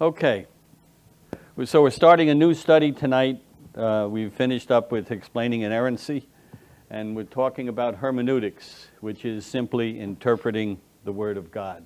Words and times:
Okay. 0.00 0.46
So 1.64 1.82
we're 1.82 1.90
starting 1.90 2.30
a 2.30 2.34
new 2.34 2.54
study 2.54 2.92
tonight. 2.92 3.42
Uh, 3.74 4.06
we've 4.08 4.32
finished 4.32 4.70
up 4.70 4.92
with 4.92 5.10
explaining 5.10 5.62
inerrancy, 5.62 6.28
and 6.88 7.16
we're 7.16 7.24
talking 7.24 7.68
about 7.68 7.96
hermeneutics, 7.96 8.86
which 9.00 9.24
is 9.24 9.44
simply 9.44 9.98
interpreting 9.98 10.78
the 11.02 11.10
Word 11.10 11.36
of 11.36 11.50
God. 11.50 11.84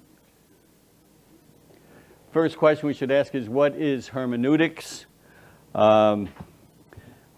First 2.33 2.59
question 2.59 2.87
we 2.87 2.93
should 2.93 3.11
ask 3.11 3.35
is 3.35 3.49
what 3.49 3.77
is 3.77 4.09
hermeneutics? 4.09 5.07
Um, 5.75 6.29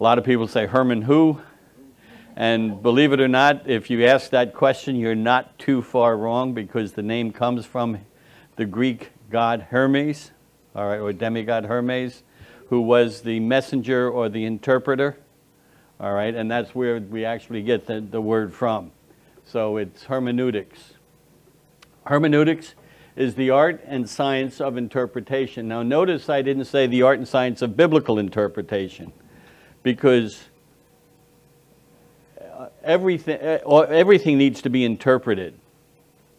a 0.00 0.02
lot 0.02 0.18
of 0.18 0.24
people 0.24 0.48
say 0.48 0.66
Herman 0.66 1.02
who? 1.02 1.40
And 2.34 2.82
believe 2.82 3.12
it 3.12 3.20
or 3.20 3.28
not, 3.28 3.70
if 3.70 3.90
you 3.90 4.04
ask 4.06 4.30
that 4.30 4.54
question, 4.54 4.96
you're 4.96 5.14
not 5.14 5.56
too 5.56 5.82
far 5.82 6.16
wrong 6.16 6.52
because 6.52 6.94
the 6.94 7.02
name 7.04 7.30
comes 7.30 7.64
from 7.64 8.00
the 8.56 8.64
Greek 8.64 9.12
god 9.30 9.68
Hermes, 9.70 10.32
all 10.74 10.86
right, 10.86 10.98
or 10.98 11.12
demigod 11.12 11.64
Hermes, 11.64 12.22
who 12.68 12.80
was 12.80 13.22
the 13.22 13.40
messenger 13.40 14.08
or 14.08 14.28
the 14.28 14.44
interpreter, 14.44 15.16
all 16.00 16.12
right, 16.12 16.34
and 16.34 16.50
that's 16.50 16.74
where 16.74 16.98
we 16.98 17.24
actually 17.24 17.62
get 17.62 17.86
the, 17.86 18.00
the 18.00 18.20
word 18.20 18.52
from. 18.52 18.90
So 19.44 19.76
it's 19.76 20.04
hermeneutics. 20.04 20.94
Hermeneutics 22.04 22.74
is 23.16 23.34
the 23.36 23.50
art 23.50 23.80
and 23.86 24.08
science 24.08 24.60
of 24.60 24.76
interpretation. 24.76 25.68
Now, 25.68 25.82
notice 25.82 26.28
I 26.28 26.42
didn't 26.42 26.64
say 26.64 26.86
the 26.86 27.02
art 27.02 27.18
and 27.18 27.28
science 27.28 27.62
of 27.62 27.76
biblical 27.76 28.18
interpretation 28.18 29.12
because 29.82 30.42
uh, 32.40 32.68
everything, 32.82 33.38
uh, 33.40 33.78
everything 33.80 34.38
needs 34.38 34.62
to 34.62 34.70
be 34.70 34.84
interpreted. 34.84 35.58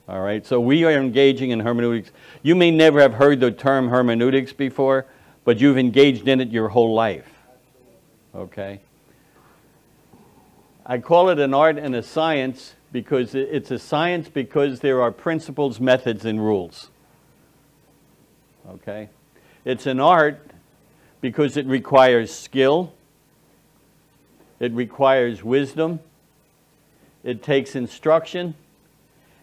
All 0.08 0.22
right, 0.22 0.46
so 0.46 0.60
we 0.60 0.84
are 0.84 0.92
engaging 0.92 1.50
in 1.50 1.62
hermeneutics. 1.62 2.12
You 2.44 2.54
may 2.54 2.70
never 2.70 3.02
have 3.02 3.16
heard 3.16 3.40
the 3.40 3.50
term 3.50 3.90
hermeneutics 3.90 4.54
before, 4.54 5.08
but 5.44 5.60
you've 5.60 5.80
engaged 5.80 6.28
in 6.28 6.42
it 6.42 6.50
your 6.50 6.70
whole 6.70 6.94
life. 6.94 7.28
Okay? 8.36 8.82
I 10.86 11.00
call 11.00 11.30
it 11.30 11.40
an 11.40 11.56
art 11.56 11.80
and 11.80 11.96
a 11.96 12.04
science 12.04 12.76
because 12.92 13.34
it's 13.34 13.72
a 13.72 13.80
science 13.80 14.30
because 14.30 14.82
there 14.82 15.02
are 15.02 15.12
principles, 15.12 15.80
methods, 15.80 16.24
and 16.24 16.40
rules. 16.40 16.92
Okay? 18.70 19.10
It's 19.64 19.88
an 19.88 20.00
art 20.00 20.52
because 21.20 21.58
it 21.58 21.66
requires 21.66 22.32
skill, 22.32 22.94
it 24.60 24.72
requires 24.74 25.44
wisdom, 25.44 26.00
it 27.24 27.42
takes 27.42 27.76
instruction, 27.76 28.54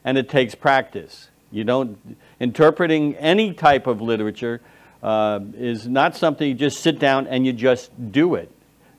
and 0.04 0.18
it 0.18 0.28
takes 0.28 0.54
practice. 0.54 1.28
You 1.50 1.64
don't, 1.64 2.16
interpreting 2.40 3.14
any 3.16 3.52
type 3.52 3.86
of 3.86 4.00
literature 4.00 4.60
uh, 5.02 5.40
is 5.54 5.86
not 5.86 6.16
something 6.16 6.48
you 6.48 6.54
just 6.54 6.80
sit 6.80 6.98
down 6.98 7.26
and 7.26 7.44
you 7.44 7.52
just 7.52 7.90
do 8.12 8.34
it. 8.34 8.50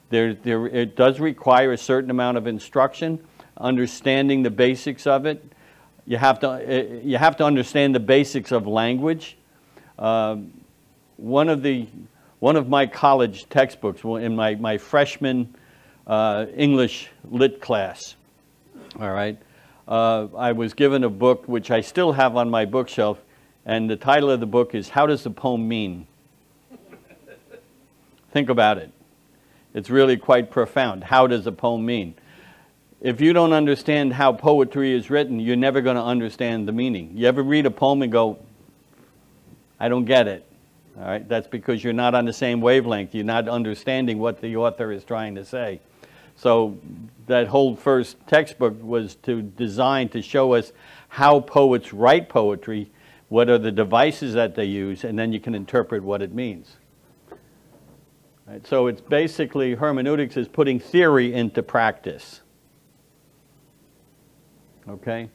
There, 0.10 0.36
there, 0.36 0.68
it 0.68 0.96
does 0.96 1.20
require 1.20 1.72
a 1.72 1.78
certain 1.78 2.12
amount 2.12 2.38
of 2.38 2.46
instruction, 2.46 3.26
understanding 3.58 4.44
the 4.44 4.52
basics 4.52 5.08
of 5.08 5.26
it. 5.26 5.44
You 6.06 6.18
have 6.18 6.40
to, 6.42 6.50
uh, 6.50 7.02
you 7.04 7.18
have 7.18 7.38
to 7.38 7.46
understand 7.46 7.96
the 7.96 8.00
basics 8.00 8.52
of 8.52 8.68
language. 8.68 9.38
Uh, 9.98 10.38
one, 11.18 11.50
of 11.50 11.64
the, 11.64 11.88
one 12.40 12.56
of 12.56 12.68
my 12.70 12.86
college 12.86 13.48
textbooks 13.50 14.04
in 14.04 14.36
my, 14.36 14.56
my 14.56 14.78
freshman 14.78 15.56
uh, 16.06 16.46
English 16.56 17.10
lit 17.32 17.62
class, 17.62 18.16
all 19.00 19.10
right, 19.10 19.40
uh, 19.88 20.28
I 20.36 20.52
was 20.52 20.74
given 20.74 21.04
a 21.04 21.10
book 21.10 21.48
which 21.48 21.72
I 21.72 21.82
still 21.82 22.14
have 22.14 22.36
on 22.36 22.50
my 22.50 22.66
bookshelf, 22.66 23.20
and 23.66 23.90
the 23.90 23.96
title 23.96 24.30
of 24.30 24.40
the 24.40 24.46
book 24.46 24.76
is 24.76 24.90
How 24.90 25.06
Does 25.06 25.24
the 25.24 25.30
Poem 25.30 25.68
Mean? 25.68 26.08
Think 28.32 28.50
about 28.50 28.80
it. 28.80 28.92
It's 29.74 29.90
really 29.90 30.18
quite 30.18 30.50
profound. 30.50 31.04
How 31.04 31.28
does 31.28 31.46
a 31.46 31.52
poem 31.52 31.86
mean? 31.86 32.16
If 33.02 33.22
you 33.22 33.34
don't 33.34 33.54
understand 33.54 34.14
how 34.14 34.34
poetry 34.34 34.94
is 34.94 35.10
written, 35.10 35.40
you're 35.40 35.56
never 35.56 35.82
going 35.82 35.98
to 35.98 36.04
understand 36.04 36.68
the 36.68 36.72
meaning. 36.72 37.12
You 37.16 37.28
ever 37.28 37.44
read 37.44 37.66
a 37.66 37.72
poem 37.72 38.02
and 38.02 38.12
go, 38.12 38.40
I 39.80 39.90
don't 39.90 40.06
get 40.06 40.28
it. 40.28 40.46
All 40.98 41.06
right, 41.06 41.28
that's 41.28 41.48
because 41.48 41.84
you're 41.84 41.92
not 41.92 42.16
on 42.16 42.26
the 42.26 42.34
same 42.34 42.62
wavelength. 42.62 43.14
You're 43.14 43.24
not 43.24 43.50
understanding 43.50 44.20
what 44.20 44.42
the 44.42 44.56
author 44.56 44.92
is 44.92 45.04
trying 45.04 45.36
to 45.36 45.46
say. 45.46 45.80
So 46.36 46.78
that 47.28 47.48
whole 47.48 47.76
first 47.76 48.18
textbook 48.28 48.82
was 48.82 49.16
to 49.24 49.42
design 49.42 50.10
to 50.10 50.22
show 50.22 50.54
us 50.54 50.74
how 51.10 51.40
poets 51.40 51.94
write 51.94 52.30
poetry, 52.30 52.92
what 53.30 53.50
are 53.50 53.58
the 53.58 53.72
devices 53.72 54.34
that 54.34 54.56
they 54.56 54.66
use, 54.66 55.04
and 55.04 55.18
then 55.18 55.32
you 55.32 55.40
can 55.40 55.56
interpret 55.56 56.04
what 56.04 56.22
it 56.22 56.34
means. 56.34 56.78
Right, 58.46 58.66
so 58.68 58.88
it's 58.88 59.00
basically 59.00 59.76
hermeneutics 59.76 60.36
is 60.36 60.48
putting 60.48 60.80
theory 60.80 61.34
into 61.34 61.64
practice. 61.64 62.42
Okay? 64.88 65.30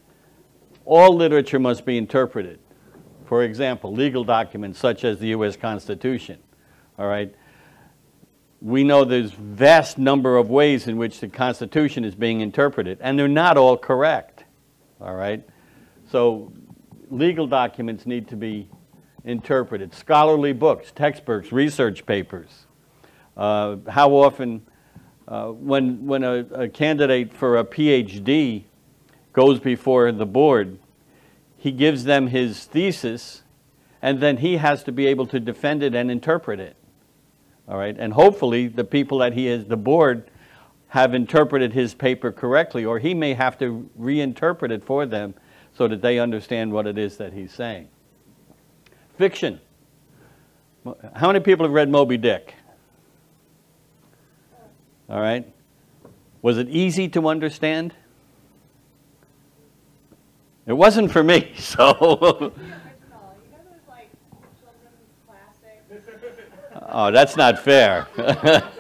All 0.85 1.17
literature 1.17 1.59
must 1.59 1.87
be 1.87 1.97
interpreted. 1.97 2.59
For 3.25 3.45
example, 3.45 3.93
legal 3.93 4.25
documents 4.25 4.79
such 4.79 5.05
as 5.05 5.19
the 5.19 5.29
U.S. 5.29 5.57
Constitution. 5.57 6.39
All 6.99 7.07
right? 7.07 7.35
We 8.61 8.83
know 8.83 9.05
there's 9.05 9.31
vast 9.31 9.99
number 9.99 10.37
of 10.37 10.51
ways 10.51 10.89
in 10.89 10.97
which 10.97 11.21
the 11.21 11.29
Constitution 11.29 12.05
is 12.05 12.15
being 12.15 12.41
interpreted, 12.41 12.99
and 13.01 13.19
they're 13.19 13.29
not 13.29 13.57
all 13.57 13.77
correct. 13.77 14.45
All 15.01 15.15
right? 15.15 15.47
So 16.11 16.53
legal 17.11 17.47
documents 17.47 18.07
need 18.07 18.29
to 18.29 18.37
be 18.37 18.69
interpreted. 19.25 19.95
Scholarly 19.95 20.53
books, 20.53 20.91
textbooks, 20.93 21.53
research 21.53 22.05
papers. 22.05 22.67
Uh, 23.37 23.77
how 23.89 24.11
often, 24.11 24.67
uh, 25.29 25.49
when, 25.49 26.07
when 26.07 26.25
a, 26.25 26.39
a 26.53 26.69
candidate 26.69 27.33
for 27.33 27.59
a 27.59 27.65
PhD 27.65 28.65
goes 29.33 29.61
before 29.61 30.11
the 30.11 30.27
board, 30.27 30.81
he 31.57 31.71
gives 31.71 32.05
them 32.05 32.29
his 32.29 32.65
thesis, 32.65 33.43
and 34.03 34.21
then 34.21 34.39
he 34.39 34.57
has 34.57 34.83
to 34.85 34.93
be 34.93 35.07
able 35.07 35.27
to 35.27 35.39
defend 35.39 35.83
it 35.83 35.95
and 35.95 36.11
interpret 36.11 36.59
it. 36.59 36.77
All 37.69 37.77
right, 37.77 37.97
and 37.99 38.13
hopefully 38.13 38.69
the 38.69 38.85
people 38.85 39.19
that 39.19 39.35
he 39.35 39.47
is, 39.47 39.67
the 39.67 39.77
board, 39.77 40.31
have 40.89 41.13
interpreted 41.13 41.73
his 41.75 41.95
paper 41.95 42.33
correctly, 42.33 42.85
or 42.85 42.99
he 42.99 43.13
may 43.13 43.35
have 43.35 43.59
to 43.59 43.89
reinterpret 44.01 44.71
it 44.71 44.83
for 44.85 45.05
them 45.05 45.35
so 45.77 45.87
that 45.87 46.01
they 46.01 46.19
understand 46.19 46.73
what 46.73 46.87
it 46.87 46.97
is 46.97 47.19
that 47.19 47.35
he's 47.35 47.53
saying. 47.53 47.89
Fiction. 49.19 49.61
How 51.15 51.27
many 51.27 51.41
people 51.41 51.67
have 51.67 51.75
read 51.75 51.91
Moby 51.91 52.17
Dick? 52.17 52.55
All 55.11 55.21
right. 55.21 55.47
Was 56.41 56.57
it 56.57 56.69
easy 56.69 57.09
to 57.11 57.29
understand? 57.29 57.95
It 60.67 60.73
wasn't 60.73 61.11
for 61.11 61.23
me, 61.23 61.53
so. 61.59 62.53
Oh, 66.89 67.11
that's 67.11 67.37
not 67.37 67.59
fair. 67.59 68.07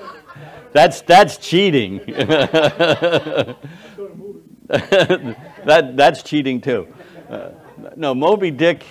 that's, 0.72 1.02
that's 1.02 1.36
cheating. 1.36 1.98
that, 4.68 5.92
that's 5.94 6.22
cheating 6.22 6.60
too. 6.60 6.92
Uh, 7.28 7.50
no, 7.96 8.14
Moby 8.14 8.50
Dick, 8.50 8.84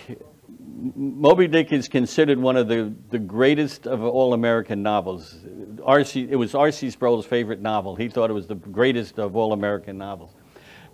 Moby 0.96 1.48
Dick 1.48 1.72
is 1.72 1.88
considered 1.88 2.38
one 2.38 2.56
of 2.56 2.68
the, 2.68 2.94
the 3.10 3.20
greatest 3.20 3.88
of 3.88 4.04
all 4.04 4.34
American 4.34 4.84
novels. 4.84 5.36
R.C. 5.84 6.28
It 6.30 6.36
was 6.36 6.54
R.C. 6.54 6.92
Sproul's 6.92 7.26
favorite 7.26 7.62
novel. 7.62 7.96
He 7.96 8.10
thought 8.10 8.30
it 8.30 8.34
was 8.34 8.48
the 8.48 8.56
greatest 8.56 9.20
of 9.20 9.36
all 9.36 9.54
American 9.54 9.98
novels. 9.98 10.32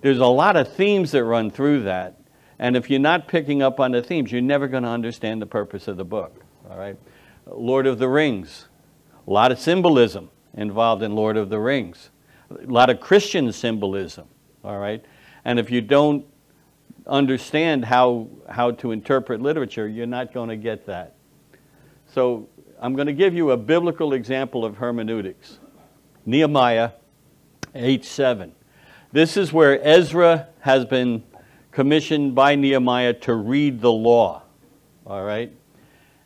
There's 0.02 0.20
a 0.20 0.26
lot 0.26 0.58
of 0.58 0.74
themes 0.74 1.12
that 1.12 1.24
run 1.24 1.50
through 1.50 1.84
that, 1.84 2.20
and 2.60 2.76
if 2.76 2.90
you're 2.90 3.00
not 3.00 3.28
picking 3.28 3.62
up 3.62 3.80
on 3.80 3.92
the 3.92 4.02
themes, 4.02 4.32
you're 4.32 4.42
never 4.42 4.68
going 4.68 4.84
to 4.84 4.90
understand 4.90 5.42
the 5.42 5.46
purpose 5.46 5.88
of 5.88 5.98
the 5.98 6.06
book. 6.06 6.44
All 6.70 6.78
right, 6.78 6.98
Lord 7.46 7.88
of 7.88 8.00
the 8.00 8.08
Rings, 8.08 8.68
a 9.28 9.32
lot 9.32 9.52
of 9.52 9.60
symbolism 9.60 10.30
involved 10.54 11.04
in 11.04 11.14
Lord 11.14 11.38
of 11.38 11.50
the 11.50 11.60
Rings, 11.60 12.10
a 12.50 12.66
lot 12.66 12.90
of 12.90 13.00
Christian 13.00 13.52
symbolism. 13.52 14.28
All 14.64 14.78
right, 14.78 15.04
and 15.44 15.60
if 15.60 15.70
you 15.70 15.82
don't 15.82 16.26
understand 17.08 17.86
how, 17.86 18.28
how 18.50 18.72
to 18.72 18.92
interpret 18.92 19.42
literature, 19.42 19.88
you're 19.88 20.06
not 20.06 20.34
going 20.34 20.50
to 20.50 20.56
get 20.56 20.86
that. 20.86 21.16
So 22.14 22.48
I'm 22.80 22.96
going 22.96 23.08
to 23.08 23.14
give 23.14 23.34
you 23.34 23.52
a 23.52 23.58
biblical 23.58 24.14
example 24.14 24.64
of 24.64 24.78
hermeneutics. 24.78 25.60
Nehemiah 26.26 26.92
8:7. 27.76 28.52
This 29.12 29.38
is 29.38 29.52
where 29.52 29.80
Ezra 29.86 30.48
has 30.60 30.86
been 30.86 31.24
commissioned 31.72 32.36
by 32.36 32.56
Nehemiah 32.56 33.14
to 33.14 33.34
read 33.34 33.82
the 33.82 33.92
law. 33.92 34.44
All 35.06 35.24
right? 35.24 35.52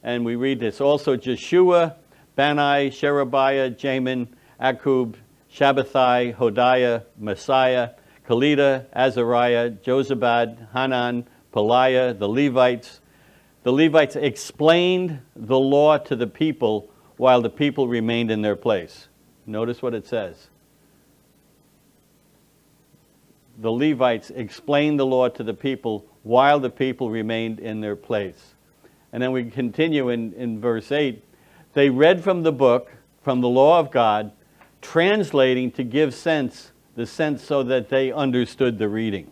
And 0.08 0.24
we 0.24 0.38
read 0.38 0.62
this. 0.62 0.80
Also 0.80 1.18
Jeshua, 1.18 1.98
Bani, 2.38 2.90
Sherebiah, 2.92 3.72
Jamin, 3.72 4.30
Akkub, 4.58 5.16
Shabbethai, 5.54 6.34
Hodiah, 6.34 7.04
Maaseiah, 7.22 7.94
Kelita, 8.26 8.86
Azariah, 8.96 9.70
Jozabad, 9.70 10.72
Hanan, 10.72 11.28
Pelaiah, 11.54 12.18
the 12.18 12.30
Levites. 12.30 13.02
The 13.64 13.74
Levites 13.74 14.16
explained 14.16 15.20
the 15.36 15.60
law 15.60 15.98
to 15.98 16.16
the 16.16 16.28
people 16.28 16.90
while 17.18 17.42
the 17.42 17.50
people 17.50 17.90
remained 17.90 18.32
in 18.32 18.42
their 18.42 18.56
place. 18.56 19.10
Notice 19.46 19.82
what 19.82 19.94
it 19.94 20.08
says. 20.08 20.48
The 23.58 23.74
Levites 23.74 24.30
explained 24.30 25.02
the 25.02 25.06
law 25.06 25.28
to 25.28 25.44
the 25.44 25.54
people 25.54 26.06
while 26.24 26.62
the 26.62 26.70
people 26.70 27.10
remained 27.10 27.60
in 27.60 27.82
their 27.82 27.98
place. 27.98 28.54
And 29.12 29.24
then 29.24 29.32
we 29.32 29.46
continue 29.46 30.10
in, 30.10 30.34
in 30.34 30.60
verse 30.60 30.92
8. 30.92 31.24
They 31.74 31.90
read 31.90 32.24
from 32.24 32.44
the 32.44 32.52
book, 32.52 32.92
from 33.22 33.42
the 33.42 33.48
law 33.48 33.80
of 33.80 33.92
God, 33.92 34.32
translating 34.82 35.72
to 35.72 35.84
give 35.84 36.14
sense 36.14 36.72
the 36.96 37.06
sense 37.06 37.44
so 37.44 37.62
that 37.64 37.90
they 37.90 38.12
understood 38.12 38.80
the 38.80 38.90
reading. 38.90 39.32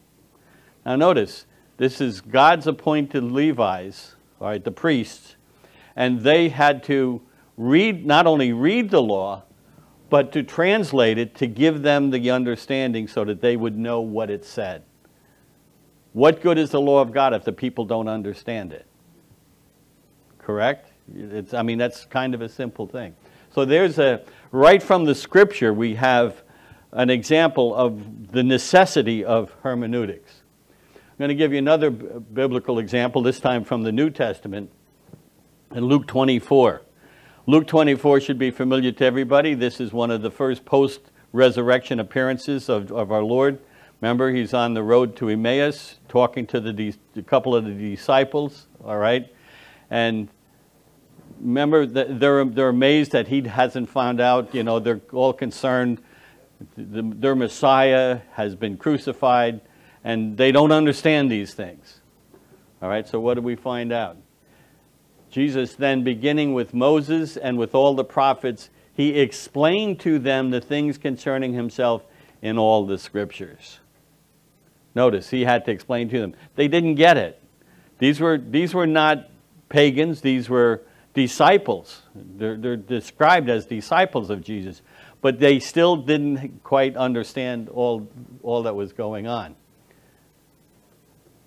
Now 0.85 0.95
notice, 0.95 1.45
this 1.77 1.99
is 1.99 2.21
God's 2.21 2.67
appointed 2.67 3.23
Levites, 3.23 4.15
all 4.39 4.47
right, 4.47 4.63
the 4.63 4.71
priests, 4.71 5.35
and 5.95 6.21
they 6.21 6.49
had 6.49 6.83
to 6.83 7.21
read, 7.57 8.05
not 8.05 8.27
only 8.27 8.53
read 8.53 8.91
the 8.91 9.01
law, 9.01 9.43
but 10.09 10.31
to 10.33 10.43
translate 10.43 11.17
it 11.17 11.35
to 11.35 11.47
give 11.47 11.81
them 11.81 12.11
the 12.11 12.29
understanding 12.29 13.07
so 13.07 13.25
that 13.25 13.41
they 13.41 13.57
would 13.57 13.77
know 13.77 13.99
what 13.99 14.29
it 14.29 14.45
said. 14.45 14.83
What 16.13 16.41
good 16.41 16.57
is 16.57 16.69
the 16.69 16.79
law 16.79 17.01
of 17.01 17.11
God 17.11 17.33
if 17.33 17.43
the 17.43 17.51
people 17.51 17.85
don't 17.85 18.07
understand 18.07 18.71
it? 18.71 18.85
Correct? 20.45 20.91
It's, 21.15 21.55
I 21.55 21.63
mean, 21.63 21.79
that's 21.79 22.05
kind 22.05 22.35
of 22.35 22.41
a 22.41 22.49
simple 22.49 22.85
thing. 22.85 23.15
So 23.51 23.65
there's 23.65 23.97
a, 23.97 24.21
right 24.51 24.81
from 24.81 25.05
the 25.05 25.15
scripture, 25.15 25.73
we 25.73 25.95
have 25.95 26.43
an 26.91 27.09
example 27.09 27.73
of 27.73 28.31
the 28.31 28.43
necessity 28.43 29.25
of 29.25 29.51
hermeneutics. 29.63 30.41
I'm 30.93 31.01
going 31.17 31.29
to 31.29 31.35
give 31.35 31.51
you 31.51 31.57
another 31.57 31.89
biblical 31.89 32.77
example, 32.77 33.23
this 33.23 33.39
time 33.39 33.63
from 33.63 33.81
the 33.81 33.91
New 33.91 34.11
Testament, 34.11 34.69
in 35.73 35.85
Luke 35.85 36.05
24. 36.05 36.83
Luke 37.47 37.65
24 37.65 38.19
should 38.19 38.37
be 38.37 38.51
familiar 38.51 38.91
to 38.91 39.03
everybody. 39.03 39.55
This 39.55 39.79
is 39.79 39.91
one 39.91 40.11
of 40.11 40.21
the 40.21 40.31
first 40.31 40.63
post 40.63 41.11
resurrection 41.31 41.99
appearances 41.99 42.69
of, 42.69 42.91
of 42.91 43.11
our 43.11 43.23
Lord. 43.23 43.57
Remember, 43.99 44.31
he's 44.31 44.53
on 44.53 44.75
the 44.75 44.83
road 44.83 45.15
to 45.15 45.29
Emmaus 45.29 45.97
talking 46.07 46.45
to 46.47 46.59
the, 46.59 46.93
a 47.15 47.21
couple 47.23 47.55
of 47.55 47.65
the 47.65 47.73
disciples, 47.73 48.67
all 48.83 48.97
right? 48.97 49.31
And 49.89 50.29
remember, 51.39 51.85
they're, 51.85 52.45
they're 52.45 52.69
amazed 52.69 53.11
that 53.11 53.27
he 53.27 53.41
hasn't 53.41 53.89
found 53.89 54.19
out, 54.19 54.53
you 54.53 54.63
know, 54.63 54.79
they're 54.79 55.01
all 55.11 55.33
concerned 55.33 56.01
the, 56.77 57.01
their 57.01 57.35
Messiah 57.35 58.21
has 58.33 58.55
been 58.55 58.77
crucified, 58.77 59.61
and 60.03 60.37
they 60.37 60.51
don't 60.51 60.71
understand 60.71 61.29
these 61.29 61.53
things. 61.53 62.01
All 62.81 62.89
right, 62.89 63.07
so 63.07 63.19
what 63.19 63.35
do 63.35 63.41
we 63.41 63.55
find 63.55 63.91
out? 63.91 64.17
Jesus 65.29 65.75
then, 65.75 66.03
beginning 66.03 66.53
with 66.53 66.73
Moses 66.73 67.35
and 67.35 67.57
with 67.57 67.75
all 67.75 67.93
the 67.93 68.03
prophets, 68.03 68.69
he 68.93 69.19
explained 69.19 69.99
to 70.01 70.19
them 70.19 70.51
the 70.51 70.61
things 70.61 70.97
concerning 70.97 71.53
himself 71.53 72.03
in 72.41 72.57
all 72.57 72.85
the 72.85 72.97
scriptures. 72.97 73.79
Notice, 74.93 75.29
he 75.29 75.43
had 75.43 75.65
to 75.65 75.71
explain 75.71 76.07
to 76.09 76.19
them. 76.19 76.35
They 76.55 76.69
didn't 76.69 76.95
get 76.95 77.17
it. 77.17 77.41
These 77.99 78.19
were, 78.19 78.37
these 78.37 78.73
were 78.73 78.87
not 78.87 79.29
pagans, 79.69 80.21
these 80.21 80.49
were 80.49 80.83
disciples. 81.13 82.01
They're, 82.13 82.57
they're 82.57 82.75
described 82.75 83.49
as 83.49 83.65
disciples 83.65 84.29
of 84.29 84.41
Jesus 84.41 84.81
but 85.25 85.39
they 85.39 85.57
still 85.57 85.95
didn't 85.95 86.63
quite 86.63 86.95
understand 86.95 87.67
all, 87.69 88.07
all 88.43 88.61
that 88.61 88.75
was 88.75 88.93
going 88.93 89.25
on. 89.25 89.55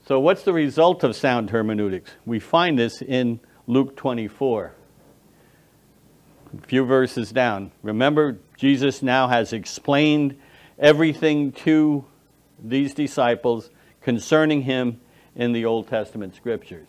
So 0.09 0.19
what's 0.19 0.43
the 0.43 0.53
result 0.53 1.05
of 1.05 1.15
sound 1.15 1.51
hermeneutics? 1.51 2.11
We 2.27 2.41
find 2.41 2.77
this 2.77 3.01
in 3.01 3.39
Luke 3.69 3.95
24. 3.95 4.75
A 6.61 6.67
few 6.67 6.85
verses 6.87 7.31
down. 7.31 7.71
Remember, 7.85 8.41
Jesus 8.57 9.01
now 9.01 9.29
has 9.29 9.53
explained 9.53 10.37
everything 10.77 11.53
to 11.53 12.05
these 12.59 12.95
disciples 12.95 13.71
concerning 14.01 14.63
him 14.63 15.01
in 15.37 15.53
the 15.53 15.67
Old 15.67 15.87
Testament 15.87 16.35
scriptures. 16.35 16.89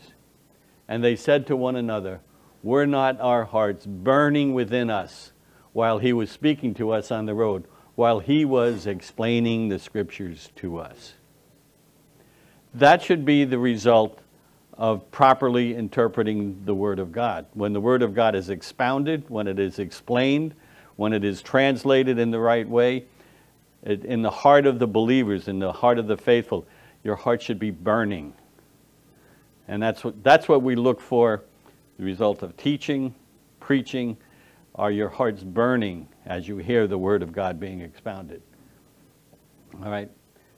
And 0.90 1.04
they 1.04 1.16
said 1.16 1.46
to 1.48 1.56
one 1.56 1.76
another, 1.76 2.20
Were 2.64 2.88
not 2.88 3.22
our 3.22 3.46
hearts 3.46 3.86
burning 3.86 4.56
within 4.56 4.90
us 4.90 5.32
while 5.72 6.00
he 6.00 6.12
was 6.12 6.32
speaking 6.32 6.74
to 6.74 6.90
us 6.90 7.12
on 7.12 7.28
the 7.28 7.36
road, 7.36 7.66
while 7.94 8.20
he 8.20 8.44
was 8.44 8.88
explaining 8.88 9.70
the 9.70 9.78
scriptures 9.78 10.50
to 10.56 10.80
us. 10.80 11.14
That 12.74 13.04
should 13.04 13.24
be 13.24 13.46
the 13.46 13.60
result 13.60 14.20
of 14.74 15.12
properly 15.12 15.76
interpreting 15.76 16.64
the 16.66 16.74
Word 16.74 16.98
of 16.98 17.12
God. 17.12 17.46
When 17.54 17.74
the 17.74 17.82
Word 17.82 18.02
of 18.02 18.16
God 18.16 18.34
is 18.34 18.50
expounded, 18.50 19.30
when 19.30 19.48
it 19.48 19.60
is 19.60 19.78
explained, 19.78 20.56
when 20.96 21.14
it 21.14 21.24
is 21.24 21.44
translated 21.44 22.18
in 22.18 22.32
the 22.32 22.40
right 22.40 22.68
way, 22.68 23.06
it, 23.84 24.04
in 24.06 24.24
the 24.24 24.32
heart 24.32 24.66
of 24.66 24.80
the 24.80 24.88
believers, 24.88 25.48
in 25.48 25.60
the 25.60 25.72
heart 25.72 26.00
of 26.00 26.08
the 26.08 26.18
faithful, 26.18 26.66
your 27.04 27.16
heart 27.16 27.44
should 27.44 27.60
be 27.60 27.70
burning. 27.70 28.34
And 29.70 29.82
that's 29.82 30.04
what, 30.04 30.24
that's 30.24 30.48
what 30.48 30.64
we 30.64 30.76
look 30.76 31.00
for 31.00 31.44
the 32.00 32.04
result 32.04 32.42
of 32.42 32.58
teaching, 32.58 33.14
preaching, 33.60 34.18
are 34.74 34.90
your 34.90 35.10
hearts 35.10 35.44
burning 35.44 36.08
as 36.26 36.48
you 36.48 36.58
hear 36.58 36.88
the 36.88 36.98
word 36.98 37.22
of 37.22 37.32
God 37.32 37.60
being 37.60 37.80
expounded? 37.82 38.42
All 39.84 39.92
right. 39.92 40.10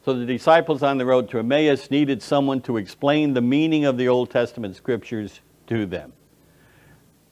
So 0.06 0.14
the 0.14 0.26
disciples 0.26 0.82
on 0.82 0.98
the 0.98 1.06
road 1.06 1.30
to 1.32 1.40
Emmaus 1.40 1.92
needed 1.92 2.24
someone 2.24 2.62
to 2.62 2.78
explain 2.78 3.34
the 3.34 3.42
meaning 3.42 3.84
of 3.84 3.98
the 3.98 4.08
Old 4.08 4.32
Testament 4.32 4.78
scriptures 4.78 5.42
to 5.68 5.86
them. 5.86 6.14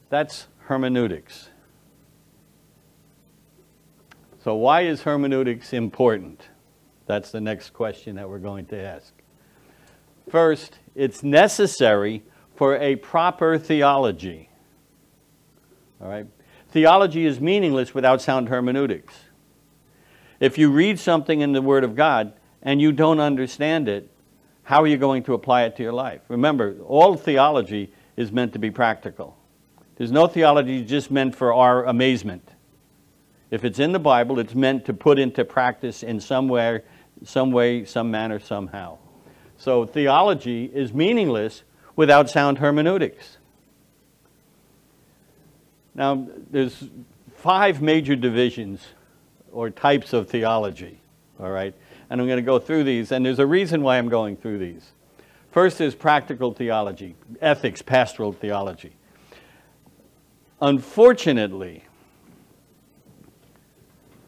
That's 0.10 0.48
hermeneutics. 0.58 1.50
So 4.44 4.56
why 4.56 4.82
is 4.82 5.04
hermeneutics 5.04 5.72
important? 5.72 6.42
That's 7.06 7.32
the 7.32 7.42
next 7.42 7.70
question 7.70 8.18
that 8.18 8.28
we're 8.28 8.40
going 8.40 8.66
to 8.68 8.82
ask. 8.82 9.14
First, 10.30 10.78
it's 11.00 11.24
necessary 11.24 12.24
for 12.56 12.76
a 12.76 12.98
proper 12.98 13.58
theology. 13.58 14.50
All 16.02 16.10
right? 16.10 16.28
Theology 16.68 17.26
is 17.26 17.40
meaningless 17.40 17.94
without 17.94 18.22
sound 18.22 18.50
hermeneutics. 18.50 19.14
If 20.42 20.58
you 20.58 20.70
read 20.70 21.00
something 21.00 21.40
in 21.40 21.54
the 21.54 21.62
Word 21.62 21.86
of 21.86 21.96
God 21.96 22.34
and 22.62 22.82
you 22.82 22.92
don't 22.92 23.22
understand 23.22 23.88
it, 23.88 24.12
how 24.64 24.82
are 24.84 24.88
you 24.88 24.98
going 24.98 25.24
to 25.24 25.34
apply 25.34 25.64
it 25.64 25.78
to 25.78 25.84
your 25.84 25.94
life? 25.94 26.22
Remember, 26.28 26.76
all 26.86 27.16
theology 27.16 27.94
is 28.18 28.34
meant 28.34 28.52
to 28.54 28.60
be 28.60 28.70
practical. 28.70 29.38
There's 29.96 30.12
no 30.12 30.28
theology 30.28 30.84
just 30.84 31.10
meant 31.10 31.34
for 31.34 31.54
our 31.54 31.86
amazement. 31.86 32.48
If 33.52 33.64
it's 33.64 33.80
in 33.80 33.94
the 33.94 34.00
Bible, 34.00 34.38
it's 34.38 34.54
meant 34.54 34.86
to 34.86 34.94
put 34.94 35.18
into 35.18 35.46
practice 35.46 36.04
in 36.04 36.20
some 36.20 36.50
way, 36.50 36.82
some 37.24 37.52
way, 37.52 37.86
some 37.86 38.12
manner, 38.12 38.40
somehow. 38.40 38.98
So 39.60 39.86
theology 39.86 40.72
is 40.74 40.94
meaningless 40.94 41.64
without 41.98 42.30
sound 42.30 42.60
hermeneutics. 42.60 43.38
Now, 45.94 46.28
there's 46.50 46.90
five 47.36 47.82
major 47.82 48.16
divisions 48.16 48.82
or 49.52 49.70
types 49.70 50.14
of 50.14 50.30
theology, 50.30 51.02
all 51.38 51.52
right? 51.52 51.76
And 52.10 52.22
I'm 52.22 52.28
going 52.28 52.38
to 52.38 52.42
go 52.42 52.58
through 52.58 52.86
these, 52.86 53.12
and 53.12 53.26
there's 53.26 53.40
a 53.40 53.46
reason 53.46 53.82
why 53.82 53.98
I'm 53.98 54.08
going 54.08 54.38
through 54.38 54.60
these. 54.60 54.94
First 55.52 55.82
is 55.82 55.94
practical 55.94 56.54
theology, 56.54 57.16
ethics, 57.42 57.82
pastoral 57.82 58.32
theology. 58.32 58.94
Unfortunately, 60.62 61.84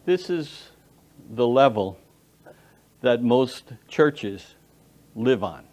this 0.03 0.29
is 0.29 0.71
the 1.29 1.47
level 1.47 1.97
that 2.99 3.23
most 3.23 3.71
churches 3.87 4.55
live 5.15 5.43
on. 5.43 5.65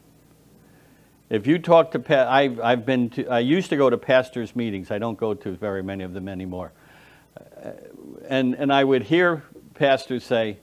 If 1.30 1.46
you 1.46 1.58
talk 1.58 1.90
to, 1.92 1.98
pa- 1.98 2.26
I've, 2.28 2.58
I've 2.60 2.86
been 2.86 3.10
to, 3.10 3.26
I 3.28 3.40
used 3.40 3.68
to 3.70 3.76
go 3.76 3.90
to 3.90 3.98
pastors' 3.98 4.56
meetings. 4.56 4.90
I 4.90 4.98
don't 4.98 5.18
go 5.18 5.34
to 5.34 5.52
very 5.52 5.82
many 5.82 6.04
of 6.04 6.14
them 6.14 6.28
anymore. 6.28 6.72
Uh, 7.36 7.72
and, 8.28 8.54
and 8.54 8.72
I 8.72 8.82
would 8.82 9.02
hear 9.02 9.44
pastors 9.74 10.24
say, 10.24 10.58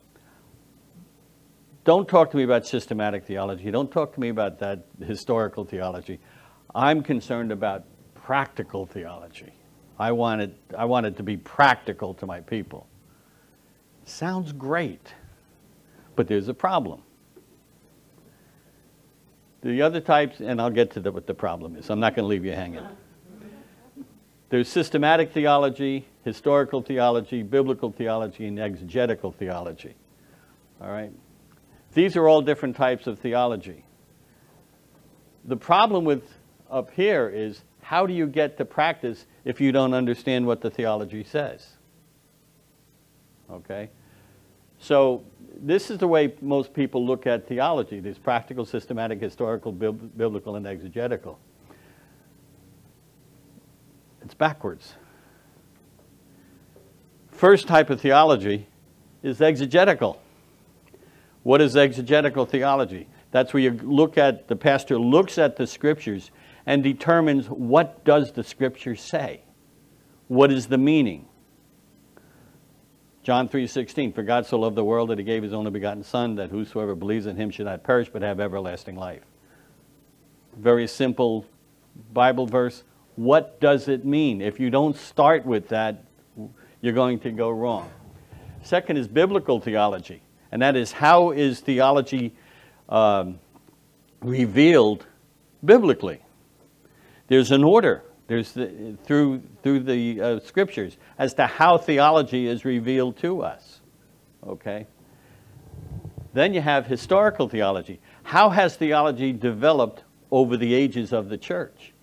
don't 1.84 2.08
talk 2.08 2.32
to 2.32 2.38
me 2.38 2.44
about 2.44 2.66
systematic 2.66 3.26
theology. 3.26 3.70
Don't 3.70 3.92
talk 3.92 4.14
to 4.16 4.20
me 4.20 4.30
about 4.30 4.58
that 4.60 4.88
historical 5.06 5.66
theology. 5.66 6.20
I'm 6.74 7.04
concerned 7.04 7.52
about 7.52 7.84
practical 8.16 8.88
theology. 8.88 9.54
I 10.00 10.12
want 10.12 10.42
it, 10.42 10.58
I 10.76 10.86
want 10.86 11.06
it 11.06 11.16
to 11.18 11.24
be 11.24 11.38
practical 11.38 12.16
to 12.16 12.26
my 12.26 12.42
people. 12.42 12.88
Sounds 14.04 14.52
great, 14.52 15.14
but 16.16 16.28
there's 16.28 16.48
a 16.48 16.54
problem. 16.56 17.04
The 19.66 19.82
other 19.82 20.00
types, 20.00 20.42
and 20.42 20.62
I'll 20.62 20.70
get 20.70 20.92
to 20.92 21.00
the, 21.00 21.12
what 21.12 21.26
the 21.26 21.34
problem 21.34 21.76
is. 21.76 21.90
I'm 21.90 22.00
not 22.00 22.16
going 22.16 22.26
to 22.26 22.28
leave 22.28 22.46
you 22.46 22.52
hanging. 22.52 22.86
There's 24.50 24.70
systematic 24.70 25.34
theology, 25.34 26.06
historical 26.24 26.84
theology, 26.84 27.42
biblical 27.42 27.92
theology, 27.92 28.46
and 28.46 28.60
exegetical 28.60 29.32
theology. 29.32 29.96
All 30.80 30.92
right? 30.92 31.12
These 31.96 32.16
are 32.16 32.28
all 32.28 32.44
different 32.44 32.76
types 32.76 33.08
of 33.08 33.18
theology. 33.18 33.84
The 35.46 35.58
problem 35.58 36.06
with 36.06 36.22
up 36.70 36.92
here 36.92 37.28
is 37.28 37.64
how 37.82 38.06
do 38.06 38.14
you 38.14 38.28
get 38.28 38.60
to 38.60 38.66
practice 38.66 39.26
if 39.46 39.60
you 39.60 39.72
don't 39.72 39.96
understand 39.96 40.46
what 40.46 40.62
the 40.62 40.70
theology 40.70 41.24
says? 41.24 41.68
Okay? 43.50 43.90
So 44.78 45.24
this 45.60 45.90
is 45.90 45.98
the 45.98 46.08
way 46.08 46.34
most 46.42 46.74
people 46.74 47.06
look 47.06 47.26
at 47.28 47.48
theology. 47.48 48.00
There's 48.00 48.18
practical, 48.18 48.66
systematic, 48.66 49.22
historical, 49.22 49.72
biblical, 49.72 50.56
and 50.56 50.68
exegetical. 50.68 51.40
It's 54.22 54.34
backwards. 54.34 54.96
First 57.32 57.68
type 57.68 57.90
of 57.90 58.02
theology 58.02 58.68
is 59.22 59.42
exegetical. 59.42 60.22
What 61.44 61.62
is 61.62 61.76
exegetical 61.76 62.46
theology? 62.46 63.08
That's 63.32 63.54
where 63.54 63.62
you 63.62 63.72
look 63.72 64.18
at, 64.18 64.48
the 64.48 64.56
pastor 64.56 64.98
looks 64.98 65.38
at 65.38 65.58
the 65.58 65.68
scriptures 65.68 66.32
and 66.66 66.82
determines 66.82 67.48
what 67.48 68.04
does 68.04 68.32
the 68.32 68.44
scripture 68.44 68.96
say? 68.96 69.42
What 70.28 70.52
is 70.52 70.68
the 70.68 70.78
meaning? 70.78 71.28
John 73.26 73.50
3:16 73.50 74.14
For 74.14 74.22
God 74.22 74.46
so 74.46 74.60
loved 74.60 74.76
the 74.76 74.84
world 74.84 75.10
that 75.10 75.18
he 75.18 75.24
gave 75.24 75.42
his 75.42 75.52
only 75.52 75.72
begotten 75.72 76.04
son 76.04 76.36
that 76.36 76.52
whosoever 76.52 76.94
believes 76.94 77.26
in 77.26 77.36
him 77.36 77.50
should 77.50 77.66
not 77.66 77.84
perish 77.84 78.08
but 78.08 78.22
have 78.22 78.40
everlasting 78.40 78.96
life. 78.96 79.24
Very 80.56 80.86
simple 80.86 81.48
Bible 82.14 82.46
verse. 82.46 82.84
What 83.16 83.60
does 83.60 83.88
it 83.88 84.06
mean? 84.06 84.42
If 84.42 84.60
you 84.60 84.70
don't 84.70 84.96
start 84.96 85.44
with 85.44 85.70
that, 85.70 86.04
you're 86.82 86.94
going 86.94 87.18
to 87.22 87.32
go 87.32 87.50
wrong. 87.50 87.90
Second 88.62 88.98
is 88.98 89.08
biblical 89.08 89.60
theology, 89.60 90.22
and 90.52 90.62
that 90.62 90.76
is 90.76 90.92
how 90.92 91.32
is 91.32 91.62
theology 91.62 92.36
um, 92.90 93.40
revealed 94.22 95.08
biblically? 95.64 96.22
There's 97.28 97.50
an 97.50 97.64
order 97.64 98.04
there's 98.28 98.54
the, 98.54 98.98
through, 99.04 99.42
through 99.62 99.82
the 99.82 100.22
uh, 100.22 100.40
scriptures 100.40 100.98
as 101.18 101.34
to 101.36 101.46
how 101.46 101.78
theology 101.78 102.48
is 102.48 102.66
revealed 102.66 103.18
to 103.18 103.44
us. 103.44 103.82
Okay? 104.46 104.88
Then 106.34 106.54
you 106.54 106.62
have 106.62 106.88
historical 106.88 107.48
theology. 107.48 108.00
How 108.24 108.50
has 108.50 108.76
theology 108.76 109.32
developed 109.32 110.04
over 110.32 110.58
the 110.58 110.74
ages 110.74 111.14
of 111.14 111.30
the 111.30 111.38
church? 111.38 111.94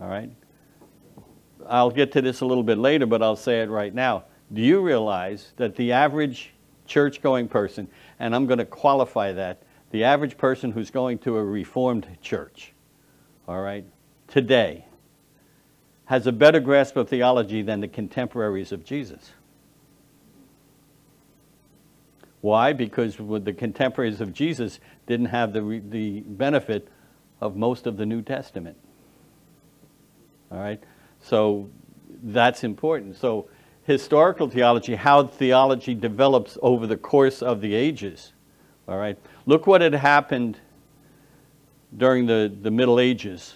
All 0.00 0.08
right? 0.08 0.30
I'll 1.68 1.90
get 1.90 2.12
to 2.12 2.20
this 2.20 2.40
a 2.40 2.46
little 2.46 2.64
bit 2.64 2.78
later, 2.78 3.06
but 3.06 3.22
I'll 3.22 3.36
say 3.36 3.62
it 3.62 3.70
right 3.70 3.94
now. 3.94 4.24
Do 4.52 4.60
you 4.60 4.80
realize 4.80 5.52
that 5.56 5.76
the 5.76 5.92
average 5.92 6.52
church 6.86 7.22
going 7.22 7.48
person, 7.48 7.88
and 8.18 8.34
I'm 8.34 8.46
going 8.46 8.58
to 8.58 8.66
qualify 8.66 9.32
that, 9.32 9.62
the 9.92 10.04
average 10.04 10.36
person 10.36 10.72
who's 10.72 10.90
going 10.90 11.18
to 11.18 11.36
a 11.36 11.44
reformed 11.44 12.06
church, 12.20 12.72
all 13.46 13.60
right, 13.60 13.84
today, 14.26 14.84
has 16.06 16.26
a 16.26 16.32
better 16.32 16.60
grasp 16.60 16.96
of 16.96 17.08
theology 17.08 17.62
than 17.62 17.80
the 17.80 17.88
contemporaries 17.88 18.72
of 18.72 18.84
Jesus. 18.84 19.32
Why? 22.40 22.72
Because 22.72 23.16
the 23.16 23.52
contemporaries 23.52 24.20
of 24.20 24.32
Jesus 24.32 24.80
didn't 25.06 25.26
have 25.26 25.52
the, 25.52 25.80
the 25.88 26.20
benefit 26.20 26.88
of 27.40 27.56
most 27.56 27.86
of 27.86 27.96
the 27.96 28.04
New 28.04 28.20
Testament. 28.20 28.76
All 30.50 30.58
right? 30.58 30.82
So 31.20 31.70
that's 32.22 32.64
important. 32.64 33.16
So 33.16 33.48
historical 33.84 34.50
theology, 34.50 34.96
how 34.96 35.26
theology 35.26 35.94
develops 35.94 36.58
over 36.62 36.86
the 36.86 36.96
course 36.96 37.42
of 37.42 37.60
the 37.60 37.74
ages. 37.74 38.32
All 38.88 38.98
right? 38.98 39.16
Look 39.46 39.68
what 39.68 39.80
had 39.80 39.94
happened 39.94 40.58
during 41.96 42.26
the, 42.26 42.52
the 42.60 42.70
Middle 42.70 42.98
Ages 42.98 43.54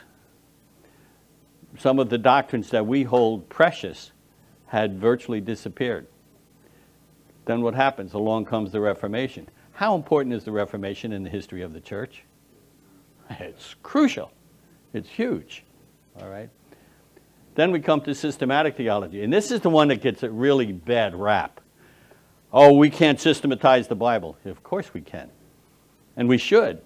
some 1.78 1.99
of 1.99 2.09
the 2.09 2.18
doctrines 2.18 2.71
that 2.71 2.87
we 2.87 3.02
hold 3.04 3.49
precious 3.49 4.12
had 4.66 4.99
virtually 4.99 5.40
disappeared. 5.40 6.06
Then 7.45 7.62
what 7.62 7.75
happens? 7.75 8.12
Along 8.14 8.45
comes 8.45 8.73
the 8.73 8.80
Reformation. 8.80 9.49
How 9.73 9.95
important 9.95 10.35
is 10.35 10.45
the 10.45 10.52
Reformation 10.52 11.12
in 11.12 11.23
the 11.23 11.30
history 11.30 11.62
of 11.62 11.73
the 11.73 11.80
church? 11.80 12.25
It's 13.30 13.75
crucial. 13.83 14.33
It's 14.92 15.09
huge. 15.09 15.64
All 16.21 16.28
right. 16.28 16.49
Then 17.54 17.73
we 17.73 17.80
come 17.80 18.00
to 18.02 18.14
systematic 18.14 18.76
theology. 18.76 19.23
And 19.23 19.33
this 19.33 19.50
is 19.50 19.61
the 19.61 19.71
one 19.71 19.88
that 19.88 20.02
gets 20.02 20.23
a 20.23 20.30
really 20.30 20.73
bad 20.73 21.14
rap. 21.14 21.61
Oh, 22.52 22.73
we 22.73 22.90
can't 22.90 23.21
systematize 23.21 23.88
the 23.88 23.97
Bible. 23.97 24.37
Of 24.45 24.62
course 24.62 24.92
we 24.92 25.00
can. 25.00 25.30
And 26.16 26.28
we 26.28 26.38
should. 26.38 26.80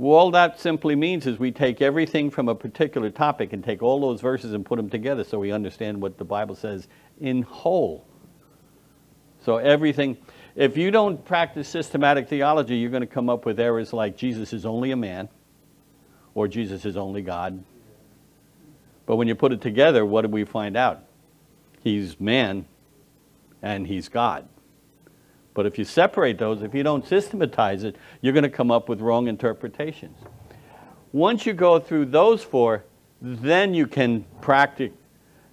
All 0.00 0.30
that 0.32 0.58
simply 0.58 0.96
means 0.96 1.26
is 1.26 1.38
we 1.38 1.52
take 1.52 1.80
everything 1.80 2.30
from 2.30 2.48
a 2.48 2.54
particular 2.54 3.10
topic 3.10 3.52
and 3.52 3.62
take 3.62 3.82
all 3.82 4.00
those 4.00 4.20
verses 4.20 4.52
and 4.52 4.66
put 4.66 4.76
them 4.76 4.90
together 4.90 5.22
so 5.22 5.38
we 5.38 5.52
understand 5.52 6.00
what 6.00 6.18
the 6.18 6.24
Bible 6.24 6.56
says 6.56 6.88
in 7.20 7.42
whole. 7.42 8.04
So 9.44 9.58
everything, 9.58 10.16
if 10.56 10.76
you 10.76 10.90
don't 10.90 11.24
practice 11.24 11.68
systematic 11.68 12.28
theology, 12.28 12.76
you're 12.76 12.90
going 12.90 13.02
to 13.02 13.06
come 13.06 13.28
up 13.28 13.46
with 13.46 13.60
errors 13.60 13.92
like 13.92 14.16
Jesus 14.16 14.52
is 14.52 14.66
only 14.66 14.90
a 14.90 14.96
man 14.96 15.28
or 16.34 16.48
Jesus 16.48 16.84
is 16.84 16.96
only 16.96 17.22
God. 17.22 17.62
But 19.06 19.16
when 19.16 19.28
you 19.28 19.34
put 19.34 19.52
it 19.52 19.60
together, 19.60 20.04
what 20.04 20.22
do 20.22 20.28
we 20.28 20.44
find 20.44 20.76
out? 20.76 21.04
He's 21.82 22.18
man 22.18 22.66
and 23.62 23.86
he's 23.86 24.08
God. 24.08 24.48
But 25.54 25.66
if 25.66 25.78
you 25.78 25.84
separate 25.84 26.38
those, 26.38 26.62
if 26.62 26.74
you 26.74 26.82
don't 26.82 27.06
systematize 27.06 27.84
it, 27.84 27.96
you're 28.20 28.32
going 28.32 28.42
to 28.42 28.50
come 28.50 28.70
up 28.70 28.88
with 28.88 29.00
wrong 29.00 29.28
interpretations. 29.28 30.18
Once 31.12 31.46
you 31.46 31.52
go 31.52 31.78
through 31.78 32.06
those 32.06 32.42
four, 32.42 32.84
then 33.22 33.72
you 33.72 33.86
can 33.86 34.24
practice, 34.40 34.90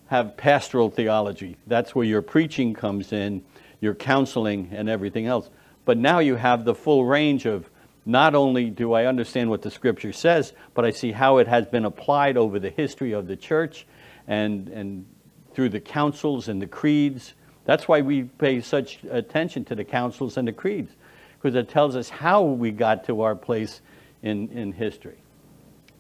have 0.08 0.36
pastoral 0.36 0.89
theology. 0.89 1.55
That's 1.67 1.93
where 1.93 2.05
your 2.05 2.24
preaching 2.24 2.74
comes 2.74 3.13
in, 3.13 3.43
your 3.79 3.93
counseling, 3.93 4.70
and 4.72 4.89
everything 4.89 5.27
else. 5.27 5.50
But 5.86 5.98
now 5.98 6.20
you 6.20 6.36
have 6.36 6.65
the 6.65 6.75
full 6.75 7.05
range 7.05 7.46
of 7.46 7.70
not 8.03 8.34
only 8.34 8.72
do 8.72 8.93
I 8.93 9.05
understand 9.05 9.51
what 9.51 9.62
the 9.62 9.70
scripture 9.70 10.12
says, 10.12 10.53
but 10.74 10.84
I 10.84 10.91
see 10.91 11.12
how 11.12 11.38
it 11.38 11.48
has 11.48 11.67
been 11.67 11.86
applied 11.86 12.38
over 12.38 12.58
the 12.60 12.72
history 12.72 13.12
of 13.12 13.27
the 13.27 13.36
church 13.36 13.86
and, 14.27 14.67
and 14.70 15.05
through 15.53 15.70
the 15.70 15.79
councils 15.79 16.48
and 16.48 16.60
the 16.60 16.67
creeds 16.67 17.36
that's 17.65 17.87
why 17.87 18.01
we 18.01 18.23
pay 18.23 18.61
such 18.61 18.99
attention 19.09 19.65
to 19.65 19.75
the 19.75 19.83
councils 19.83 20.37
and 20.37 20.47
the 20.47 20.53
creeds, 20.53 20.91
because 21.35 21.55
it 21.55 21.69
tells 21.69 21.95
us 21.95 22.09
how 22.09 22.43
we 22.43 22.71
got 22.71 23.05
to 23.05 23.21
our 23.21 23.35
place 23.35 23.81
in, 24.21 24.49
in 24.49 24.71
history. 24.71 25.17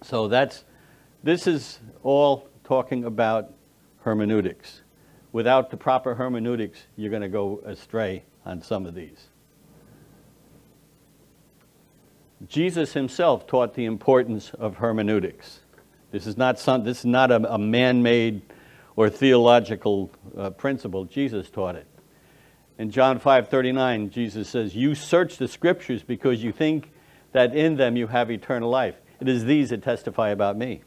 So 0.03 0.27
that's, 0.27 0.63
this 1.23 1.47
is 1.47 1.79
all 2.03 2.47
talking 2.63 3.03
about 3.05 3.53
hermeneutics. 4.01 4.81
Without 5.31 5.69
the 5.69 5.77
proper 5.77 6.15
hermeneutics, 6.15 6.79
you're 6.95 7.09
going 7.09 7.21
to 7.21 7.29
go 7.29 7.61
astray 7.65 8.23
on 8.45 8.61
some 8.61 8.85
of 8.85 8.95
these. 8.95 9.27
Jesus 12.47 12.93
himself 12.93 13.45
taught 13.45 13.75
the 13.75 13.85
importance 13.85 14.51
of 14.55 14.77
hermeneutics. 14.77 15.59
This 16.11 16.25
is 16.25 16.37
not, 16.37 16.59
some, 16.59 16.83
this 16.83 16.99
is 16.99 17.05
not 17.05 17.31
a, 17.31 17.53
a 17.53 17.57
man-made 17.57 18.41
or 19.01 19.09
theological 19.09 20.11
uh, 20.37 20.51
principle. 20.51 21.05
Jesus 21.05 21.49
taught 21.49 21.75
it. 21.75 21.87
In 22.77 22.91
John 22.91 23.19
5:39, 23.19 24.11
Jesus 24.11 24.47
says, 24.47 24.75
"You 24.75 24.93
search 24.93 25.37
the 25.37 25.47
scriptures 25.47 26.03
because 26.03 26.43
you 26.43 26.51
think 26.51 26.91
that 27.31 27.55
in 27.55 27.77
them 27.77 27.95
you 27.95 28.07
have 28.07 28.29
eternal 28.29 28.69
life. 28.69 28.95
It 29.19 29.27
is 29.27 29.45
these 29.45 29.69
that 29.69 29.81
testify 29.81 30.29
about 30.29 30.55
me. 30.55 30.81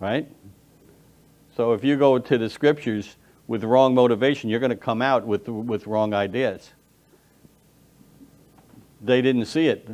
Right? 0.00 0.28
So 1.56 1.72
if 1.72 1.84
you 1.84 1.96
go 1.96 2.18
to 2.18 2.38
the 2.38 2.48
scriptures 2.48 3.16
with 3.46 3.64
wrong 3.64 3.94
motivation, 3.94 4.48
you're 4.48 4.60
going 4.60 4.70
to 4.70 4.76
come 4.76 5.02
out 5.02 5.26
with, 5.26 5.46
with 5.48 5.86
wrong 5.86 6.14
ideas. 6.14 6.70
They 9.02 9.20
didn't 9.20 9.46
see 9.46 9.68
it, 9.68 9.88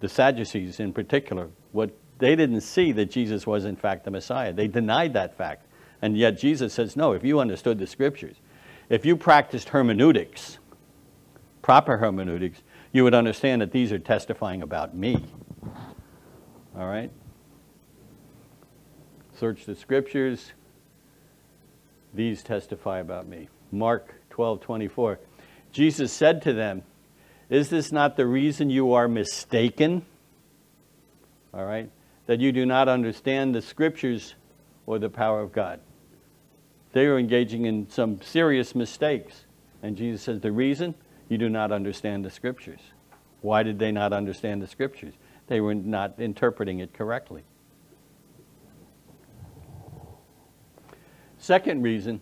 the 0.00 0.08
Sadducees 0.08 0.80
in 0.80 0.92
particular. 0.92 1.48
What 1.72 1.90
they 2.20 2.36
didn't 2.36 2.60
see 2.60 2.92
that 2.92 3.10
Jesus 3.10 3.46
was 3.46 3.64
in 3.64 3.76
fact 3.76 4.04
the 4.04 4.10
Messiah. 4.10 4.52
They 4.52 4.68
denied 4.68 5.14
that 5.14 5.36
fact. 5.36 5.66
And 6.02 6.16
yet 6.16 6.38
Jesus 6.38 6.72
says, 6.72 6.96
no, 6.96 7.12
if 7.12 7.24
you 7.24 7.40
understood 7.40 7.78
the 7.78 7.86
scriptures, 7.86 8.36
if 8.88 9.04
you 9.04 9.16
practiced 9.16 9.70
hermeneutics, 9.70 10.58
proper 11.62 11.98
hermeneutics, 11.98 12.62
you 12.92 13.04
would 13.04 13.14
understand 13.14 13.62
that 13.62 13.72
these 13.72 13.92
are 13.92 13.98
testifying 13.98 14.62
about 14.62 14.94
me. 14.94 15.24
All 16.76 16.86
right? 16.86 17.10
Search 19.38 19.64
the 19.64 19.74
scriptures. 19.74 20.52
These 22.12 22.42
testify 22.42 22.98
about 22.98 23.26
me. 23.28 23.48
Mark 23.70 24.14
12, 24.30 24.60
24. 24.60 25.18
Jesus 25.72 26.12
said 26.12 26.42
to 26.42 26.52
them, 26.52 26.82
Is 27.48 27.70
this 27.70 27.92
not 27.92 28.16
the 28.16 28.26
reason 28.26 28.70
you 28.70 28.92
are 28.92 29.06
mistaken? 29.06 30.04
All 31.54 31.64
right? 31.64 31.90
That 32.30 32.38
you 32.38 32.52
do 32.52 32.64
not 32.64 32.86
understand 32.88 33.56
the 33.56 33.60
scriptures 33.60 34.36
or 34.86 35.00
the 35.00 35.10
power 35.10 35.40
of 35.40 35.50
God. 35.50 35.80
They 36.92 37.06
are 37.06 37.18
engaging 37.18 37.64
in 37.64 37.90
some 37.90 38.22
serious 38.22 38.72
mistakes. 38.72 39.46
And 39.82 39.96
Jesus 39.96 40.22
says, 40.22 40.40
The 40.40 40.52
reason? 40.52 40.94
You 41.28 41.38
do 41.38 41.48
not 41.48 41.72
understand 41.72 42.24
the 42.24 42.30
scriptures. 42.30 42.78
Why 43.40 43.64
did 43.64 43.80
they 43.80 43.90
not 43.90 44.12
understand 44.12 44.62
the 44.62 44.68
scriptures? 44.68 45.14
They 45.48 45.60
were 45.60 45.74
not 45.74 46.20
interpreting 46.20 46.78
it 46.78 46.94
correctly. 46.94 47.42
Second 51.36 51.82
reason, 51.82 52.20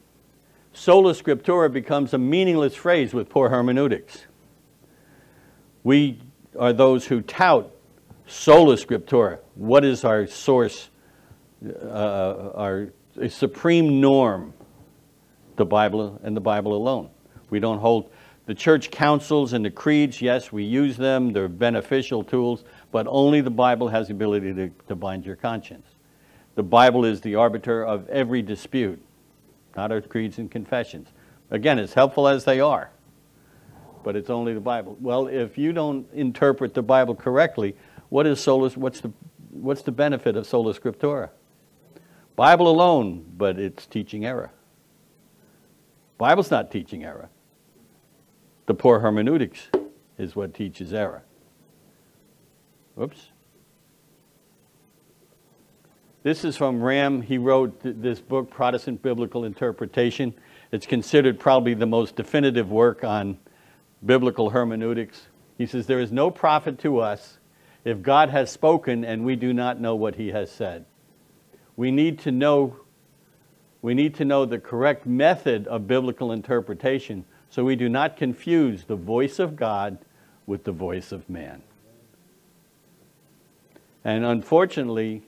sola 0.72 1.12
scriptura 1.12 1.70
becomes 1.70 2.14
a 2.14 2.18
meaningless 2.18 2.74
phrase 2.74 3.12
with 3.12 3.28
poor 3.28 3.50
hermeneutics. 3.50 4.24
We 5.84 6.22
are 6.58 6.72
those 6.72 7.08
who 7.08 7.20
tout 7.20 7.74
sola 8.28 8.76
scriptura. 8.76 9.38
What 9.54 9.84
is 9.84 10.04
our 10.04 10.26
source, 10.26 10.90
uh, 11.66 12.50
our 12.54 12.92
supreme 13.28 14.00
norm? 14.00 14.54
The 15.56 15.66
Bible 15.66 16.20
and 16.22 16.36
the 16.36 16.40
Bible 16.40 16.76
alone. 16.76 17.10
We 17.50 17.58
don't 17.58 17.80
hold 17.80 18.12
the 18.46 18.54
church 18.54 18.90
councils 18.90 19.52
and 19.52 19.62
the 19.62 19.70
creeds, 19.70 20.22
yes, 20.22 20.50
we 20.50 20.64
use 20.64 20.96
them, 20.96 21.34
they're 21.34 21.48
beneficial 21.48 22.24
tools, 22.24 22.64
but 22.90 23.06
only 23.06 23.42
the 23.42 23.50
Bible 23.50 23.88
has 23.88 24.06
the 24.06 24.14
ability 24.14 24.54
to, 24.54 24.70
to 24.88 24.96
bind 24.96 25.26
your 25.26 25.36
conscience. 25.36 25.86
The 26.54 26.62
Bible 26.62 27.04
is 27.04 27.20
the 27.20 27.34
arbiter 27.34 27.84
of 27.84 28.08
every 28.08 28.40
dispute, 28.40 29.04
not 29.76 29.92
our 29.92 30.00
creeds 30.00 30.38
and 30.38 30.50
confessions. 30.50 31.08
Again, 31.50 31.78
as 31.78 31.92
helpful 31.92 32.26
as 32.26 32.46
they 32.46 32.58
are, 32.58 32.90
but 34.02 34.16
it's 34.16 34.30
only 34.30 34.54
the 34.54 34.60
Bible. 34.60 34.96
Well, 34.98 35.26
if 35.26 35.58
you 35.58 35.74
don't 35.74 36.06
interpret 36.14 36.72
the 36.72 36.82
Bible 36.82 37.14
correctly, 37.14 37.76
what 38.08 38.26
is 38.26 38.40
sola, 38.40 38.70
what's 38.70 39.00
the, 39.00 39.12
what's 39.50 39.82
the 39.82 39.92
benefit 39.92 40.36
of 40.36 40.46
sola 40.46 40.74
scriptura? 40.74 41.30
Bible 42.36 42.68
alone, 42.68 43.24
but 43.36 43.58
it's 43.58 43.86
teaching 43.86 44.24
error. 44.24 44.50
Bible's 46.18 46.50
not 46.50 46.70
teaching 46.70 47.04
error. 47.04 47.28
The 48.66 48.74
poor 48.74 49.00
hermeneutics 49.00 49.68
is 50.18 50.36
what 50.36 50.54
teaches 50.54 50.92
error. 50.92 51.22
Oops. 53.00 53.30
This 56.22 56.44
is 56.44 56.56
from 56.56 56.82
Ramm. 56.82 57.22
He 57.22 57.38
wrote 57.38 57.82
th 57.82 57.94
this 57.98 58.20
book, 58.20 58.50
Protestant 58.50 59.00
Biblical 59.02 59.44
Interpretation. 59.44 60.34
It's 60.72 60.86
considered 60.86 61.38
probably 61.38 61.74
the 61.74 61.86
most 61.86 62.16
definitive 62.16 62.70
work 62.70 63.04
on 63.04 63.38
biblical 64.04 64.50
hermeneutics. 64.50 65.28
He 65.56 65.66
says, 65.66 65.86
There 65.86 66.00
is 66.00 66.12
no 66.12 66.30
profit 66.30 66.78
to 66.80 66.98
us 66.98 67.37
if 67.84 68.02
God 68.02 68.30
has 68.30 68.50
spoken 68.50 69.04
and 69.04 69.24
we 69.24 69.36
do 69.36 69.52
not 69.52 69.80
know 69.80 69.94
what 69.94 70.16
he 70.16 70.28
has 70.28 70.50
said. 70.50 70.84
We 71.76 71.90
need 71.90 72.18
to 72.20 72.32
know, 72.32 72.76
we 73.82 73.94
need 73.94 74.14
to 74.16 74.24
know 74.24 74.44
the 74.44 74.58
correct 74.58 75.06
method 75.06 75.66
of 75.68 75.86
biblical 75.86 76.32
interpretation 76.32 77.24
so 77.50 77.64
we 77.64 77.76
do 77.76 77.88
not 77.88 78.16
confuse 78.16 78.84
the 78.84 78.96
voice 78.96 79.38
of 79.38 79.56
God 79.56 79.98
with 80.46 80.64
the 80.64 80.72
voice 80.72 81.12
of 81.12 81.28
man. 81.30 81.62
And 84.04 84.24
unfortunately, 84.24 85.22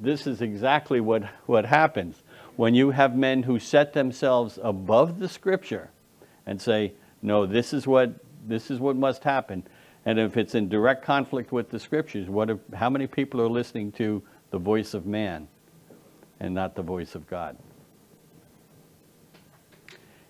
this 0.00 0.26
is 0.26 0.42
exactly 0.42 1.00
what, 1.00 1.24
what 1.46 1.64
happens 1.64 2.22
when 2.56 2.74
you 2.74 2.90
have 2.90 3.14
men 3.14 3.42
who 3.42 3.58
set 3.58 3.92
themselves 3.92 4.58
above 4.62 5.18
the 5.18 5.28
scripture 5.28 5.90
and 6.46 6.60
say, 6.60 6.92
no, 7.22 7.46
this 7.46 7.72
is 7.72 7.86
what, 7.86 8.14
this 8.46 8.70
is 8.70 8.80
what 8.80 8.96
must 8.96 9.24
happen. 9.24 9.66
And 10.06 10.20
if 10.20 10.36
it's 10.36 10.54
in 10.54 10.68
direct 10.68 11.04
conflict 11.04 11.50
with 11.50 11.68
the 11.68 11.80
scriptures, 11.80 12.28
what 12.28 12.48
if, 12.48 12.58
how 12.72 12.88
many 12.88 13.08
people 13.08 13.40
are 13.40 13.48
listening 13.48 13.90
to 13.92 14.22
the 14.50 14.58
voice 14.58 14.94
of 14.94 15.04
man 15.04 15.48
and 16.38 16.54
not 16.54 16.76
the 16.76 16.82
voice 16.82 17.16
of 17.16 17.26
God? 17.26 17.56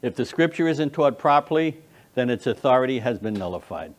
If 0.01 0.15
the 0.15 0.25
scripture 0.25 0.67
isn't 0.67 0.95
taught 0.95 1.19
properly, 1.19 1.77
then 2.15 2.31
its 2.31 2.47
authority 2.47 3.01
has 3.01 3.19
been 3.19 3.35
nullified. 3.35 3.93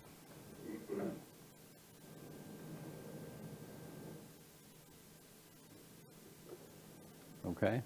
Okay? 7.45 7.83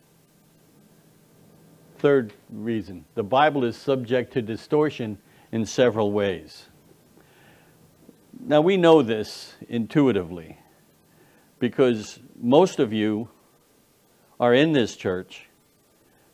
Third 1.97 2.34
reason 2.49 3.04
the 3.15 3.23
Bible 3.23 3.65
is 3.65 3.75
subject 3.75 4.32
to 4.34 4.41
distortion 4.41 5.17
in 5.51 5.65
several 5.65 6.13
ways. 6.13 6.67
Now, 8.43 8.62
we 8.62 8.75
know 8.75 9.04
this 9.04 9.54
intuitively 9.69 10.58
because 11.60 12.19
most 12.41 12.80
of 12.80 12.91
you 12.91 13.30
are 14.39 14.54
in 14.54 14.73
this 14.73 14.95
church 14.95 15.47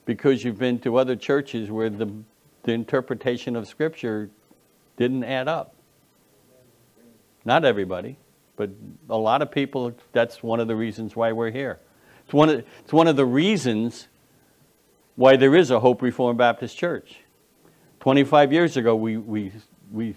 because 0.06 0.44
you've 0.44 0.58
been 0.58 0.80
to 0.80 0.96
other 0.96 1.18
churches 1.18 1.70
where 1.70 1.90
the, 1.90 2.10
the 2.64 2.72
interpretation 2.72 3.58
of 3.58 3.68
Scripture 3.68 4.30
didn't 4.96 5.26
add 5.26 5.50
up. 5.50 5.76
Not 7.44 7.66
everybody, 7.66 8.18
but 8.56 8.70
a 9.10 9.18
lot 9.18 9.42
of 9.42 9.52
people, 9.52 9.94
that's 10.14 10.42
one 10.42 10.62
of 10.62 10.70
the 10.70 10.76
reasons 10.78 11.14
why 11.14 11.34
we're 11.34 11.52
here. 11.52 11.80
It's 12.24 12.34
one 12.34 12.50
of, 12.50 12.64
it's 12.80 12.94
one 12.94 13.08
of 13.08 13.18
the 13.18 13.26
reasons 13.26 14.08
why 15.16 15.36
there 15.36 15.56
is 15.56 15.72
a 15.72 15.80
Hope 15.82 16.02
Reformed 16.02 16.38
Baptist 16.38 16.78
Church. 16.78 17.18
25 18.00 18.54
years 18.54 18.78
ago, 18.78 18.96
we, 18.96 19.18
we, 19.18 19.52
we 19.92 20.16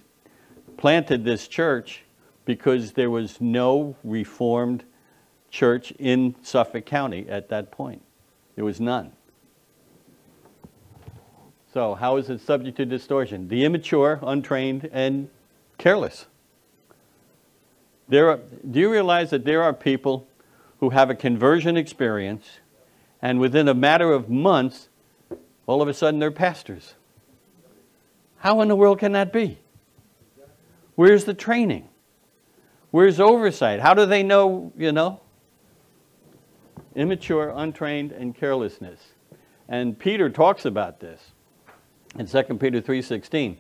planted 0.80 1.24
this 1.24 1.46
church 1.46 2.04
because 2.46 2.92
there 2.92 3.10
was 3.10 3.38
no 3.38 3.94
Reformed 4.02 4.82
church 5.50 5.92
in 5.98 6.34
Suffolk 6.42 6.86
County 6.86 7.28
at 7.28 7.50
that 7.50 7.70
point. 7.70 8.02
There 8.56 8.64
was 8.64 8.80
none. 8.80 9.12
So 11.74 11.94
how 11.94 12.16
is 12.16 12.30
it 12.30 12.40
subject 12.40 12.78
to 12.78 12.86
distortion? 12.86 13.48
The 13.48 13.64
immature, 13.64 14.18
untrained, 14.22 14.88
and 14.90 15.28
careless. 15.76 16.26
There 18.08 18.30
are, 18.30 18.40
do 18.68 18.80
you 18.80 18.90
realize 18.90 19.30
that 19.30 19.44
there 19.44 19.62
are 19.62 19.74
people 19.74 20.26
who 20.80 20.90
have 20.90 21.10
a 21.10 21.14
conversion 21.14 21.76
experience 21.76 22.58
and 23.20 23.38
within 23.38 23.68
a 23.68 23.74
matter 23.74 24.12
of 24.12 24.30
months, 24.30 24.88
all 25.66 25.82
of 25.82 25.88
a 25.88 25.94
sudden 25.94 26.20
they're 26.20 26.30
pastors? 26.30 26.94
How 28.38 28.62
in 28.62 28.68
the 28.68 28.76
world 28.76 28.98
can 28.98 29.12
that 29.12 29.30
be? 29.30 29.58
Where's 31.00 31.24
the 31.24 31.32
training? 31.32 31.88
Where's 32.90 33.20
oversight? 33.20 33.80
How 33.80 33.94
do 33.94 34.04
they 34.04 34.22
know, 34.22 34.70
you 34.76 34.92
know? 34.92 35.22
Immature, 36.94 37.54
untrained, 37.56 38.12
and 38.12 38.34
carelessness. 38.34 39.00
And 39.66 39.98
Peter 39.98 40.28
talks 40.28 40.66
about 40.66 41.00
this 41.00 41.32
in 42.18 42.26
2 42.26 42.42
Peter 42.58 42.82
3.16, 42.82 43.56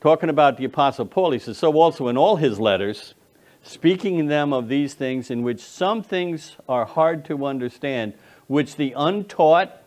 talking 0.00 0.28
about 0.28 0.56
the 0.56 0.64
Apostle 0.64 1.06
Paul, 1.06 1.30
he 1.30 1.38
says, 1.38 1.58
so 1.58 1.72
also 1.80 2.08
in 2.08 2.16
all 2.16 2.34
his 2.34 2.58
letters, 2.58 3.14
speaking 3.62 4.18
in 4.18 4.26
them 4.26 4.52
of 4.52 4.66
these 4.66 4.94
things 4.94 5.30
in 5.30 5.44
which 5.44 5.60
some 5.60 6.02
things 6.02 6.56
are 6.68 6.86
hard 6.86 7.24
to 7.26 7.46
understand, 7.46 8.14
which 8.48 8.74
the 8.74 8.94
untaught 8.96 9.80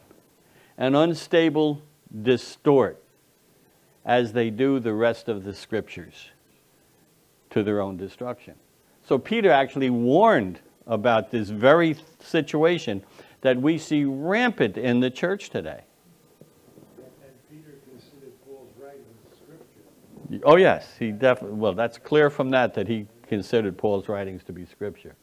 and 0.77 0.95
unstable 0.95 1.81
distort, 2.21 3.03
as 4.05 4.31
they 4.31 4.49
do 4.49 4.79
the 4.79 4.93
rest 4.93 5.27
of 5.27 5.43
the 5.43 5.53
scriptures, 5.53 6.29
to 7.57 7.63
their 7.63 7.81
own 7.81 7.97
destruction. 7.97 8.53
So 9.03 9.17
Peter 9.17 9.49
actually 9.49 9.89
warned 9.89 10.59
about 10.85 11.31
this 11.31 11.49
very 11.49 11.95
situation 12.19 13.03
that 13.41 13.59
we 13.59 13.79
see 13.79 14.05
rampant 14.05 14.77
in 14.77 14.99
the 14.99 15.09
church 15.09 15.49
today. 15.49 15.81
Oh, 20.43 20.57
yes, 20.57 20.93
he 20.99 21.11
definitely, 21.11 21.57
well, 21.57 21.73
that's 21.73 21.97
clear 21.97 22.29
from 22.29 22.49
that 22.51 22.73
that 22.75 22.87
he 22.87 23.07
considered 23.27 23.77
Paul's 23.77 24.07
writings 24.07 24.43
to 24.43 24.53
be 24.53 24.65
scripture. 24.65 25.15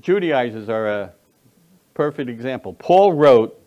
Judaizers 0.00 0.68
are 0.68 0.86
a 0.86 1.12
perfect 1.94 2.28
example. 2.28 2.74
Paul 2.74 3.14
wrote 3.14 3.58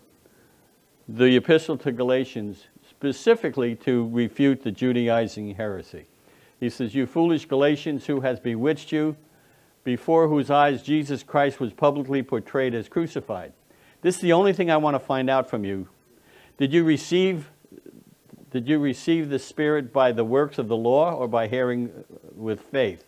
the 1.10 1.36
epistle 1.36 1.78
to 1.80 1.92
Galatians 1.92 2.68
specifically 2.90 3.76
to 3.76 4.08
refute 4.10 4.63
the 4.63 4.72
Judaizing 4.72 5.56
heresy. 5.56 6.06
He 6.60 6.70
says, 6.70 6.96
You 6.96 7.06
foolish 7.06 7.46
Galatians, 7.46 8.06
who 8.06 8.22
has 8.22 8.39
bewitched 8.39 8.91
you, 8.91 9.15
before 9.84 10.28
whose 10.28 10.50
eyes 10.50 10.84
Jesus 10.84 11.24
Christ 11.24 11.60
was 11.60 11.74
publicly 11.74 12.22
portrayed 12.24 12.76
as 12.76 12.89
crucified. 12.89 13.54
This 14.02 14.15
is 14.15 14.22
the 14.22 14.34
only 14.34 14.54
thing 14.54 14.70
I 14.70 14.78
want 14.78 14.96
to 14.96 15.00
find 15.00 15.30
out 15.30 15.50
from 15.50 15.63
you. 15.63 15.88
Did 16.58 16.74
you 16.74 16.84
receive 16.84 17.52
did 18.50 18.67
you 18.67 18.80
receive 18.80 19.30
the 19.30 19.39
Spirit 19.39 19.91
by 19.91 20.13
the 20.13 20.24
works 20.24 20.58
of 20.58 20.70
the 20.70 20.76
law 20.76 21.13
or 21.13 21.28
by 21.28 21.48
hearing 21.48 21.91
with 22.34 22.62
faith? 22.62 23.04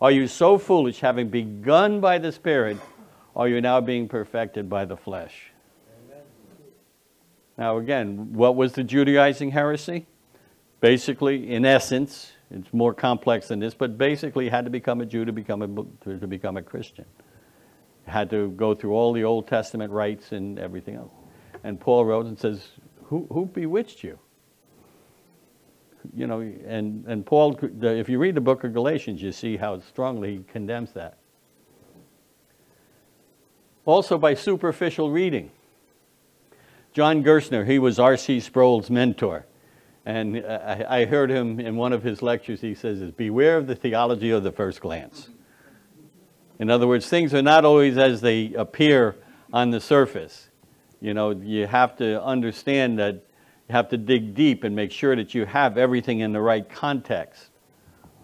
Are 0.00 0.12
you 0.12 0.28
so 0.28 0.56
foolish, 0.56 1.00
having 1.00 1.28
begun 1.28 2.00
by 2.00 2.18
the 2.18 2.30
Spirit, 2.30 2.78
are 3.34 3.48
you 3.48 3.60
now 3.60 3.80
being 3.80 4.08
perfected 4.08 4.68
by 4.68 4.84
the 4.84 4.96
flesh? 4.96 5.50
Amen. 6.06 6.22
Now, 7.58 7.78
again, 7.78 8.32
what 8.32 8.54
was 8.54 8.72
the 8.72 8.84
Judaizing 8.84 9.50
heresy? 9.50 10.06
Basically, 10.80 11.52
in 11.52 11.64
essence, 11.64 12.32
it's 12.50 12.72
more 12.72 12.94
complex 12.94 13.48
than 13.48 13.60
this, 13.60 13.74
but 13.74 13.98
basically, 13.98 14.48
had 14.48 14.64
to 14.64 14.70
become 14.70 15.00
a 15.00 15.06
Jew 15.06 15.24
to 15.24 15.32
become 15.32 15.62
a, 15.62 16.18
to 16.18 16.26
become 16.26 16.56
a 16.56 16.62
Christian. 16.62 17.04
Had 18.06 18.30
to 18.30 18.50
go 18.52 18.74
through 18.74 18.92
all 18.92 19.12
the 19.12 19.24
Old 19.24 19.46
Testament 19.46 19.92
rites 19.92 20.32
and 20.32 20.58
everything 20.58 20.94
else. 20.94 21.12
And 21.62 21.78
Paul 21.78 22.06
wrote 22.06 22.26
and 22.26 22.38
says, 22.38 22.68
Who, 23.04 23.26
who 23.30 23.46
bewitched 23.46 24.02
you? 24.02 24.18
you 26.14 26.26
know, 26.26 26.40
and, 26.40 27.04
and 27.06 27.24
Paul, 27.24 27.58
if 27.82 28.08
you 28.08 28.18
read 28.18 28.34
the 28.34 28.40
book 28.40 28.64
of 28.64 28.72
Galatians, 28.72 29.22
you 29.22 29.32
see 29.32 29.56
how 29.56 29.80
strongly 29.80 30.38
he 30.38 30.44
condemns 30.44 30.92
that. 30.92 31.18
Also 33.84 34.18
by 34.18 34.34
superficial 34.34 35.10
reading. 35.10 35.50
John 36.92 37.22
Gerstner, 37.22 37.66
he 37.66 37.78
was 37.78 37.98
R.C. 37.98 38.40
Sproul's 38.40 38.90
mentor. 38.90 39.46
And 40.08 40.38
I, 40.38 41.00
I 41.00 41.04
heard 41.04 41.30
him 41.30 41.60
in 41.60 41.76
one 41.76 41.92
of 41.92 42.02
his 42.02 42.22
lectures, 42.22 42.62
he 42.62 42.74
says, 42.74 43.02
is 43.02 43.10
beware 43.10 43.58
of 43.58 43.66
the 43.66 43.74
theology 43.74 44.30
of 44.30 44.42
the 44.42 44.50
first 44.50 44.80
glance. 44.80 45.28
In 46.58 46.70
other 46.70 46.86
words, 46.86 47.06
things 47.06 47.34
are 47.34 47.42
not 47.42 47.66
always 47.66 47.98
as 47.98 48.22
they 48.22 48.54
appear 48.54 49.16
on 49.52 49.68
the 49.70 49.80
surface. 49.82 50.48
You 51.02 51.12
know, 51.12 51.32
you 51.32 51.66
have 51.66 51.94
to 51.98 52.22
understand 52.22 52.98
that 52.98 53.16
you 53.16 53.74
have 53.74 53.90
to 53.90 53.98
dig 53.98 54.34
deep 54.34 54.64
and 54.64 54.74
make 54.74 54.92
sure 54.92 55.14
that 55.14 55.34
you 55.34 55.44
have 55.44 55.76
everything 55.76 56.20
in 56.20 56.32
the 56.32 56.40
right 56.40 56.66
context. 56.66 57.50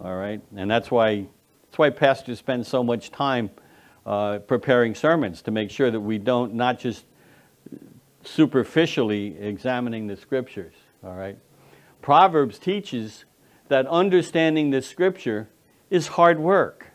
All 0.01 0.15
right? 0.15 0.41
And 0.55 0.71
that's 0.71 0.89
why, 0.89 1.27
that's 1.65 1.77
why 1.77 1.91
pastors 1.91 2.39
spend 2.39 2.65
so 2.65 2.83
much 2.83 3.11
time 3.11 3.51
uh, 4.07 4.39
preparing 4.39 4.95
sermons 4.95 5.43
to 5.43 5.51
make 5.51 5.69
sure 5.69 5.91
that 5.91 6.01
we 6.01 6.17
don't 6.17 6.55
not 6.55 6.79
just 6.79 7.05
superficially 8.23 9.37
examining 9.37 10.07
the 10.07 10.17
scriptures. 10.17 10.73
All 11.03 11.13
right? 11.13 11.37
Proverbs 12.05 12.59
teaches 12.59 13.25
that 13.67 13.87
understanding 13.87 14.69
the 14.69 14.83
scripture 14.83 15.49
is 15.89 16.05
hard 16.05 16.39
work. 16.39 16.91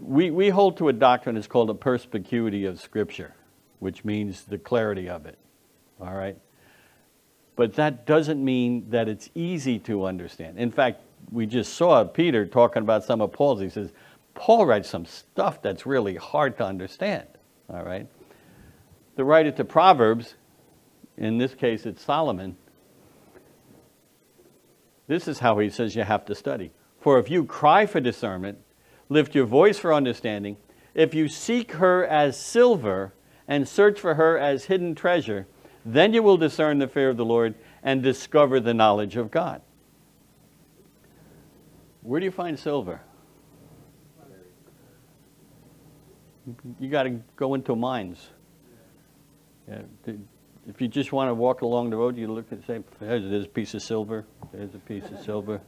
We, 0.00 0.32
we 0.32 0.48
hold 0.48 0.78
to 0.78 0.88
a 0.88 0.92
doctrine 0.92 1.36
that's 1.36 1.46
called 1.46 1.70
a 1.70 1.74
perspicuity 1.74 2.64
of 2.64 2.80
scripture 2.80 3.36
which 3.78 4.04
means 4.04 4.42
the 4.44 4.58
clarity 4.58 5.08
of 5.08 5.26
it. 5.26 5.38
All 6.00 6.12
right? 6.12 6.36
But 7.54 7.74
that 7.74 8.06
doesn't 8.06 8.44
mean 8.44 8.90
that 8.90 9.08
it's 9.08 9.30
easy 9.34 9.78
to 9.80 10.06
understand. 10.06 10.58
In 10.58 10.70
fact, 10.70 11.02
we 11.30 11.46
just 11.46 11.74
saw 11.74 12.02
Peter 12.04 12.46
talking 12.46 12.82
about 12.82 13.04
some 13.04 13.20
of 13.20 13.32
Paul's. 13.32 13.60
He 13.60 13.70
says, 13.70 13.92
Paul 14.34 14.66
writes 14.66 14.88
some 14.88 15.06
stuff 15.06 15.62
that's 15.62 15.86
really 15.86 16.16
hard 16.16 16.58
to 16.58 16.64
understand. 16.64 17.26
All 17.70 17.84
right? 17.84 18.06
The 19.16 19.24
writer 19.24 19.50
to 19.52 19.64
Proverbs, 19.64 20.34
in 21.16 21.38
this 21.38 21.54
case 21.54 21.86
it's 21.86 22.02
Solomon, 22.02 22.56
this 25.06 25.28
is 25.28 25.38
how 25.38 25.58
he 25.58 25.70
says 25.70 25.94
you 25.94 26.02
have 26.02 26.24
to 26.26 26.34
study. 26.34 26.72
For 27.00 27.18
if 27.18 27.30
you 27.30 27.44
cry 27.44 27.86
for 27.86 28.00
discernment, 28.00 28.58
lift 29.08 29.34
your 29.34 29.46
voice 29.46 29.78
for 29.78 29.94
understanding, 29.94 30.56
if 30.94 31.14
you 31.14 31.28
seek 31.28 31.72
her 31.72 32.04
as 32.06 32.38
silver, 32.38 33.12
and 33.48 33.68
search 33.68 34.00
for 34.00 34.14
her 34.14 34.38
as 34.38 34.64
hidden 34.64 34.94
treasure, 34.94 35.46
then 35.84 36.12
you 36.12 36.22
will 36.22 36.36
discern 36.36 36.78
the 36.78 36.88
fear 36.88 37.10
of 37.10 37.16
the 37.16 37.24
Lord 37.24 37.54
and 37.82 38.02
discover 38.02 38.58
the 38.58 38.74
knowledge 38.74 39.16
of 39.16 39.30
God. 39.30 39.62
Where 42.02 42.20
do 42.20 42.26
you 42.26 42.32
find 42.32 42.58
silver? 42.58 43.00
You 46.78 46.88
got 46.88 47.04
to 47.04 47.20
go 47.36 47.54
into 47.54 47.74
mines. 47.74 48.30
Yeah, 49.68 49.82
if 50.68 50.80
you 50.80 50.88
just 50.88 51.12
want 51.12 51.30
to 51.30 51.34
walk 51.34 51.62
along 51.62 51.90
the 51.90 51.96
road, 51.96 52.16
you 52.16 52.26
look 52.32 52.50
and 52.50 52.64
say, 52.64 52.80
there's 52.98 53.44
a 53.44 53.48
piece 53.48 53.74
of 53.74 53.82
silver, 53.82 54.24
there's 54.52 54.74
a 54.74 54.78
piece 54.78 55.04
of 55.04 55.20
silver. 55.24 55.60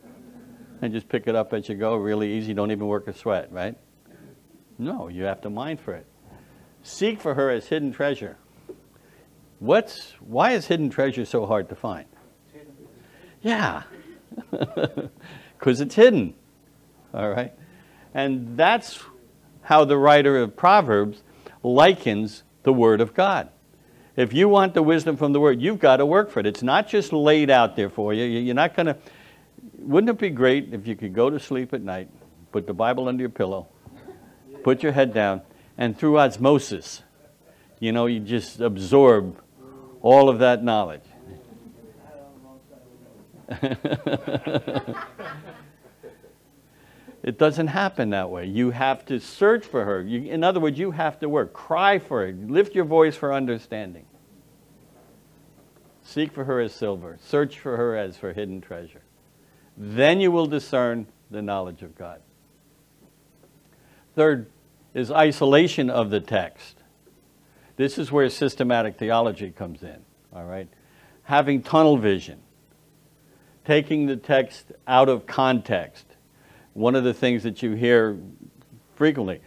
And 0.81 0.93
just 0.93 1.09
pick 1.09 1.27
it 1.27 1.35
up 1.35 1.53
as 1.53 1.69
you 1.69 1.75
go, 1.75 1.97
really 1.97 2.33
easy, 2.35 2.55
don't 2.55 2.71
even 2.71 2.87
work 2.87 3.09
a 3.09 3.13
sweat, 3.13 3.53
right? 3.53 3.77
No, 4.79 5.09
you 5.09 5.25
have 5.25 5.41
to 5.43 5.51
mine 5.51 5.77
for 5.77 5.95
it. 5.95 6.07
Seek 6.83 7.21
for 7.21 7.35
her 7.35 7.51
as 7.51 7.67
hidden 7.67 7.93
treasure. 7.93 8.37
What's, 9.59 10.15
why 10.21 10.53
is 10.53 10.67
hidden 10.67 10.91
treasure 10.91 11.25
so 11.25 11.47
hard 11.47 11.69
to 11.71 11.75
find? 11.75 12.07
Yeah, 13.43 13.85
because 14.51 15.81
it's 15.81 15.95
hidden. 15.95 16.35
All 17.13 17.29
right? 17.29 17.53
And 18.15 18.57
that's 18.57 19.01
how 19.63 19.85
the 19.85 19.97
writer 19.97 20.39
of 20.39 20.57
Proverbs 20.57 21.23
likens 21.63 22.43
the 22.63 22.73
Word 22.73 23.01
of 23.01 23.15
God. 23.15 23.49
If 24.19 24.33
you 24.33 24.49
want 24.49 24.75
the 24.75 24.83
wisdom 24.83 25.17
from 25.17 25.33
the 25.33 25.39
Word, 25.39 25.63
you've 25.63 25.79
got 25.79 25.99
to 25.99 26.07
work 26.07 26.29
for 26.29 26.41
it. 26.41 26.47
It's 26.47 26.65
not 26.65 26.89
just 26.89 27.13
laid 27.13 27.51
out 27.51 27.77
there 27.77 27.89
for 27.89 28.13
you. 28.13 28.25
You're 28.25 28.53
not 28.53 28.75
going 28.75 28.87
to. 28.87 28.97
Wouldn't 29.79 30.11
it 30.11 30.19
be 30.19 30.31
great 30.31 30.75
if 30.75 30.89
you 30.89 30.97
could 30.97 31.15
go 31.15 31.31
to 31.31 31.39
sleep 31.39 31.73
at 31.73 31.83
night, 31.83 32.09
put 32.51 32.67
the 32.67 32.75
Bible 32.75 33.07
under 33.07 33.21
your 33.21 33.31
pillow, 33.31 33.69
put 34.65 34.83
your 34.83 34.91
head 34.91 35.15
down, 35.15 35.43
and 35.79 35.97
through 35.97 36.19
osmosis, 36.19 37.05
you 37.79 37.93
know, 37.93 38.07
you 38.07 38.19
just 38.19 38.59
absorb 38.59 39.41
all 40.03 40.29
of 40.29 40.41
that 40.41 40.65
knowledge. 40.65 41.05
it 47.23 47.39
doesn't 47.39 47.69
happen 47.69 48.11
that 48.11 48.31
way. 48.31 48.47
You 48.47 48.73
have 48.73 49.07
to 49.07 49.21
search 49.21 49.65
for 49.65 49.85
her. 49.85 50.03
You, 50.03 50.29
in 50.29 50.43
other 50.43 50.59
words, 50.59 50.77
you 50.77 50.91
have 50.91 51.21
to 51.21 51.29
work. 51.29 51.53
Cry 51.53 52.01
for 52.01 52.27
it. 52.27 52.51
Lift 52.51 52.75
your 52.75 52.85
voice 52.85 53.15
for 53.15 53.33
understanding. 53.33 54.07
Seek 56.09 56.33
for 56.33 56.45
her 56.45 56.59
as 56.59 56.73
silver. 56.73 57.19
Search 57.21 57.59
for 57.59 57.77
her 57.77 57.95
as 57.95 58.17
for 58.17 58.33
hidden 58.33 58.63
treasure. 58.63 59.03
Then 59.77 60.21
you 60.21 60.31
will 60.31 60.47
discern 60.47 61.07
the 61.31 61.43
knowledge 61.43 61.83
of 61.83 61.99
God. 61.99 62.23
Third 64.15 64.47
is 64.95 65.11
isolation 65.11 65.91
of 65.91 66.09
the 66.09 66.21
text. 66.21 66.79
This 67.77 67.99
is 67.99 68.11
where 68.11 68.31
systematic 68.31 68.97
theology 68.97 69.51
comes 69.51 69.83
in, 69.83 69.99
all 70.33 70.47
right? 70.47 70.69
Having 71.25 71.65
tunnel 71.65 71.99
vision, 71.99 72.41
taking 73.67 74.07
the 74.07 74.17
text 74.17 74.73
out 74.87 75.11
of 75.11 75.27
context. 75.27 76.07
One 76.73 76.95
of 76.95 77.05
the 77.05 77.13
things 77.13 77.43
that 77.43 77.63
you 77.63 77.73
hear 77.73 78.19
frequently. 78.97 79.43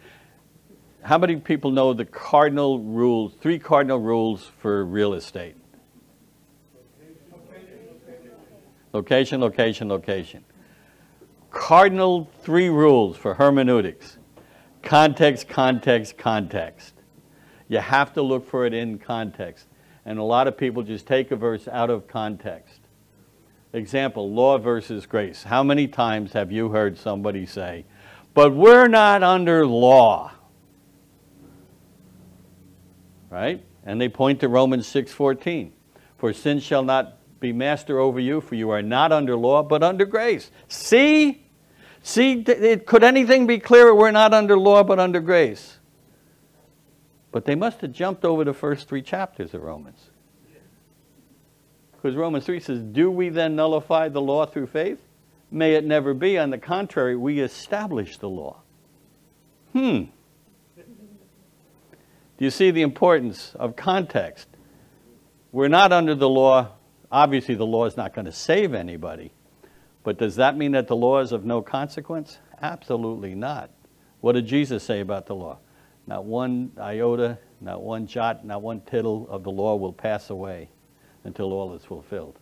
How 1.02 1.18
many 1.18 1.34
people 1.36 1.72
know 1.72 1.92
the 1.92 2.04
cardinal 2.04 2.78
rules, 2.78 3.34
three 3.40 3.58
cardinal 3.58 3.98
rules 3.98 4.48
for 4.60 4.84
real 4.84 5.14
estate? 5.14 5.56
Location, 8.92 9.40
location, 9.40 9.88
location. 9.88 10.44
Cardinal 11.50 12.30
three 12.40 12.68
rules 12.68 13.16
for 13.16 13.34
hermeneutics. 13.34 14.18
Context, 14.82 15.48
context, 15.48 16.18
context. 16.18 16.94
You 17.68 17.78
have 17.78 18.12
to 18.14 18.22
look 18.22 18.46
for 18.46 18.66
it 18.66 18.74
in 18.74 18.98
context. 18.98 19.66
And 20.04 20.18
a 20.18 20.22
lot 20.22 20.48
of 20.48 20.56
people 20.56 20.82
just 20.82 21.06
take 21.06 21.30
a 21.30 21.36
verse 21.36 21.68
out 21.68 21.88
of 21.88 22.08
context. 22.08 22.80
Example, 23.72 24.30
law 24.30 24.58
versus 24.58 25.06
grace. 25.06 25.44
How 25.44 25.62
many 25.62 25.88
times 25.88 26.32
have 26.34 26.52
you 26.52 26.68
heard 26.68 26.98
somebody 26.98 27.46
say, 27.46 27.86
but 28.34 28.54
we're 28.54 28.88
not 28.88 29.22
under 29.22 29.66
law? 29.66 30.32
Right? 33.30 33.64
And 33.84 33.98
they 34.00 34.10
point 34.10 34.40
to 34.40 34.48
Romans 34.48 34.86
6:14. 34.86 35.72
For 36.18 36.32
sin 36.32 36.60
shall 36.60 36.82
not 36.82 37.16
be 37.42 37.52
master 37.52 37.98
over 37.98 38.18
you, 38.18 38.40
for 38.40 38.54
you 38.54 38.70
are 38.70 38.80
not 38.80 39.12
under 39.12 39.36
law, 39.36 39.62
but 39.62 39.82
under 39.82 40.06
grace. 40.06 40.50
See? 40.68 41.44
See, 42.02 42.42
could 42.42 43.04
anything 43.04 43.46
be 43.46 43.58
clearer? 43.58 43.94
We're 43.94 44.12
not 44.12 44.32
under 44.32 44.56
law, 44.56 44.82
but 44.82 44.98
under 44.98 45.20
grace. 45.20 45.78
But 47.30 47.44
they 47.44 47.54
must 47.54 47.80
have 47.82 47.92
jumped 47.92 48.24
over 48.24 48.44
the 48.44 48.54
first 48.54 48.88
three 48.88 49.02
chapters 49.02 49.52
of 49.52 49.62
Romans. 49.62 50.08
Because 51.92 52.16
Romans 52.16 52.46
3 52.46 52.60
says, 52.60 52.80
Do 52.80 53.10
we 53.10 53.28
then 53.28 53.54
nullify 53.54 54.08
the 54.08 54.20
law 54.20 54.46
through 54.46 54.68
faith? 54.68 55.00
May 55.50 55.74
it 55.74 55.84
never 55.84 56.14
be. 56.14 56.38
On 56.38 56.50
the 56.50 56.58
contrary, 56.58 57.16
we 57.16 57.40
establish 57.40 58.16
the 58.18 58.28
law. 58.28 58.62
Hmm. 59.72 60.04
Do 60.76 62.46
you 62.46 62.50
see 62.50 62.70
the 62.70 62.82
importance 62.82 63.54
of 63.54 63.76
context? 63.76 64.48
We're 65.52 65.68
not 65.68 65.92
under 65.92 66.14
the 66.14 66.28
law. 66.28 66.70
Obviously, 67.12 67.54
the 67.54 67.66
law 67.66 67.84
is 67.84 67.96
not 67.96 68.14
going 68.14 68.24
to 68.24 68.32
save 68.32 68.72
anybody. 68.72 69.32
But 70.02 70.18
does 70.18 70.36
that 70.36 70.56
mean 70.56 70.72
that 70.72 70.88
the 70.88 70.96
law 70.96 71.20
is 71.20 71.30
of 71.30 71.44
no 71.44 71.62
consequence? 71.62 72.38
Absolutely 72.60 73.34
not. 73.34 73.70
What 74.22 74.32
did 74.32 74.46
Jesus 74.46 74.82
say 74.82 75.00
about 75.00 75.26
the 75.26 75.34
law? 75.34 75.58
Not 76.06 76.24
one 76.24 76.72
iota, 76.80 77.38
not 77.60 77.82
one 77.82 78.06
jot, 78.06 78.44
not 78.44 78.62
one 78.62 78.80
tittle 78.80 79.28
of 79.28 79.44
the 79.44 79.50
law 79.50 79.76
will 79.76 79.92
pass 79.92 80.30
away 80.30 80.70
until 81.24 81.52
all 81.52 81.74
is 81.74 81.84
fulfilled. 81.84 82.38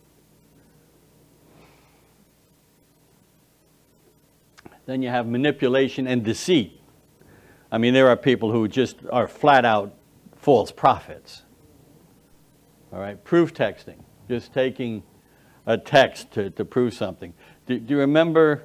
Then 4.85 5.03
you 5.03 5.09
have 5.09 5.27
manipulation 5.27 6.07
and 6.07 6.23
deceit. 6.23 6.79
I 7.71 7.77
mean, 7.77 7.93
there 7.93 8.09
are 8.09 8.17
people 8.17 8.51
who 8.51 8.67
just 8.67 8.97
are 9.11 9.27
flat 9.27 9.65
out 9.65 9.93
false 10.37 10.71
prophets. 10.71 11.43
All 12.91 12.99
right, 12.99 13.23
proof 13.23 13.53
texting, 13.53 13.99
just 14.31 14.53
taking 14.53 15.03
a 15.65 15.77
text 15.77 16.31
to, 16.31 16.49
to 16.51 16.63
prove 16.63 16.93
something. 16.93 17.33
Do, 17.65 17.77
do 17.77 17.95
you 17.95 17.99
remember, 17.99 18.63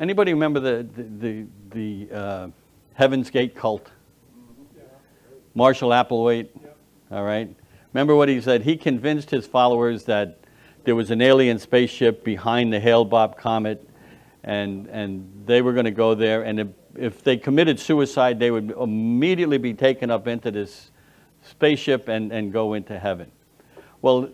anybody 0.00 0.32
remember 0.32 0.58
the, 0.58 0.82
the, 0.82 1.46
the, 1.70 2.06
the 2.08 2.16
uh, 2.16 2.48
Heaven's 2.94 3.30
Gate 3.30 3.54
cult? 3.54 3.92
Marshall 5.54 5.90
Applewhite, 5.90 6.48
all 7.12 7.22
right? 7.22 7.54
Remember 7.92 8.16
what 8.16 8.28
he 8.28 8.40
said? 8.40 8.62
He 8.62 8.76
convinced 8.76 9.30
his 9.30 9.46
followers 9.46 10.02
that 10.06 10.40
there 10.82 10.96
was 10.96 11.12
an 11.12 11.22
alien 11.22 11.60
spaceship 11.60 12.24
behind 12.24 12.72
the 12.72 12.80
Hale-Bopp 12.80 13.36
comet, 13.36 13.88
and, 14.42 14.88
and 14.88 15.44
they 15.46 15.62
were 15.62 15.74
going 15.74 15.84
to 15.84 15.92
go 15.92 16.16
there, 16.16 16.42
and 16.42 16.58
if, 16.58 16.68
if 16.96 17.22
they 17.22 17.36
committed 17.36 17.78
suicide, 17.78 18.40
they 18.40 18.50
would 18.50 18.72
immediately 18.72 19.58
be 19.58 19.74
taken 19.74 20.10
up 20.10 20.26
into 20.26 20.50
this 20.50 20.90
spaceship 21.42 22.08
and, 22.08 22.32
and 22.32 22.52
go 22.52 22.74
into 22.74 22.98
heaven. 22.98 23.30
Well, 24.02 24.28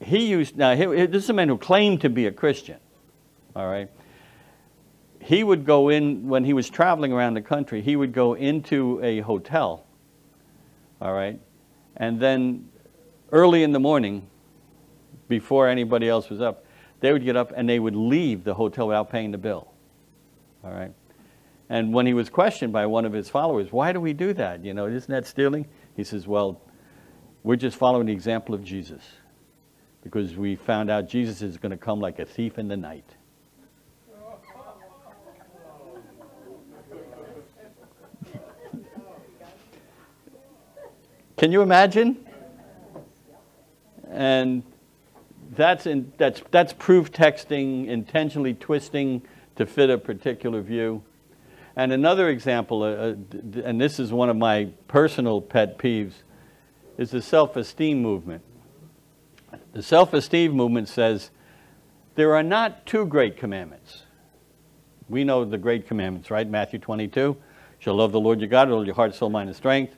he 0.00 0.26
used, 0.26 0.56
now 0.56 0.74
he, 0.74 1.06
this 1.06 1.24
is 1.24 1.30
a 1.30 1.34
man 1.34 1.48
who 1.48 1.58
claimed 1.58 2.00
to 2.02 2.08
be 2.08 2.26
a 2.26 2.32
Christian, 2.32 2.78
all 3.54 3.68
right? 3.68 3.90
He 5.20 5.44
would 5.44 5.66
go 5.66 5.90
in, 5.90 6.28
when 6.28 6.44
he 6.44 6.54
was 6.54 6.70
traveling 6.70 7.12
around 7.12 7.34
the 7.34 7.42
country, 7.42 7.82
he 7.82 7.96
would 7.96 8.14
go 8.14 8.34
into 8.34 8.98
a 9.02 9.20
hotel, 9.20 9.84
all 11.02 11.12
right? 11.12 11.38
And 11.96 12.18
then 12.18 12.68
early 13.30 13.62
in 13.62 13.72
the 13.72 13.80
morning, 13.80 14.26
before 15.28 15.68
anybody 15.68 16.08
else 16.08 16.30
was 16.30 16.40
up, 16.40 16.64
they 17.00 17.12
would 17.12 17.24
get 17.24 17.36
up 17.36 17.52
and 17.54 17.68
they 17.68 17.78
would 17.78 17.96
leave 17.96 18.44
the 18.44 18.54
hotel 18.54 18.86
without 18.88 19.10
paying 19.10 19.30
the 19.30 19.38
bill. 19.38 19.72
All 20.64 20.72
right? 20.72 20.92
And 21.68 21.94
when 21.94 22.06
he 22.06 22.14
was 22.14 22.28
questioned 22.28 22.72
by 22.72 22.86
one 22.86 23.04
of 23.04 23.12
his 23.12 23.28
followers, 23.28 23.70
why 23.70 23.92
do 23.92 24.00
we 24.00 24.12
do 24.12 24.32
that? 24.34 24.64
You 24.64 24.74
know, 24.74 24.86
isn't 24.86 25.10
that 25.10 25.26
stealing? 25.26 25.66
He 25.96 26.04
says, 26.04 26.26
well, 26.26 26.60
we're 27.42 27.56
just 27.56 27.76
following 27.76 28.06
the 28.06 28.12
example 28.12 28.54
of 28.54 28.62
Jesus 28.62 29.02
because 30.02 30.36
we 30.36 30.56
found 30.56 30.90
out 30.90 31.08
Jesus 31.08 31.40
is 31.42 31.56
going 31.56 31.70
to 31.70 31.76
come 31.76 32.00
like 32.00 32.18
a 32.18 32.24
thief 32.24 32.58
in 32.58 32.68
the 32.68 32.76
night. 32.76 33.04
Can 41.36 41.52
you 41.52 41.62
imagine? 41.62 42.26
And 44.10 44.62
that's, 45.52 45.86
in, 45.86 46.12
that's, 46.18 46.42
that's 46.50 46.72
proof 46.74 47.12
texting, 47.12 47.86
intentionally 47.86 48.54
twisting 48.54 49.22
to 49.56 49.66
fit 49.66 49.90
a 49.90 49.98
particular 49.98 50.60
view. 50.60 51.02
And 51.76 51.92
another 51.92 52.28
example, 52.28 52.82
uh, 52.82 52.86
uh 52.86 53.14
and 53.64 53.80
this 53.80 53.98
is 54.00 54.12
one 54.12 54.28
of 54.28 54.36
my 54.36 54.68
personal 54.88 55.40
pet 55.40 55.78
peeves, 55.78 56.12
is 57.00 57.10
the 57.10 57.22
self-esteem 57.22 58.00
movement. 58.02 58.42
The 59.72 59.82
self-esteem 59.82 60.52
movement 60.52 60.86
says 60.86 61.30
there 62.14 62.36
are 62.36 62.42
not 62.42 62.84
two 62.84 63.06
great 63.06 63.38
commandments. 63.38 64.02
We 65.08 65.24
know 65.24 65.46
the 65.46 65.56
great 65.56 65.88
commandments, 65.88 66.30
right? 66.30 66.46
Matthew 66.46 66.78
22, 66.78 67.38
shall 67.78 67.94
love 67.94 68.12
the 68.12 68.20
Lord 68.20 68.40
your 68.40 68.50
God 68.50 68.68
with 68.68 68.76
all 68.76 68.84
your 68.84 68.94
heart, 68.94 69.14
soul, 69.14 69.30
mind, 69.30 69.48
and 69.48 69.56
strength. 69.56 69.96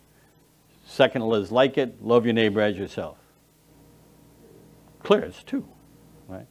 Second 0.87 1.23
is 1.33 1.51
like 1.51 1.77
it, 1.77 2.01
love 2.05 2.25
your 2.25 2.35
neighbor 2.35 2.61
as 2.61 2.79
yourself. 2.79 3.19
Clear, 5.03 5.23
it's 5.23 5.43
two, 5.43 5.67
right? 6.29 6.47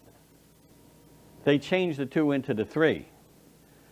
They 1.45 1.59
change 1.59 1.95
the 1.95 2.05
two 2.05 2.33
into 2.33 2.53
the 2.53 2.65
three. 2.65 3.07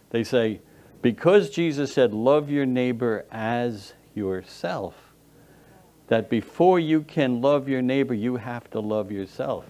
They 0.10 0.26
say, 0.26 0.60
because 1.02 1.50
Jesus 1.52 1.94
said, 1.94 2.14
love 2.14 2.50
your 2.50 2.66
neighbor 2.66 3.26
as 3.32 3.94
yourself, 4.14 5.09
that 6.10 6.28
before 6.28 6.80
you 6.80 7.02
can 7.02 7.40
love 7.40 7.70
your 7.70 7.84
neighbor, 7.84 8.16
you 8.16 8.36
have 8.36 8.70
to 8.72 8.80
love 8.80 9.12
yourself. 9.12 9.66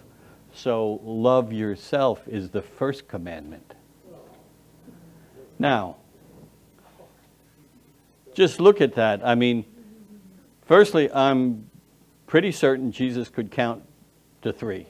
So, 0.54 1.02
love 1.04 1.54
yourself 1.54 2.28
is 2.28 2.50
the 2.50 2.62
first 2.62 3.08
commandment. 3.08 3.76
Now, 5.60 5.98
just 8.34 8.62
look 8.62 8.80
at 8.80 8.96
that. 8.96 9.22
I 9.24 9.36
mean, 9.36 9.66
firstly, 10.66 11.12
I'm 11.12 11.70
pretty 12.26 12.54
certain 12.54 12.94
Jesus 12.94 13.28
could 13.28 13.52
count 13.52 13.84
to 14.42 14.54
three. 14.54 14.88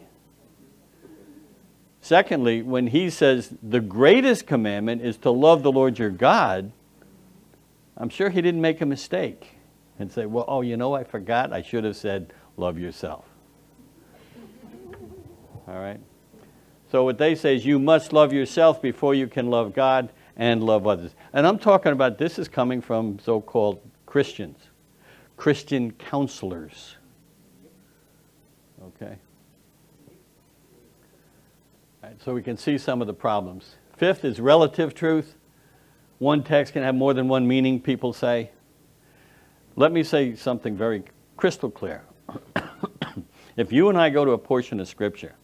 Secondly, 2.00 2.62
when 2.62 2.88
he 2.88 3.10
says 3.10 3.54
the 3.64 3.80
greatest 3.80 4.46
commandment 4.46 5.02
is 5.02 5.18
to 5.18 5.32
love 5.32 5.64
the 5.64 5.72
Lord 5.72 5.98
your 5.98 6.12
God, 6.12 6.72
I'm 7.98 8.10
sure 8.10 8.30
he 8.30 8.42
didn't 8.42 8.62
make 8.62 8.82
a 8.82 8.86
mistake 8.86 9.59
and 10.00 10.12
say, 10.12 10.26
well, 10.26 10.46
oh, 10.48 10.62
you 10.62 10.78
know, 10.78 10.94
I 10.94 11.04
forgot. 11.04 11.54
I 11.54 11.62
should 11.62 11.84
have 11.84 11.96
said, 11.96 12.34
love 12.58 12.80
yourself. 12.80 13.26
All 15.68 15.80
right? 15.80 16.00
So 16.92 17.04
what 17.04 17.18
they 17.18 17.36
say 17.36 17.56
is 17.56 17.66
you 17.66 17.78
must 17.78 18.14
love 18.14 18.34
yourself 18.34 18.82
before 18.82 19.14
you 19.14 19.28
can 19.28 19.50
love 19.50 19.74
God 19.74 20.10
and 20.36 20.64
love 20.64 20.88
others. 20.88 21.12
And 21.34 21.46
I'm 21.46 21.60
talking 21.60 21.92
about 21.92 22.18
this 22.18 22.40
is 22.40 22.48
coming 22.48 22.82
from 22.82 23.20
so-called 23.20 23.80
Christians, 24.06 24.58
Christian 25.38 25.92
counselors. 25.92 26.96
Okay? 28.82 29.18
So 32.24 32.34
we 32.34 32.42
can 32.42 32.58
see 32.58 32.78
some 32.78 33.02
of 33.02 33.08
the 33.08 33.14
problems. 33.14 33.76
Fifth 33.96 34.26
is 34.26 34.40
relative 34.40 34.96
truth. 34.96 35.36
One 36.18 36.44
text 36.44 36.74
can 36.74 36.82
have 36.82 36.96
more 36.96 37.14
than 37.14 37.28
one 37.28 37.48
meaning, 37.48 37.80
people 37.80 38.14
say. 38.14 38.50
Let 39.80 39.94
me 39.94 40.04
say 40.04 40.36
something 40.36 40.76
very 40.76 41.06
crystal 41.38 41.72
clear. 41.72 42.04
if 43.56 43.72
you 43.72 43.88
and 43.88 43.98
I 43.98 44.10
go 44.10 44.26
to 44.26 44.32
a 44.32 44.38
portion 44.38 44.82
of 44.82 44.90
Scripture, 44.90 45.36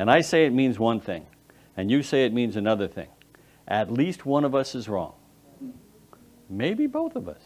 and 0.00 0.10
I 0.10 0.20
say 0.22 0.46
it 0.46 0.52
means 0.52 0.80
one 0.80 0.98
thing, 0.98 1.24
and 1.76 1.88
you 1.88 2.02
say 2.02 2.26
it 2.26 2.32
means 2.32 2.56
another 2.56 2.88
thing, 2.88 3.06
at 3.68 3.88
least 3.88 4.26
one 4.26 4.44
of 4.44 4.56
us 4.56 4.74
is 4.74 4.88
wrong. 4.88 5.14
Maybe 6.50 6.88
both 6.88 7.14
of 7.14 7.28
us. 7.28 7.40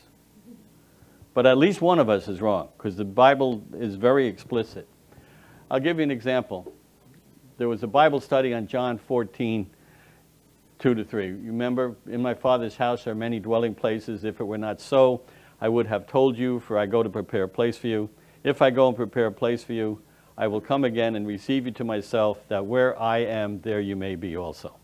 But 1.34 1.44
at 1.44 1.58
least 1.58 1.82
one 1.82 1.98
of 1.98 2.08
us 2.08 2.28
is 2.28 2.40
wrong, 2.40 2.70
because 2.78 2.96
the 2.96 3.04
Bible 3.04 3.62
is 3.74 3.96
very 3.96 4.26
explicit. 4.26 4.88
I'll 5.70 5.80
give 5.80 5.98
you 5.98 6.02
an 6.02 6.10
example 6.10 6.72
there 7.58 7.68
was 7.68 7.82
a 7.82 7.86
Bible 7.86 8.20
study 8.20 8.54
on 8.54 8.66
John 8.66 8.96
14, 8.96 9.68
2 10.78 10.94
to 10.94 11.04
3. 11.04 11.26
You 11.26 11.32
remember, 11.44 11.94
in 12.06 12.22
my 12.22 12.32
Father's 12.32 12.76
house 12.76 13.06
are 13.06 13.14
many 13.14 13.38
dwelling 13.38 13.74
places. 13.74 14.24
If 14.24 14.40
it 14.40 14.44
were 14.44 14.56
not 14.56 14.80
so, 14.80 15.20
I 15.60 15.68
would 15.68 15.86
have 15.86 16.06
told 16.06 16.36
you, 16.36 16.60
for 16.60 16.78
I 16.78 16.86
go 16.86 17.02
to 17.02 17.08
prepare 17.08 17.44
a 17.44 17.48
place 17.48 17.76
for 17.76 17.86
you. 17.86 18.10
If 18.44 18.62
I 18.62 18.70
go 18.70 18.88
and 18.88 18.96
prepare 18.96 19.26
a 19.26 19.32
place 19.32 19.64
for 19.64 19.72
you, 19.72 20.00
I 20.38 20.48
will 20.48 20.60
come 20.60 20.84
again 20.84 21.16
and 21.16 21.26
receive 21.26 21.64
you 21.64 21.72
to 21.72 21.84
myself, 21.84 22.38
that 22.48 22.66
where 22.66 23.00
I 23.00 23.18
am, 23.18 23.60
there 23.62 23.80
you 23.80 23.96
may 23.96 24.16
be 24.16 24.36
also. 24.36 24.76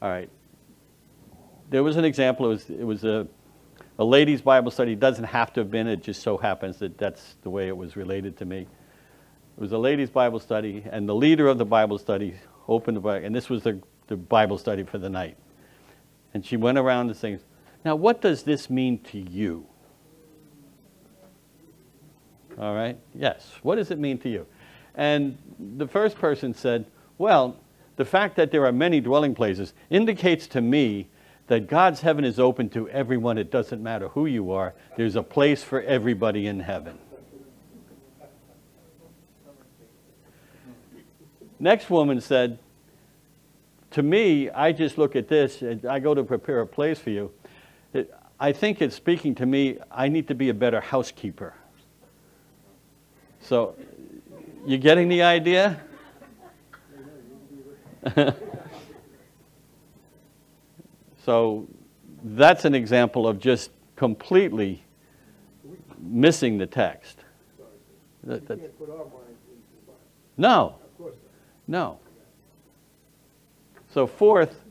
All 0.00 0.08
right. 0.08 0.30
There 1.70 1.82
was 1.82 1.96
an 1.96 2.04
example. 2.04 2.46
It 2.46 2.48
was, 2.48 2.70
it 2.70 2.84
was 2.84 3.04
a, 3.04 3.26
a 3.98 4.04
ladies' 4.04 4.40
Bible 4.40 4.70
study. 4.70 4.92
It 4.92 5.00
doesn't 5.00 5.24
have 5.24 5.52
to 5.54 5.60
have 5.60 5.70
been. 5.70 5.88
It 5.88 6.02
just 6.02 6.22
so 6.22 6.36
happens 6.36 6.78
that 6.78 6.96
that's 6.98 7.36
the 7.42 7.50
way 7.50 7.66
it 7.66 7.76
was 7.76 7.96
related 7.96 8.36
to 8.38 8.44
me. 8.44 8.60
It 8.60 9.60
was 9.60 9.72
a 9.72 9.78
ladies' 9.78 10.10
Bible 10.10 10.38
study, 10.38 10.84
and 10.90 11.08
the 11.08 11.14
leader 11.14 11.48
of 11.48 11.58
the 11.58 11.64
Bible 11.64 11.98
study 11.98 12.34
opened 12.68 12.96
the 12.96 13.00
Bible, 13.00 13.26
and 13.26 13.34
this 13.34 13.50
was 13.50 13.64
the, 13.64 13.80
the 14.06 14.16
Bible 14.16 14.56
study 14.56 14.84
for 14.84 14.98
the 14.98 15.10
night. 15.10 15.36
And 16.32 16.46
she 16.46 16.56
went 16.56 16.78
around 16.78 17.08
and 17.08 17.16
saying, 17.16 17.40
Now, 17.84 17.96
what 17.96 18.20
does 18.20 18.44
this 18.44 18.70
mean 18.70 19.00
to 19.10 19.18
you? 19.18 19.66
All 22.60 22.74
right? 22.74 22.98
Yes. 23.14 23.54
What 23.62 23.76
does 23.76 23.90
it 23.90 23.98
mean 23.98 24.18
to 24.18 24.28
you? 24.28 24.46
And 24.94 25.38
the 25.58 25.88
first 25.88 26.18
person 26.18 26.52
said, 26.52 26.84
Well, 27.16 27.56
the 27.96 28.04
fact 28.04 28.36
that 28.36 28.50
there 28.50 28.66
are 28.66 28.72
many 28.72 29.00
dwelling 29.00 29.34
places 29.34 29.72
indicates 29.88 30.46
to 30.48 30.60
me 30.60 31.08
that 31.46 31.66
God's 31.66 32.02
heaven 32.02 32.24
is 32.24 32.38
open 32.38 32.68
to 32.70 32.88
everyone. 32.90 33.38
It 33.38 33.50
doesn't 33.50 33.82
matter 33.82 34.08
who 34.08 34.26
you 34.26 34.52
are, 34.52 34.74
there's 34.96 35.16
a 35.16 35.22
place 35.22 35.62
for 35.62 35.80
everybody 35.82 36.46
in 36.46 36.60
heaven. 36.60 36.98
Next 41.58 41.90
woman 41.90 42.20
said, 42.20 42.58
to 43.90 44.02
me, 44.02 44.48
I 44.48 44.72
just 44.72 44.96
look 44.96 45.16
at 45.16 45.28
this, 45.28 45.62
I 45.88 45.98
go 45.98 46.14
to 46.14 46.22
prepare 46.22 46.60
a 46.60 46.66
place 46.66 46.98
for 46.98 47.10
you. 47.10 47.32
I 48.38 48.52
think 48.52 48.80
it's 48.80 48.96
speaking 48.96 49.34
to 49.34 49.46
me, 49.46 49.78
I 49.90 50.08
need 50.08 50.28
to 50.28 50.34
be 50.34 50.48
a 50.48 50.54
better 50.54 50.80
housekeeper. 50.80 51.54
So, 53.40 53.74
you 54.66 54.78
getting 54.78 55.08
the 55.08 55.22
idea? 55.22 55.80
so, 61.24 61.66
that's 62.22 62.64
an 62.64 62.74
example 62.74 63.26
of 63.26 63.38
just 63.38 63.70
completely 63.96 64.82
missing 65.98 66.58
the 66.58 66.66
text. 66.66 67.18
That- 68.24 68.46
that- 68.48 68.58
can't 68.60 68.78
put 68.78 68.90
our 68.90 68.96
minds 68.96 69.12
into 69.48 69.62
the 69.74 69.86
Bible. 69.86 70.00
no, 70.36 70.76
no. 71.66 71.98
So 73.92 74.06
fourth, 74.06 74.62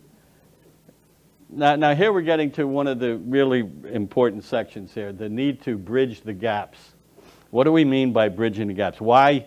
now, 1.50 1.76
now 1.76 1.94
here 1.96 2.14
we're 2.14 2.22
getting 2.22 2.52
to 2.52 2.68
one 2.68 2.88
of 2.88 3.00
the 3.00 3.18
really 3.18 3.70
important 3.92 4.44
sections 4.44 4.94
here, 4.94 5.12
the 5.12 5.28
need 5.28 5.62
to 5.64 5.78
bridge 5.78 6.22
the 6.22 6.34
gaps. 6.34 6.78
What 7.52 7.64
do 7.64 7.72
we 7.72 7.84
mean 7.84 8.14
by 8.14 8.30
bridging 8.30 8.68
the 8.68 8.74
gaps? 8.74 9.02
Why, 9.02 9.46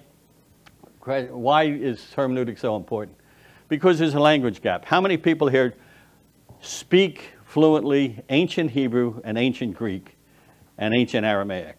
why 1.04 1.64
is 1.64 2.12
hermeneutics 2.14 2.60
so 2.60 2.76
important? 2.76 3.16
Because 3.68 3.98
there's 3.98 4.14
a 4.14 4.20
language 4.20 4.60
gap. 4.60 4.84
How 4.84 5.00
many 5.00 5.16
people 5.16 5.48
here 5.48 5.74
speak 6.60 7.30
fluently 7.44 8.22
ancient 8.28 8.72
Hebrew 8.72 9.20
and 9.24 9.38
ancient 9.38 9.76
Greek 9.76 10.16
and 10.78 10.94
ancient 10.94 11.24
Aramaic? 11.24 11.76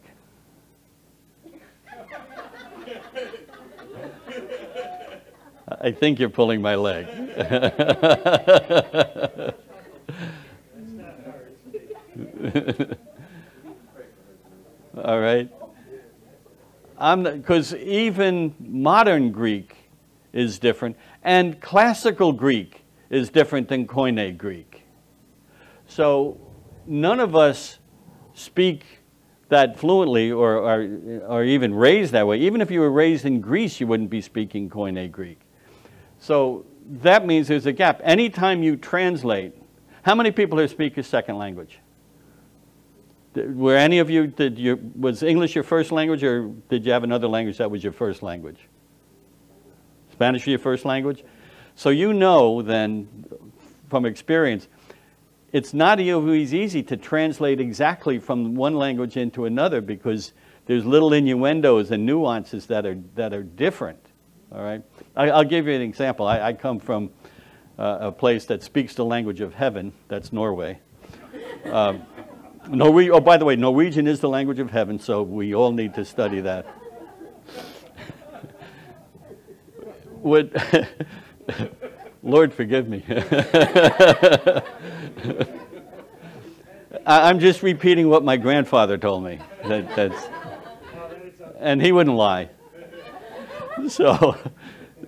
I 5.81 5.91
think 5.91 6.19
you're 6.19 6.29
pulling 6.29 6.61
my 6.61 6.75
leg. 6.75 7.07
All 15.03 15.19
right. 15.19 15.49
Because 17.03 17.75
even 17.75 18.55
modern 18.59 19.31
Greek 19.33 19.75
is 20.31 20.57
different, 20.57 20.95
and 21.21 21.59
classical 21.59 22.31
Greek 22.31 22.85
is 23.09 23.29
different 23.29 23.67
than 23.67 23.85
Koine 23.85 24.37
Greek. 24.37 24.83
So 25.85 26.39
none 26.87 27.19
of 27.19 27.35
us 27.35 27.79
speak 28.33 28.85
that 29.49 29.77
fluently 29.77 30.31
or 30.31 30.57
are, 30.63 30.81
or 31.27 31.43
even 31.43 31.75
raised 31.75 32.13
that 32.13 32.25
way. 32.25 32.39
Even 32.39 32.61
if 32.61 32.71
you 32.71 32.79
were 32.79 32.91
raised 32.91 33.25
in 33.25 33.41
Greece, 33.41 33.81
you 33.81 33.85
wouldn't 33.85 34.09
be 34.09 34.21
speaking 34.21 34.69
Koine 34.69 35.11
Greek. 35.11 35.41
So 36.19 36.65
that 37.01 37.27
means 37.27 37.49
there's 37.49 37.65
a 37.65 37.73
gap. 37.73 37.99
Anytime 38.03 38.63
you 38.63 38.77
translate, 38.77 39.53
how 40.03 40.15
many 40.15 40.31
people 40.31 40.57
here 40.57 40.69
speak 40.69 40.97
a 40.97 41.03
second 41.03 41.37
language? 41.37 41.79
Were 43.35 43.75
any 43.75 43.99
of 43.99 44.09
you, 44.09 44.27
did 44.27 44.59
you, 44.59 44.79
was 44.95 45.23
English 45.23 45.55
your 45.55 45.63
first 45.63 45.91
language 45.91 46.23
or 46.23 46.49
did 46.69 46.85
you 46.85 46.91
have 46.91 47.03
another 47.03 47.27
language 47.27 47.57
that 47.57 47.69
was 47.69 47.83
your 47.83 47.93
first 47.93 48.21
language? 48.21 48.67
Spanish 50.11 50.45
your 50.45 50.59
first 50.59 50.85
language? 50.85 51.23
So 51.75 51.89
you 51.89 52.13
know 52.13 52.61
then 52.61 53.25
from 53.89 54.05
experience, 54.05 54.67
it's 55.51 55.73
not 55.73 55.99
always 55.99 56.53
easy 56.53 56.83
to 56.83 56.97
translate 56.97 57.59
exactly 57.59 58.19
from 58.19 58.55
one 58.55 58.75
language 58.75 59.17
into 59.17 59.45
another 59.45 59.81
because 59.81 60.33
there's 60.65 60.85
little 60.85 61.13
innuendos 61.13 61.91
and 61.91 62.05
nuances 62.05 62.67
that 62.67 62.85
are, 62.85 62.97
that 63.15 63.33
are 63.33 63.43
different. 63.43 63.99
All 64.51 64.63
right? 64.63 64.81
I, 65.15 65.29
I'll 65.29 65.43
give 65.43 65.67
you 65.67 65.73
an 65.73 65.81
example. 65.81 66.27
I, 66.27 66.39
I 66.41 66.53
come 66.53 66.79
from 66.79 67.11
uh, 67.77 67.97
a 68.01 68.11
place 68.11 68.45
that 68.45 68.63
speaks 68.63 68.95
the 68.95 69.05
language 69.05 69.41
of 69.41 69.53
heaven, 69.53 69.93
that's 70.07 70.31
Norway. 70.31 70.79
Um, 71.65 72.03
Norwe- 72.67 73.09
oh, 73.11 73.19
by 73.19 73.37
the 73.37 73.45
way, 73.45 73.55
Norwegian 73.55 74.07
is 74.07 74.19
the 74.19 74.29
language 74.29 74.59
of 74.59 74.71
heaven, 74.71 74.99
so 74.99 75.21
we 75.21 75.53
all 75.53 75.71
need 75.71 75.93
to 75.95 76.05
study 76.05 76.41
that. 76.41 76.65
Would, 80.21 80.55
Lord 82.23 82.53
forgive 82.53 82.87
me. 82.87 83.03
I'm 87.05 87.39
just 87.39 87.63
repeating 87.63 88.07
what 88.07 88.23
my 88.23 88.37
grandfather 88.37 88.97
told 88.97 89.25
me. 89.25 89.39
That, 89.65 90.13
and 91.59 91.81
he 91.81 91.91
wouldn't 91.91 92.15
lie. 92.15 92.49
So, 93.89 94.37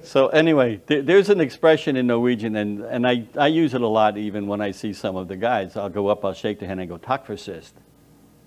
so 0.06 0.28
anyway, 0.28 0.82
there, 0.86 1.02
there's 1.02 1.30
an 1.30 1.42
expression 1.42 1.96
in 1.96 2.08
Norwegian, 2.08 2.56
and, 2.56 2.82
and 2.82 3.08
I, 3.08 3.26
I 3.38 3.48
use 3.48 3.74
it 3.74 3.82
a 3.82 3.88
lot 3.88 4.18
even 4.18 4.48
when 4.48 4.62
I 4.62 4.72
see 4.72 4.94
some 4.94 5.16
of 5.16 5.28
the 5.28 5.36
guys. 5.36 5.76
I'll 5.76 5.90
go 5.90 6.08
up, 6.08 6.24
I'll 6.24 6.34
shake 6.34 6.60
the 6.60 6.68
hand, 6.68 6.80
and 6.80 6.90
go, 6.90 6.98
"Takk 6.98 7.26
for 7.26 7.36
sist." 7.36 7.76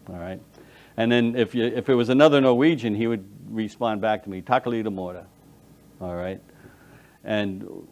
All 0.08 0.16
right? 0.16 0.40
And 0.96 1.12
then 1.12 1.36
if, 1.36 1.54
you, 1.54 1.64
if 1.64 1.88
it 1.88 1.94
was 1.94 2.08
another 2.08 2.40
Norwegian, 2.40 2.94
he 2.94 3.06
would 3.06 3.28
respond 3.50 4.00
back 4.00 4.24
to 4.24 4.30
me, 4.30 4.40
"Takk 4.40 4.66
mora." 4.66 5.26
All 6.00 6.14
right? 6.14 6.40
And 7.24 7.86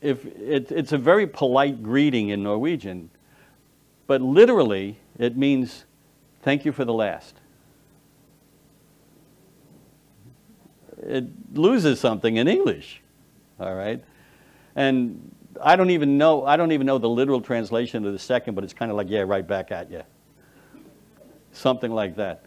if 0.00 0.24
it, 0.24 0.70
it's 0.70 0.92
a 0.92 0.98
very 0.98 1.26
polite 1.26 1.82
greeting 1.82 2.28
in 2.28 2.42
Norwegian, 2.42 3.10
but 4.06 4.20
literally 4.20 4.98
it 5.18 5.36
means 5.36 5.84
thank 6.42 6.64
you 6.64 6.72
for 6.72 6.84
the 6.84 6.92
last. 6.92 7.34
It 11.06 11.24
loses 11.54 12.00
something 12.00 12.36
in 12.36 12.48
English, 12.48 13.00
all 13.60 13.74
right? 13.74 14.02
And 14.74 15.34
I 15.62 15.76
don't 15.76 15.90
even 15.90 16.18
know, 16.18 16.44
I 16.44 16.56
don't 16.56 16.72
even 16.72 16.86
know 16.86 16.98
the 16.98 17.08
literal 17.08 17.40
translation 17.40 18.04
of 18.04 18.12
the 18.12 18.18
second, 18.18 18.54
but 18.54 18.64
it's 18.64 18.72
kind 18.72 18.90
of 18.90 18.96
like, 18.96 19.08
yeah, 19.08 19.20
right 19.20 19.46
back 19.46 19.70
at 19.70 19.90
you. 19.90 20.02
Something 21.52 21.92
like 21.92 22.16
that. 22.16 22.44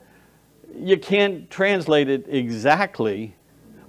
You 0.75 0.97
can't 0.97 1.49
translate 1.49 2.09
it 2.09 2.25
exactly, 2.27 3.35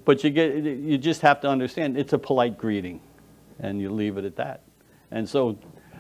but 0.05 0.25
you 0.25 0.31
get, 0.31 0.55
you 0.65 0.97
just 0.97 1.21
have 1.21 1.41
to 1.43 1.49
understand 1.49 1.99
it's 1.99 2.13
a 2.13 2.19
polite 2.19 2.57
greeting, 2.57 3.01
and 3.59 3.81
you 3.81 3.91
leave 3.91 4.17
it 4.17 4.25
at 4.25 4.37
that. 4.37 4.63
And 5.11 5.29
so, 5.29 5.59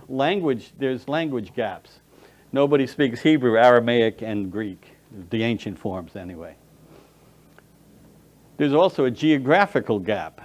language, 0.08 0.72
there's 0.78 1.08
language 1.08 1.52
gaps. 1.54 2.00
Nobody 2.52 2.86
speaks 2.86 3.20
Hebrew, 3.20 3.58
Aramaic, 3.58 4.22
and 4.22 4.50
Greek, 4.50 4.92
the 5.30 5.42
ancient 5.42 5.78
forms 5.78 6.16
anyway. 6.16 6.56
There's 8.60 8.74
also 8.74 9.06
a 9.06 9.10
geographical 9.10 9.98
gap. 9.98 10.42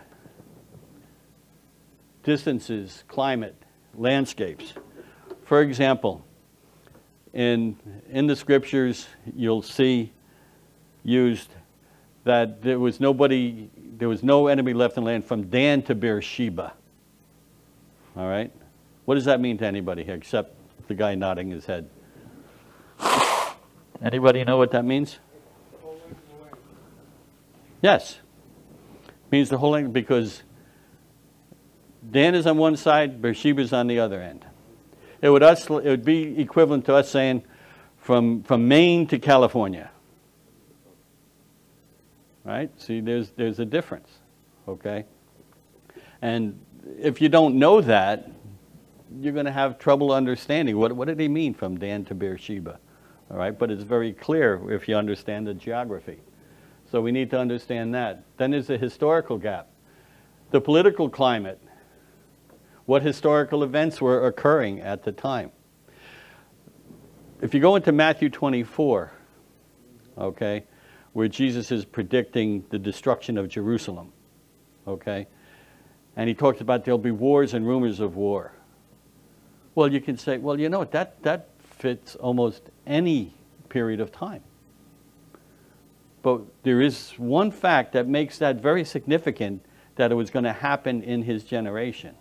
Distances, 2.23 3.03
climate, 3.09 3.57
landscapes. 3.93 4.71
For 5.43 5.61
example, 5.61 6.25
in, 7.33 7.75
in 8.09 8.25
the 8.25 8.37
scriptures, 8.37 9.09
you'll 9.35 9.63
see 9.63 10.13
used 11.03 11.49
that 12.23 12.61
there 12.61 12.79
was 12.79 13.01
nobody, 13.01 13.69
there 13.97 14.07
was 14.07 14.23
no 14.23 14.47
enemy 14.47 14.71
left 14.71 14.95
in 14.95 15.03
land 15.03 15.25
from 15.25 15.49
Dan 15.49 15.81
to 15.81 15.93
Beersheba. 15.93 16.71
All 18.15 18.29
right? 18.29 18.49
What 19.03 19.15
does 19.15 19.25
that 19.25 19.41
mean 19.41 19.57
to 19.57 19.65
anybody 19.65 20.05
here 20.05 20.15
except 20.15 20.55
the 20.87 20.95
guy 20.95 21.15
nodding 21.15 21.49
his 21.51 21.65
head? 21.65 21.89
Anybody 24.01 24.45
know 24.45 24.55
what 24.55 24.71
that 24.71 24.85
means? 24.85 25.19
Yes. 27.85 28.17
Means 29.29 29.49
the 29.49 29.59
whole 29.59 29.75
thing 29.75 29.91
because 29.91 30.41
Dan 32.09 32.33
is 32.33 32.47
on 32.47 32.57
one 32.57 32.77
side, 32.77 33.21
Beersheba 33.21 33.61
is 33.61 33.73
on 33.73 33.85
the 33.85 33.99
other 33.99 34.19
end. 34.23 34.43
It 35.21 35.29
would, 35.29 35.43
us, 35.43 35.65
it 35.65 35.69
would 35.69 36.03
be 36.03 36.41
equivalent 36.41 36.85
to 36.85 36.95
us 36.95 37.11
saying 37.11 37.43
from, 37.99 38.41
from 38.41 38.67
Maine 38.67 39.05
to 39.05 39.19
California. 39.19 39.91
Right? 42.43 42.71
See, 42.81 43.01
there's, 43.01 43.29
there's 43.35 43.59
a 43.59 43.65
difference. 43.65 44.09
Okay? 44.67 45.05
And 46.23 46.59
if 46.99 47.21
you 47.21 47.29
don't 47.29 47.53
know 47.53 47.81
that, 47.81 48.31
you're 49.19 49.33
going 49.33 49.45
to 49.45 49.51
have 49.51 49.77
trouble 49.77 50.11
understanding 50.11 50.75
what, 50.75 50.91
what 50.91 51.07
did 51.07 51.19
he 51.19 51.27
mean 51.27 51.53
from 51.53 51.77
Dan 51.77 52.03
to 52.05 52.15
Beersheba. 52.15 52.79
All 53.29 53.37
right? 53.37 53.55
But 53.55 53.69
it's 53.69 53.83
very 53.83 54.11
clear 54.11 54.71
if 54.71 54.87
you 54.87 54.95
understand 54.95 55.45
the 55.45 55.53
geography. 55.53 56.19
So 56.95 57.01
we 57.01 57.11
need 57.11 57.29
to 57.31 57.37
understand 57.37 57.93
that. 57.93 58.23
Then 58.37 58.51
there's 58.51 58.69
a 58.69 58.77
historical 58.77 59.37
gap. 59.37 59.67
The 60.51 60.61
political 60.61 61.09
climate, 61.09 61.59
what 62.85 63.01
historical 63.01 63.65
events 63.65 63.99
were 63.99 64.25
occurring 64.25 64.79
at 64.79 65.03
the 65.03 65.11
time. 65.11 65.51
If 67.41 67.53
you 67.53 67.59
go 67.59 67.75
into 67.75 67.91
Matthew 67.91 68.29
24, 68.29 69.11
okay, 70.17 70.63
where 71.11 71.27
Jesus 71.27 71.69
is 71.69 71.83
predicting 71.83 72.63
the 72.69 72.79
destruction 72.79 73.37
of 73.37 73.49
Jerusalem, 73.49 74.13
okay, 74.87 75.27
and 76.15 76.29
he 76.29 76.33
talks 76.33 76.61
about 76.61 76.85
there'll 76.85 76.97
be 76.97 77.11
wars 77.11 77.53
and 77.53 77.67
rumors 77.67 77.99
of 77.99 78.15
war. 78.15 78.53
Well, 79.75 79.91
you 79.91 79.99
can 79.99 80.17
say, 80.17 80.37
well, 80.37 80.57
you 80.57 80.69
know 80.69 80.79
what, 80.79 80.93
that, 80.93 81.21
that 81.23 81.49
fits 81.59 82.15
almost 82.15 82.69
any 82.87 83.33
period 83.67 83.99
of 83.99 84.13
time. 84.13 84.43
But 86.25 86.63
there 86.63 86.81
is 86.81 87.11
one 87.17 87.51
fact 87.51 87.93
that 87.93 88.07
makes 88.07 88.39
that 88.39 88.55
very 88.55 88.83
significant 88.83 89.63
that 89.95 90.11
it 90.11 90.15
was 90.15 90.31
going 90.31 90.45
to 90.45 90.53
happen 90.53 91.03
in 91.03 91.21
his 91.21 91.43
generation. 91.43 92.15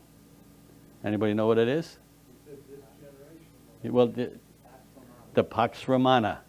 Anybody 1.02 1.32
know 1.32 1.46
what 1.46 1.56
it 1.56 1.68
is? 1.68 1.96
Well, 3.82 4.08
the, 4.08 4.32
the 5.32 5.42
Pax 5.42 5.88
Romana, 5.88 6.42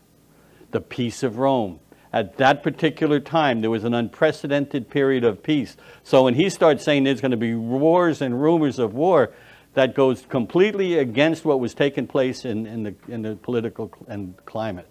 the 0.72 0.82
peace 0.82 1.24
of 1.24 1.38
Rome. 1.38 1.80
At 2.12 2.36
that 2.40 2.62
particular 2.62 3.22
time, 3.22 3.62
there 3.62 3.72
was 3.72 3.86
an 3.86 3.94
unprecedented 3.94 4.90
period 4.90 5.24
of 5.24 5.42
peace. 5.42 5.78
So 6.04 6.26
when 6.26 6.34
he 6.34 6.50
starts 6.50 6.84
saying 6.84 7.06
there's 7.06 7.22
going 7.22 7.32
to 7.32 7.38
be 7.38 7.56
wars 7.56 8.22
and 8.22 8.42
rumors 8.42 8.80
of 8.80 8.94
war, 8.94 9.32
that 9.76 9.96
goes 9.96 10.26
completely 10.28 10.98
against 10.98 11.46
what 11.46 11.62
was 11.62 11.74
taking 11.74 12.06
place 12.06 12.44
in, 12.44 12.66
in, 12.66 12.84
the, 12.84 12.96
in 13.08 13.22
the 13.22 13.38
political 13.38 13.94
and 14.10 14.36
climate. 14.46 14.90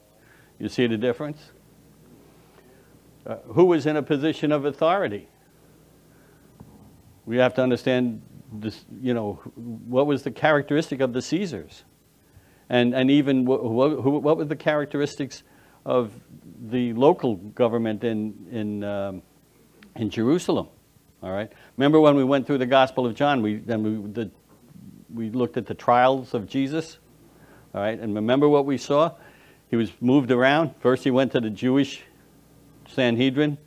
You 0.58 0.70
see 0.70 0.86
the 0.86 0.96
difference? 0.96 1.50
Uh, 3.27 3.37
who 3.47 3.64
was 3.64 3.87
in 3.87 3.97
a 3.97 4.03
position 4.03 4.53
of 4.53 4.64
authority? 4.64 5.29
We 7.25 7.39
have 7.39 7.55
to 7.55 7.62
understand 7.62 8.20
this, 8.53 8.85
you 9.01 9.14
know, 9.14 9.41
what 9.55 10.07
was 10.07 10.22
the 10.22 10.31
characteristic 10.31 11.01
of 11.01 11.12
the 11.12 11.22
Caesars? 11.22 11.85
And, 12.68 12.95
and 12.95 13.11
even 13.11 13.45
what, 13.45 13.64
what 13.64 14.37
were 14.37 14.45
the 14.45 14.57
characteristics 14.57 15.43
of 15.85 16.12
the 16.68 16.93
local 16.95 17.37
government 17.37 18.05
in, 18.05 18.35
in, 18.51 18.85
um, 18.85 19.22
in 19.97 20.11
Jerusalem? 20.11 20.68
All 21.22 21.31
right. 21.31 21.51
Remember 21.79 22.01
when 22.01 22.16
we 22.16 22.25
went 22.25 22.47
through 22.47 22.59
the 22.59 22.66
Gospel 22.66 23.07
of 23.07 23.14
John, 23.14 23.41
we, 23.41 23.57
then 23.57 23.83
we, 23.83 24.12
the, 24.12 24.31
we 25.12 25.31
looked 25.31 25.57
at 25.57 25.66
the 25.66 25.75
trials 25.75 26.35
of 26.35 26.47
Jesus? 26.47 26.99
All 27.75 27.81
right. 27.81 27.99
And 27.99 28.14
remember 28.14 28.49
what 28.49 28.66
we 28.66 28.77
saw? 28.77 29.12
He 29.68 29.77
was 29.77 29.91
moved 30.01 30.31
around. 30.31 30.75
First, 30.81 31.05
he 31.05 31.11
went 31.11 31.33
to 31.33 31.41
the 31.41 31.51
Jewish 31.51 32.03
Sanhedrin. 32.95 33.59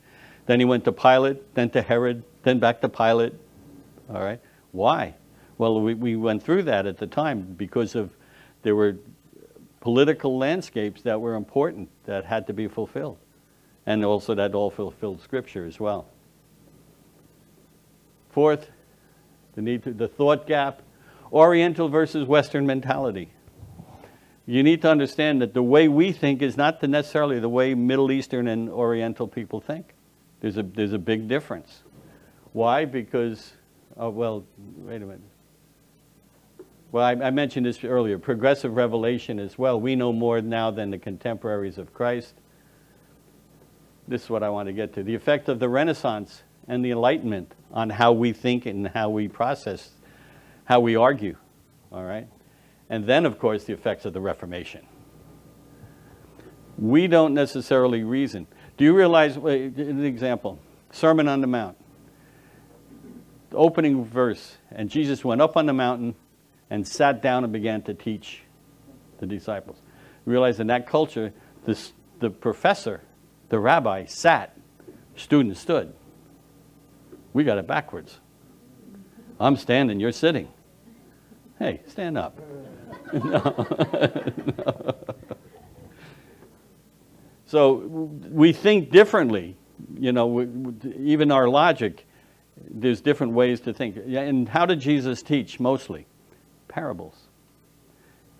Then 0.46 0.60
he 0.60 0.64
went 0.64 0.84
to 0.84 0.92
Pilate, 0.92 1.54
then 1.54 1.70
to 1.70 1.82
Herod, 1.82 2.22
then 2.42 2.58
back 2.58 2.80
to 2.80 2.88
Pilate. 2.88 3.34
All 4.08 4.22
right. 4.22 4.40
Why? 4.72 5.14
Well, 5.58 5.80
we, 5.80 5.94
we 5.94 6.16
went 6.16 6.42
through 6.42 6.62
that 6.64 6.86
at 6.86 6.98
the 6.98 7.06
time 7.06 7.42
because 7.42 7.94
of 7.94 8.10
there 8.62 8.74
were 8.74 8.96
political 9.80 10.38
landscapes 10.38 11.02
that 11.02 11.20
were 11.20 11.34
important 11.34 11.88
that 12.04 12.24
had 12.24 12.46
to 12.46 12.52
be 12.52 12.68
fulfilled. 12.68 13.18
And 13.86 14.04
also 14.04 14.34
that 14.34 14.54
all 14.54 14.70
fulfilled 14.70 15.22
scripture 15.22 15.64
as 15.64 15.80
well. 15.80 16.08
Fourth, 18.30 18.70
the 19.54 19.62
need 19.62 19.82
to, 19.84 19.92
the 19.92 20.08
thought 20.08 20.46
gap, 20.46 20.82
Oriental 21.32 21.88
versus 21.88 22.26
Western 22.26 22.66
mentality. 22.66 23.30
You 24.48 24.62
need 24.62 24.80
to 24.80 24.90
understand 24.90 25.42
that 25.42 25.52
the 25.52 25.62
way 25.62 25.88
we 25.88 26.10
think 26.10 26.40
is 26.40 26.56
not 26.56 26.82
necessarily 26.82 27.38
the 27.38 27.50
way 27.50 27.74
Middle 27.74 28.10
Eastern 28.10 28.48
and 28.48 28.70
Oriental 28.70 29.28
people 29.28 29.60
think. 29.60 29.92
There's 30.40 30.56
a, 30.56 30.62
there's 30.62 30.94
a 30.94 30.98
big 30.98 31.28
difference. 31.28 31.82
Why? 32.54 32.86
Because, 32.86 33.52
oh, 33.98 34.08
well, 34.08 34.46
wait 34.78 35.02
a 35.02 35.04
minute. 35.04 35.20
Well, 36.92 37.04
I, 37.04 37.10
I, 37.10 37.30
mentioned 37.30 37.66
this 37.66 37.84
earlier, 37.84 38.18
progressive 38.18 38.74
revelation 38.74 39.38
as 39.38 39.58
well. 39.58 39.78
We 39.78 39.96
know 39.96 40.14
more 40.14 40.40
now 40.40 40.70
than 40.70 40.88
the 40.88 40.98
contemporaries 40.98 41.76
of 41.76 41.92
Christ. 41.92 42.32
This 44.08 44.22
is 44.24 44.30
what 44.30 44.42
I 44.42 44.48
want 44.48 44.68
to 44.68 44.72
get 44.72 44.94
to. 44.94 45.02
The 45.02 45.14
effect 45.14 45.50
of 45.50 45.58
the 45.58 45.68
Renaissance 45.68 46.42
and 46.66 46.82
the 46.82 46.92
Enlightenment 46.92 47.54
on 47.70 47.90
how 47.90 48.12
we 48.12 48.32
think 48.32 48.64
and 48.64 48.88
how 48.88 49.10
we 49.10 49.28
process, 49.28 49.90
how 50.64 50.80
we 50.80 50.96
argue, 50.96 51.36
all 51.92 52.04
right? 52.04 52.28
And 52.90 53.06
then, 53.06 53.26
of 53.26 53.38
course, 53.38 53.64
the 53.64 53.72
effects 53.72 54.04
of 54.04 54.12
the 54.12 54.20
Reformation. 54.20 54.86
We 56.78 57.06
don't 57.06 57.34
necessarily 57.34 58.04
reason. 58.04 58.46
Do 58.76 58.84
you 58.84 58.94
realize, 58.94 59.36
an 59.36 60.04
example, 60.04 60.60
Sermon 60.92 61.28
on 61.28 61.40
the 61.40 61.46
Mount, 61.46 61.76
the 63.50 63.56
opening 63.56 64.04
verse, 64.04 64.56
and 64.70 64.88
Jesus 64.88 65.24
went 65.24 65.40
up 65.40 65.56
on 65.56 65.66
the 65.66 65.72
mountain 65.72 66.14
and 66.70 66.86
sat 66.86 67.22
down 67.22 67.44
and 67.44 67.52
began 67.52 67.82
to 67.82 67.94
teach 67.94 68.42
the 69.18 69.26
disciples. 69.26 69.78
Realize 70.24 70.60
in 70.60 70.66
that 70.68 70.86
culture, 70.86 71.32
this, 71.64 71.92
the 72.20 72.30
professor, 72.30 73.00
the 73.48 73.58
rabbi, 73.58 74.04
sat, 74.04 74.56
students 75.16 75.60
stood. 75.60 75.92
We 77.32 77.44
got 77.44 77.58
it 77.58 77.66
backwards. 77.66 78.18
I'm 79.40 79.56
standing, 79.56 80.00
you're 80.00 80.12
sitting. 80.12 80.48
Hey, 81.58 81.80
stand 81.86 82.16
up. 82.16 82.38
no. 83.12 83.22
no. 84.66 84.94
So 87.46 87.76
we 88.30 88.52
think 88.52 88.90
differently. 88.90 89.56
You 89.98 90.12
know, 90.12 90.76
even 90.98 91.32
our 91.32 91.48
logic, 91.48 92.06
there's 92.70 93.00
different 93.00 93.32
ways 93.32 93.60
to 93.60 93.72
think. 93.72 93.96
And 93.96 94.46
how 94.46 94.66
did 94.66 94.80
Jesus 94.80 95.22
teach 95.22 95.58
mostly? 95.58 96.06
parables. 96.68 97.16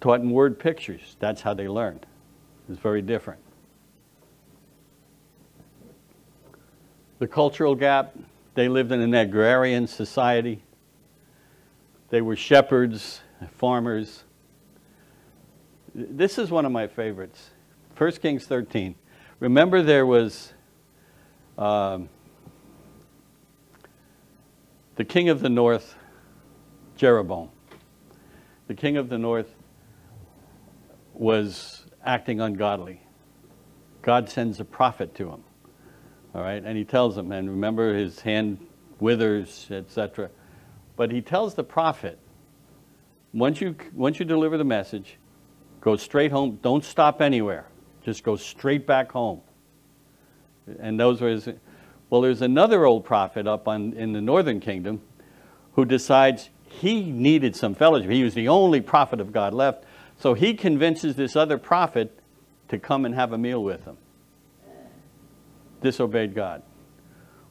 Taught 0.01 0.21
in 0.21 0.31
word 0.31 0.59
pictures. 0.61 1.17
That's 1.19 1.41
how 1.41 1.55
they 1.55 1.67
learned. 1.67 2.07
It's 2.69 2.79
very 2.79 3.03
different. 3.03 3.41
The 7.19 7.27
cultural 7.27 7.75
gap, 7.75 8.15
they 8.55 8.69
lived 8.69 8.93
in 8.93 9.01
an 9.01 9.13
agrarian 9.15 9.89
society. 9.89 10.63
They 12.11 12.21
were 12.21 12.37
shepherds, 12.37 13.21
farmers. 13.53 14.25
This 15.95 16.39
is 16.39 16.51
one 16.51 16.65
of 16.65 16.73
my 16.73 16.87
favorites. 16.87 17.51
1 17.97 18.13
Kings 18.13 18.47
13. 18.47 18.95
Remember 19.41 19.83
there 19.83 20.07
was 20.07 20.53
um, 21.57 22.09
the 24.97 25.05
king 25.05 25.29
of 25.29 25.41
the 25.41 25.49
north, 25.49 25.97
Jeroboam 26.97 27.51
the 28.69 28.75
king 28.75 28.99
of 28.99 29.09
the 29.09 29.19
north 29.19 29.55
was 31.15 31.87
acting 32.05 32.41
ungodly. 32.41 33.01
God 34.03 34.29
sends 34.29 34.61
a 34.61 34.65
prophet 34.65 35.15
to 35.17 35.31
him. 35.31 35.43
All 36.35 36.43
right, 36.43 36.63
and 36.63 36.77
he 36.77 36.85
tells 36.85 37.17
him, 37.17 37.33
and 37.33 37.49
remember 37.49 37.95
his 37.95 38.21
hand 38.21 38.65
withers, 39.01 39.67
etc. 39.71 40.31
But 40.99 41.13
he 41.13 41.23
tells 41.23 41.55
the 41.55 41.63
prophet, 41.63 42.19
once 43.33 43.61
you 43.61 43.77
once 43.95 44.19
you 44.19 44.25
deliver 44.27 44.59
the 44.59 44.65
message, 44.65 45.17
go 45.81 45.95
straight 45.97 46.33
home. 46.33 46.59
Don't 46.61 46.85
stop 46.85 47.23
anywhere. 47.23 47.67
Just 48.05 48.25
go 48.25 48.35
straight 48.35 48.85
back 48.85 49.13
home. 49.13 49.41
And 50.81 50.99
those 50.99 51.21
were 51.21 51.29
his. 51.31 51.49
Well, 52.11 52.21
there's 52.21 52.43
another 52.43 52.85
old 52.85 53.05
prophet 53.05 53.47
up 53.47 53.69
on 53.69 53.93
in 53.93 54.13
the 54.13 54.21
northern 54.21 54.59
kingdom, 54.59 55.01
who 55.75 55.85
decides 55.85 56.51
he 56.65 57.05
needed 57.05 57.55
some 57.55 57.77
fellowship. 57.77 58.11
He 58.11 58.25
was 58.25 58.35
the 58.35 58.49
only 58.49 58.81
prophet 58.81 59.21
of 59.21 59.33
God 59.33 59.55
left. 59.55 59.85
So 60.19 60.35
he 60.35 60.55
convinces 60.55 61.15
this 61.15 61.37
other 61.37 61.59
prophet 61.59 62.19
to 62.71 62.79
come 62.79 63.05
and 63.05 63.15
have 63.15 63.33
a 63.33 63.39
meal 63.39 63.63
with 63.63 63.85
him. 63.85 63.99
Disobeyed 65.81 66.35
God. 66.35 66.63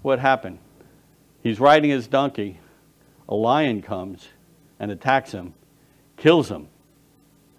What 0.02 0.20
happened? 0.20 0.60
He's 1.42 1.62
riding 1.62 1.92
his 1.92 2.08
donkey. 2.08 2.60
A 3.30 3.36
lion 3.36 3.82
comes 3.82 4.28
and 4.80 4.92
attacks 4.92 5.32
him, 5.32 5.54
kills 6.16 6.50
him. 6.50 6.68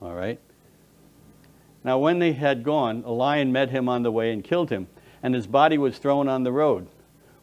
All 0.01 0.15
right? 0.15 0.41
Now, 1.85 1.99
when 1.99 2.19
they 2.19 2.33
had 2.33 2.65
gone, 2.65 3.03
a 3.07 3.13
lion 3.13 3.53
met 3.53 3.71
him 3.71 3.89
on 3.89 4.03
the 4.03 4.11
way 4.11 4.33
and 4.33 4.43
killed 4.43 4.71
him, 4.71 4.89
and 5.23 5.35
his 5.35 5.47
body 5.47 5.79
was 5.79 5.99
thrown 5.99 6.29
on 6.29 6.43
the 6.43 6.53
road, 6.53 6.89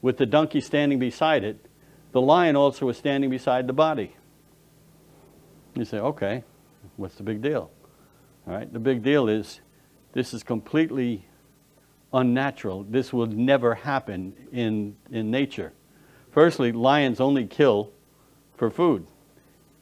with 0.01 0.17
the 0.17 0.25
donkey 0.25 0.61
standing 0.61 0.99
beside 0.99 1.43
it, 1.43 1.65
the 2.11 2.21
lion 2.21 2.55
also 2.55 2.85
was 2.85 2.97
standing 2.97 3.29
beside 3.29 3.67
the 3.67 3.73
body. 3.73 4.15
You 5.73 5.83
say, 5.83 5.97
okay, 5.97 6.43
what's 6.95 7.15
the 7.15 7.23
big 7.23 7.41
deal? 7.41 7.71
All 8.47 8.53
right, 8.53 8.71
the 8.71 8.79
big 8.79 9.03
deal 9.03 9.27
is 9.27 9.59
this 10.13 10.33
is 10.33 10.43
completely 10.43 11.27
unnatural. 12.13 12.83
This 12.83 13.11
will 13.11 13.25
never 13.25 13.75
happen 13.75 14.33
in, 14.51 14.95
in 15.11 15.31
nature. 15.31 15.73
Firstly, 16.31 16.71
lions 16.71 17.19
only 17.19 17.45
kill 17.45 17.91
for 18.55 18.69
food. 18.69 19.07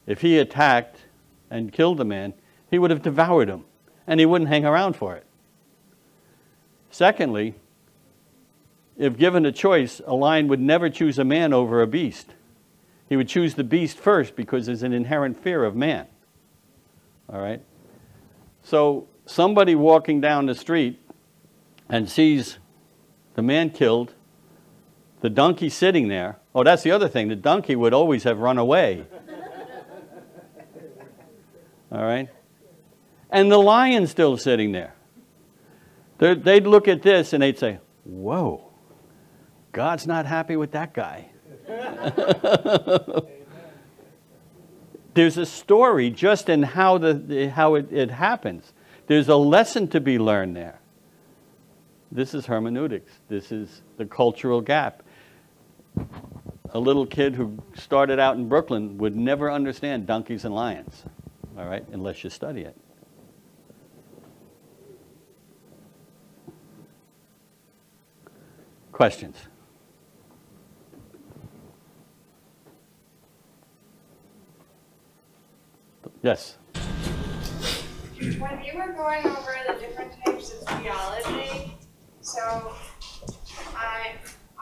If 0.06 0.22
he 0.22 0.38
attacked 0.38 0.98
and 1.50 1.72
killed 1.72 1.98
the 1.98 2.06
man, 2.06 2.34
he 2.70 2.80
would 2.80 2.92
have 2.92 3.02
devoured 3.02 3.50
him 3.50 3.66
and 4.08 4.20
he 4.20 4.26
wouldn't 4.26 4.50
hang 4.50 4.66
around 4.66 4.96
for 4.96 5.16
it. 5.16 5.26
Secondly, 6.90 7.56
if 8.98 9.18
given 9.18 9.46
a 9.46 9.52
choice, 9.52 10.02
a 10.06 10.14
lion 10.14 10.48
would 10.48 10.60
never 10.60 10.90
choose 10.90 11.18
a 11.18 11.24
man 11.24 11.54
over 11.54 11.82
a 11.82 11.88
beast. 11.88 12.36
He 13.10 13.16
would 13.16 13.28
choose 13.28 13.56
the 13.56 13.64
beast 13.64 13.98
first 13.98 14.36
because 14.36 14.66
there's 14.66 14.84
an 14.84 14.94
inherent 14.94 15.42
fear 15.42 15.64
of 15.64 15.76
man. 15.76 16.08
All 17.32 17.40
right? 17.40 17.62
So 18.64 19.08
somebody 19.26 19.76
walking 19.76 20.22
down 20.22 20.46
the 20.46 20.56
street 20.56 21.00
and 21.90 22.10
sees 22.10 22.60
the 23.36 23.42
man 23.42 23.72
killed, 23.72 24.14
the 25.24 25.30
donkey 25.30 25.70
sitting 25.70 26.10
there. 26.10 26.38
Oh, 26.54 26.66
that's 26.66 26.84
the 26.84 26.92
other 26.92 27.08
thing. 27.08 27.30
The 27.30 27.38
donkey 27.38 27.78
would 27.78 27.94
always 27.94 28.26
have 28.26 28.40
run 28.40 28.58
away. 28.58 29.06
All 31.94 32.04
right? 32.04 32.28
And 33.30 33.50
the 33.50 33.58
lion 33.58 34.06
still 34.08 34.36
sitting 34.36 34.74
there. 34.74 34.94
They'd 36.18 36.68
look 36.68 36.90
at 36.90 37.04
this 37.04 37.32
and 37.32 37.42
they'd 37.42 37.58
say, 37.58 37.80
Whoa, 38.04 38.70
God's 39.72 40.06
not 40.06 40.26
happy 40.26 40.58
with 40.58 40.72
that 40.72 40.94
guy. 40.94 41.30
There's 45.14 45.38
a 45.38 45.46
story 45.46 46.10
just 46.10 46.50
in 46.50 46.64
how, 46.64 46.98
the- 46.98 47.50
how 47.50 47.76
it, 47.76 47.94
it 47.94 48.12
happens. 48.12 48.74
There's 49.08 49.30
a 49.30 49.38
lesson 49.38 49.88
to 49.90 50.02
be 50.02 50.20
learned 50.20 50.58
there. 50.58 50.82
This 52.12 52.34
is 52.34 52.48
hermeneutics. 52.48 53.14
This 53.30 53.54
is 53.54 53.84
the 53.96 54.06
cultural 54.06 54.60
gap. 54.60 55.03
A 56.72 56.80
little 56.80 57.06
kid 57.06 57.36
who 57.36 57.58
started 57.76 58.20
out 58.20 58.36
in 58.36 58.50
Brooklyn 58.50 58.98
would 58.98 59.16
never 59.16 59.52
understand 59.52 60.08
donkeys 60.08 60.44
and 60.44 60.56
lions, 60.56 61.04
all 61.58 61.66
right, 61.66 61.86
unless 61.92 62.24
you 62.24 62.30
study 62.30 62.62
it. 62.62 62.76
Questions? 68.92 69.38
Yes. 76.24 76.58
When 78.18 78.64
you 78.64 78.78
were 78.78 78.94
going 78.94 79.26
over 79.26 79.56
the 79.68 79.74
different 79.74 80.14
types 80.26 80.54
of 80.54 80.82
theology, 80.82 81.76
so 82.22 82.74
I 83.76 84.14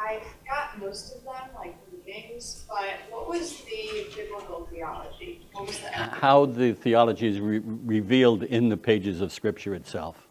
I 0.02 0.24
got 0.48 0.80
most 0.80 1.16
of 1.16 1.24
them 1.24 1.34
like 1.56 1.76
readings, 2.06 2.66
but 2.68 2.98
what 3.12 3.30
was 3.30 3.62
the 3.62 4.08
biblical 4.16 4.68
theology? 4.72 5.48
What 5.54 5.68
was 5.68 5.80
the 5.80 5.90
How 5.90 6.46
the 6.46 6.74
theology 6.74 7.28
is 7.28 7.40
re- 7.40 7.60
revealed 7.60 8.44
in 8.44 8.70
the 8.70 8.78
pages 8.78 9.22
of 9.22 9.32
Scripture 9.32 9.76
itself. 9.76 10.28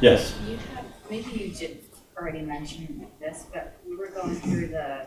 Yes. 0.00 0.34
You 0.48 0.56
have, 0.74 0.84
maybe 1.08 1.30
you 1.30 1.54
did 1.54 1.84
already 2.18 2.40
mention 2.40 3.06
this, 3.20 3.46
but 3.52 3.76
we 3.86 3.94
were 3.94 4.08
going 4.08 4.34
through 4.34 4.68
the 4.68 5.06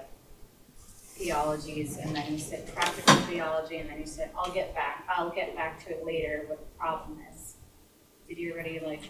theologies 1.15 1.97
and 1.97 2.13
then 2.13 2.31
you 2.31 2.37
said 2.37 2.73
practical 2.75 3.15
theology 3.27 3.77
and 3.77 3.89
then 3.89 3.99
you 3.99 4.05
said, 4.05 4.31
I'll 4.37 4.51
get 4.51 4.75
back, 4.75 5.05
I'll 5.09 5.29
get 5.29 5.55
back 5.55 5.83
to 5.85 5.91
it 5.91 6.05
later 6.05 6.43
what 6.47 6.59
the 6.59 6.77
problem 6.77 7.19
is. 7.33 7.55
Did 8.27 8.37
you 8.37 8.51
already 8.51 8.81
like, 8.85 9.01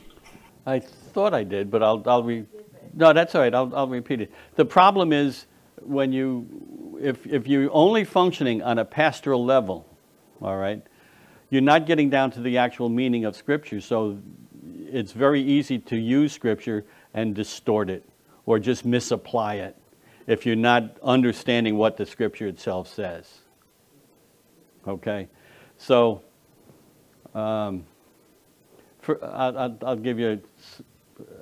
I 0.67 0.79
thought 0.79 1.33
I 1.33 1.43
did, 1.43 1.71
but 1.71 1.81
I'll, 1.81 2.03
I'll 2.05 2.23
re, 2.23 2.45
no, 2.93 3.11
that's 3.11 3.33
all 3.33 3.41
right, 3.41 3.53
I'll, 3.53 3.75
I'll 3.75 3.87
repeat 3.87 4.21
it. 4.21 4.31
The 4.55 4.65
problem 4.65 5.13
is 5.13 5.47
when 5.81 6.11
you, 6.11 6.99
if, 7.01 7.25
if 7.25 7.47
you're 7.47 7.69
only 7.73 8.03
functioning 8.03 8.61
on 8.61 8.77
a 8.77 8.85
pastoral 8.85 9.43
level, 9.43 9.87
all 10.41 10.57
right, 10.57 10.83
you're 11.49 11.61
not 11.61 11.87
getting 11.87 12.09
down 12.09 12.29
to 12.31 12.41
the 12.41 12.57
actual 12.59 12.89
meaning 12.89 13.25
of 13.25 13.35
Scripture, 13.35 13.81
so 13.81 14.19
it's 14.91 15.11
very 15.11 15.41
easy 15.41 15.79
to 15.79 15.97
use 15.97 16.33
Scripture 16.33 16.85
and 17.15 17.33
distort 17.33 17.89
it 17.89 18.07
or 18.45 18.59
just 18.59 18.85
misapply 18.85 19.55
it 19.55 19.75
if 20.27 20.45
you're 20.45 20.55
not 20.55 20.97
understanding 21.03 21.77
what 21.77 21.97
the 21.97 22.05
Scripture 22.05 22.47
itself 22.47 22.87
says. 22.87 23.39
Okay? 24.87 25.27
So, 25.77 26.21
um, 27.33 27.85
for, 28.99 29.23
I'll, 29.23 29.57
I'll- 29.57 29.77
I'll 29.85 29.95
give 29.95 30.19
you 30.19 30.41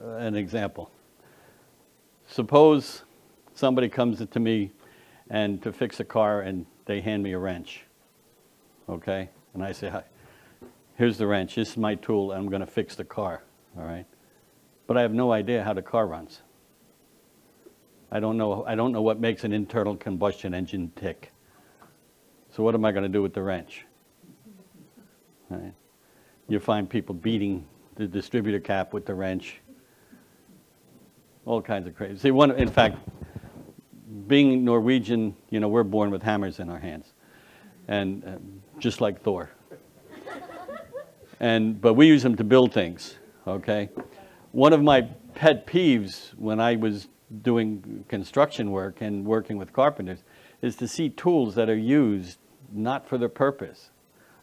an 0.04 0.36
example. 0.36 0.92
Suppose 2.28 3.04
somebody 3.54 3.90
comes 3.90 4.26
to 4.26 4.40
me 4.40 4.72
and 5.30 5.62
to 5.62 5.72
fix 5.72 6.00
a 6.00 6.04
car 6.04 6.42
and 6.42 6.66
they 6.86 7.00
hand 7.00 7.24
me 7.24 7.32
a 7.34 7.40
wrench, 7.40 7.84
okay? 8.90 9.30
And 9.54 9.64
I 9.64 9.72
say, 9.72 9.90
"Hi, 9.90 10.04
here's 10.96 11.18
the 11.18 11.28
wrench, 11.28 11.56
this 11.56 11.72
is 11.72 11.78
my 11.78 11.96
tool, 11.96 12.32
I'm 12.32 12.50
gonna 12.50 12.68
fix 12.68 12.96
the 12.96 13.06
car, 13.06 13.44
all 13.78 13.86
right? 13.86 14.06
But 14.88 14.98
I 14.98 15.02
have 15.02 15.14
no 15.14 15.32
idea 15.32 15.64
how 15.64 15.74
the 15.74 15.82
car 15.82 16.08
runs. 16.08 16.42
I 18.14 18.20
don't 18.20 18.38
know, 18.38 18.64
I 18.68 18.76
don't 18.76 18.92
know 18.92 19.02
what 19.02 19.20
makes 19.20 19.44
an 19.44 19.52
internal 19.52 19.98
combustion 19.98 20.54
engine 20.54 20.92
tick. 20.96 21.32
So 22.52 22.62
what 22.62 22.76
am 22.76 22.86
I 22.86 22.92
gonna 22.92 23.10
do 23.10 23.24
with 23.24 23.34
the 23.34 23.42
wrench? 23.42 23.86
Right? 25.50 25.74
you 26.48 26.60
find 26.60 26.88
people 26.88 27.16
beating 27.16 27.66
the 27.96 28.06
distributor 28.06 28.60
cap 28.60 28.94
with 28.94 29.08
the 29.08 29.16
wrench. 29.16 29.62
All 31.46 31.60
kinds 31.60 31.88
of 31.88 31.96
crazy. 31.96 32.18
See, 32.20 32.32
one, 32.32 32.52
in 32.52 32.70
fact, 32.70 32.98
being 34.28 34.64
Norwegian, 34.64 35.36
you 35.50 35.60
know, 35.60 35.68
we're 35.68 35.84
born 35.84 36.12
with 36.12 36.22
hammers 36.22 36.60
in 36.60 36.70
our 36.70 36.80
hands, 36.80 37.14
and 37.88 38.24
um, 38.26 38.62
just 38.78 39.02
like 39.02 39.22
Thor. 39.24 39.50
And 41.40 41.82
but 41.82 41.96
we 41.96 42.08
use 42.08 42.22
them 42.22 42.36
to 42.38 42.44
build 42.44 42.74
things. 42.74 43.18
Okay, 43.48 43.90
one 44.52 44.72
of 44.72 44.84
my 44.84 45.02
pet 45.34 45.66
peeves 45.66 46.34
when 46.36 46.60
I 46.60 46.76
was 46.76 47.08
doing 47.42 48.06
construction 48.08 48.72
work 48.72 49.02
and 49.02 49.26
working 49.26 49.58
with 49.58 49.74
carpenters 49.74 50.20
is 50.62 50.76
to 50.78 50.88
see 50.88 51.10
tools 51.10 51.56
that 51.56 51.70
are 51.70 51.78
used 51.78 52.38
not 52.72 53.08
for 53.08 53.18
their 53.18 53.30
purpose. 53.30 53.90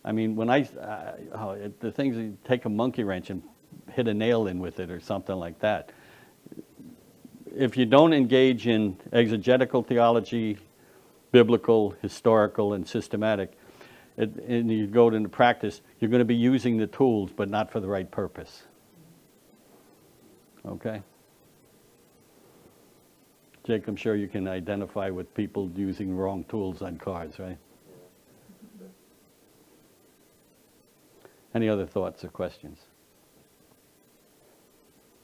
I 0.05 0.13
mean, 0.13 0.35
when 0.37 0.49
I, 0.49 0.63
uh, 0.63 1.13
oh, 1.35 1.73
the 1.81 1.93
things, 1.93 2.17
you 2.17 2.37
take 2.45 2.65
a 2.65 2.69
monkey 2.69 3.05
wrench 3.05 3.31
and 3.31 3.43
hit 3.91 4.09
a 4.09 4.15
nail 4.15 4.47
in 4.47 4.59
with 4.59 4.81
it 4.81 4.91
or 4.91 5.01
something 5.01 5.37
like 5.37 5.61
that. 5.61 5.93
If 7.55 7.77
you 7.77 7.85
don't 7.85 8.13
engage 8.13 8.67
in 8.67 8.97
exegetical 9.13 9.83
theology, 9.83 10.59
biblical, 11.33 11.95
historical, 12.01 12.73
and 12.73 12.87
systematic, 12.87 13.53
it, 14.17 14.35
and 14.47 14.71
you 14.71 14.87
go 14.87 15.09
into 15.09 15.29
practice, 15.29 15.81
you're 15.99 16.11
going 16.11 16.21
to 16.21 16.25
be 16.25 16.35
using 16.35 16.77
the 16.77 16.87
tools, 16.87 17.31
but 17.35 17.49
not 17.49 17.71
for 17.71 17.81
the 17.81 17.89
right 17.89 18.11
purpose. 18.11 18.63
Okay? 20.67 21.03
Jake, 23.71 23.87
I'm 23.87 23.95
sure 23.95 24.17
you 24.17 24.27
can 24.27 24.49
identify 24.49 25.11
with 25.11 25.33
people 25.33 25.71
using 25.77 26.17
wrong 26.17 26.43
tools 26.49 26.83
on 26.83 26.99
cars, 26.99 27.39
right? 27.39 27.57
Any 31.55 31.69
other 31.69 31.87
thoughts 31.87 32.25
or 32.25 32.31
questions? 32.31 32.81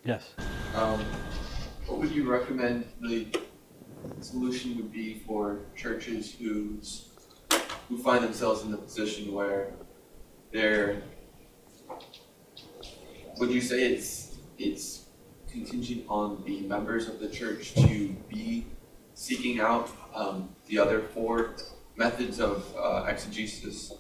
Yes. 0.05 0.35
Um, 0.77 1.05
what 1.87 1.99
would 1.99 2.13
you 2.13 2.31
recommend 2.31 2.87
the 3.01 3.27
solution 4.21 4.77
would 4.77 4.93
be 4.93 5.25
for 5.27 5.63
churches 5.75 6.33
who's, 6.33 7.09
who 7.89 7.99
find 7.99 8.23
themselves 8.23 8.63
in 8.63 8.71
the 8.71 8.79
position 8.79 9.33
where 9.33 9.73
they're, 10.53 11.03
would 13.39 13.51
you 13.51 13.61
say 13.61 13.93
it's, 13.93 14.37
it's 14.57 15.06
contingent 15.61 16.05
on 16.09 16.43
the 16.45 16.61
members 16.63 17.09
of 17.09 17.19
the 17.19 17.29
church 17.29 17.75
to 17.75 18.09
be 18.29 18.67
seeking 19.15 19.61
out, 19.61 19.89
um, 20.15 20.49
the 20.67 20.79
other 20.79 21.01
four 21.01 21.57
methods 21.97 22.41
of, 22.41 22.65
uh, 22.79 23.05
exegesis? 23.09 23.93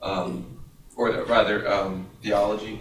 Um, 0.00 0.58
or 0.96 1.10
rather, 1.24 1.68
um, 1.68 2.06
theology, 2.22 2.80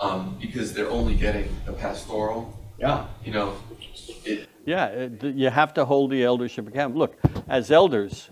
um, 0.00 0.36
because 0.40 0.72
they're 0.74 0.90
only 0.90 1.14
getting 1.14 1.48
the 1.64 1.72
pastoral, 1.72 2.52
Yeah. 2.78 3.06
you 3.24 3.32
know, 3.32 3.54
it, 4.24 4.48
Yeah, 4.66 4.86
it- 4.86 5.22
you 5.22 5.48
have 5.48 5.72
to 5.74 5.84
hold 5.84 6.10
the 6.10 6.24
eldership 6.24 6.66
accountable. 6.68 6.98
Look, 7.00 7.16
as 7.48 7.70
elders, 7.70 8.30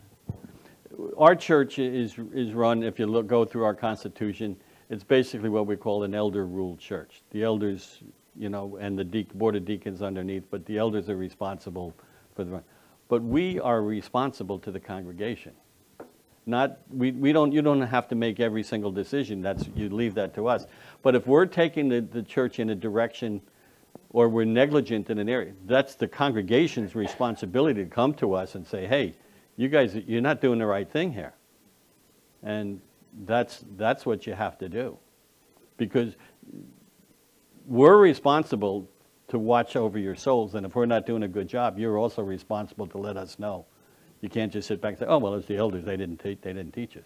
our 1.17 1.37
church 1.37 1.79
is, 1.79 2.19
is 2.35 2.53
run, 2.53 2.83
if 2.83 2.99
you 2.99 3.07
look, 3.07 3.27
go 3.27 3.45
through 3.45 3.65
our 3.65 3.75
constitution, 3.75 4.57
it's 4.91 5.05
basically 5.05 5.49
what 5.49 5.67
we 5.67 5.77
call 5.77 6.03
an 6.03 6.15
elder-ruled 6.15 6.79
church. 6.81 7.23
The 7.31 7.43
elders, 7.45 8.03
you 8.37 8.49
know, 8.49 8.77
and 8.81 8.99
the 8.99 9.05
deacon, 9.05 9.39
board 9.39 9.57
of 9.57 9.65
deacons 9.65 10.03
underneath, 10.03 10.45
but 10.51 10.67
the 10.67 10.79
elders 10.79 11.09
are 11.09 11.17
responsible 11.17 11.95
for 12.35 12.45
the, 12.45 12.51
run. 12.51 12.63
but 13.09 13.23
we 13.23 13.61
are 13.61 13.83
responsible 13.83 14.59
to 14.59 14.71
the 14.71 14.81
congregation. 14.81 15.53
Not, 16.47 16.79
we, 16.91 17.13
we 17.13 17.33
don't, 17.33 17.53
you 17.53 17.63
don't 17.63 17.81
have 17.81 18.09
to 18.09 18.15
make 18.15 18.39
every 18.39 18.63
single 18.63 18.93
decision, 18.93 19.41
that's, 19.41 19.69
you 19.75 19.89
leave 19.89 20.15
that 20.15 20.35
to 20.35 20.47
us. 20.47 20.67
But 21.03 21.15
if 21.15 21.27
we're 21.27 21.47
taking 21.47 21.89
the, 21.89 22.01
the 22.01 22.23
church 22.23 22.59
in 22.59 22.71
a 22.71 22.75
direction, 22.75 23.41
or 24.11 24.29
we're 24.29 24.45
negligent 24.45 25.11
in 25.11 25.19
an 25.19 25.29
area, 25.29 25.53
that's 25.67 25.95
the 25.95 26.07
congregation's 26.07 26.95
responsibility 26.95 27.83
to 27.83 27.91
come 27.91 28.15
to 28.15 28.35
us 28.35 28.55
and 28.55 28.67
say, 28.67 28.87
hey, 28.87 29.15
you 29.57 29.69
guys, 29.69 29.95
you're 29.95 30.21
not 30.21 30.41
doing 30.41 30.59
the 30.59 30.67
right 30.67 30.91
thing 30.91 31.13
here. 31.13 31.33
And 32.43 32.81
that's, 33.25 33.65
that's 33.77 34.05
what 34.05 34.27
you 34.27 34.35
have 34.35 34.59
to 34.59 34.69
do. 34.69 34.99
Because 35.77 36.15
we're 37.67 37.97
responsible 37.97 38.89
to 39.29 39.39
watch 39.39 39.77
over 39.77 39.99
your 39.99 40.15
souls, 40.15 40.55
and 40.55 40.67
if 40.67 40.75
we're 40.75 40.87
not 40.87 41.07
doing 41.07 41.23
a 41.23 41.29
good 41.29 41.49
job, 41.49 41.79
you're 41.79 41.99
also 41.99 42.23
responsible 42.23 42.87
to 42.89 42.99
let 42.99 43.17
us 43.17 43.39
know. 43.39 43.65
You 44.21 44.29
can't 44.29 44.53
just 44.53 44.69
sit 44.69 44.81
back 44.81 44.91
and 44.91 44.99
say, 45.01 45.07
oh, 45.07 45.19
well, 45.19 45.35
it's 45.35 45.47
the 45.47 45.57
elders, 45.57 45.85
they 45.85 45.97
didn't 45.97 46.19
teach, 46.19 46.39
they 46.43 46.53
didn't 46.53 46.73
teach 46.73 46.97
us. 46.97 47.05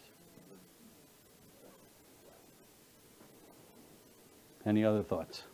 Any 4.66 4.84
other 4.84 5.02
thoughts? 5.02 5.44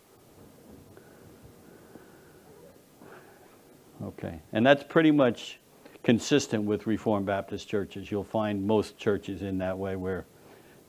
Okay, 4.03 4.41
and 4.53 4.67
that's 4.67 4.83
pretty 4.83 5.11
much 5.11 5.61
consistent 6.03 6.65
with 6.65 6.87
Reformed 6.87 7.27
Baptist 7.27 7.69
churches. 7.69 8.11
You'll 8.11 8.25
find 8.25 8.67
most 8.67 8.99
churches 8.99 9.43
in 9.43 9.59
that 9.59 9.79
way 9.79 9.97
where 9.97 10.27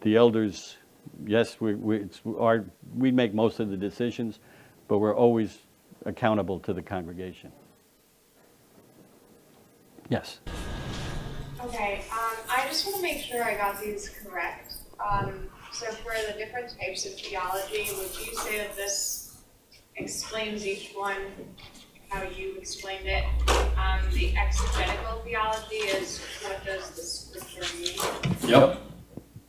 the 0.02 0.16
elders 0.16 0.78
yes, 1.26 1.60
we, 1.60 1.76
we, 1.76 1.98
it's 1.98 2.22
our, 2.40 2.66
we 2.96 3.12
make 3.12 3.34
most 3.34 3.60
of 3.60 3.70
the 3.70 3.78
decisions, 3.78 4.40
but 4.88 5.00
we're 5.00 5.16
always 5.16 5.60
accountable 6.06 6.60
to 6.62 6.74
the 6.74 6.82
congregation. 6.82 7.52
Yes. 10.10 10.40
Okay, 11.64 12.04
um, 12.12 12.36
I 12.50 12.66
just 12.68 12.86
want 12.86 12.98
to 12.98 13.02
make 13.02 13.20
sure 13.20 13.44
I 13.44 13.56
got 13.56 13.82
these 13.82 14.10
correct. 14.24 14.76
Um, 15.04 15.50
so 15.72 15.88
for 15.88 16.14
the 16.32 16.38
different 16.38 16.76
types 16.80 17.06
of 17.06 17.14
theology, 17.14 17.90
would 17.98 18.16
you 18.26 18.36
say 18.36 18.58
that 18.60 18.76
this 18.76 19.38
explains 19.96 20.66
each 20.66 20.92
one 20.94 21.18
how 22.10 22.24
you 22.24 22.56
explained 22.58 23.08
it? 23.08 23.24
Um, 23.78 24.02
the 24.14 24.36
exegetical 24.38 25.22
theology 25.26 25.76
is 25.76 26.22
what 26.44 26.64
does 26.66 26.92
the 26.92 27.02
scripture 27.02 27.78
mean? 27.78 28.50
Yep. 28.50 28.80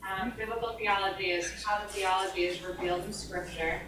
Um, 0.07 0.33
biblical 0.37 0.73
theology 0.75 1.31
is 1.31 1.65
how 1.65 1.83
the 1.83 1.89
theology 1.89 2.45
is 2.45 2.63
revealed 2.63 3.05
in 3.05 3.13
scripture. 3.13 3.81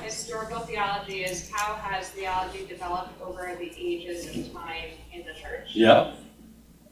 Historical 0.00 0.60
theology 0.60 1.24
is 1.24 1.50
how 1.50 1.74
has 1.74 2.08
theology 2.10 2.66
developed 2.66 3.20
over 3.20 3.52
the 3.58 3.72
ages 3.76 4.26
and 4.26 4.52
time 4.52 4.90
in 5.12 5.24
the 5.24 5.32
church. 5.32 5.74
Yep. 5.74 6.18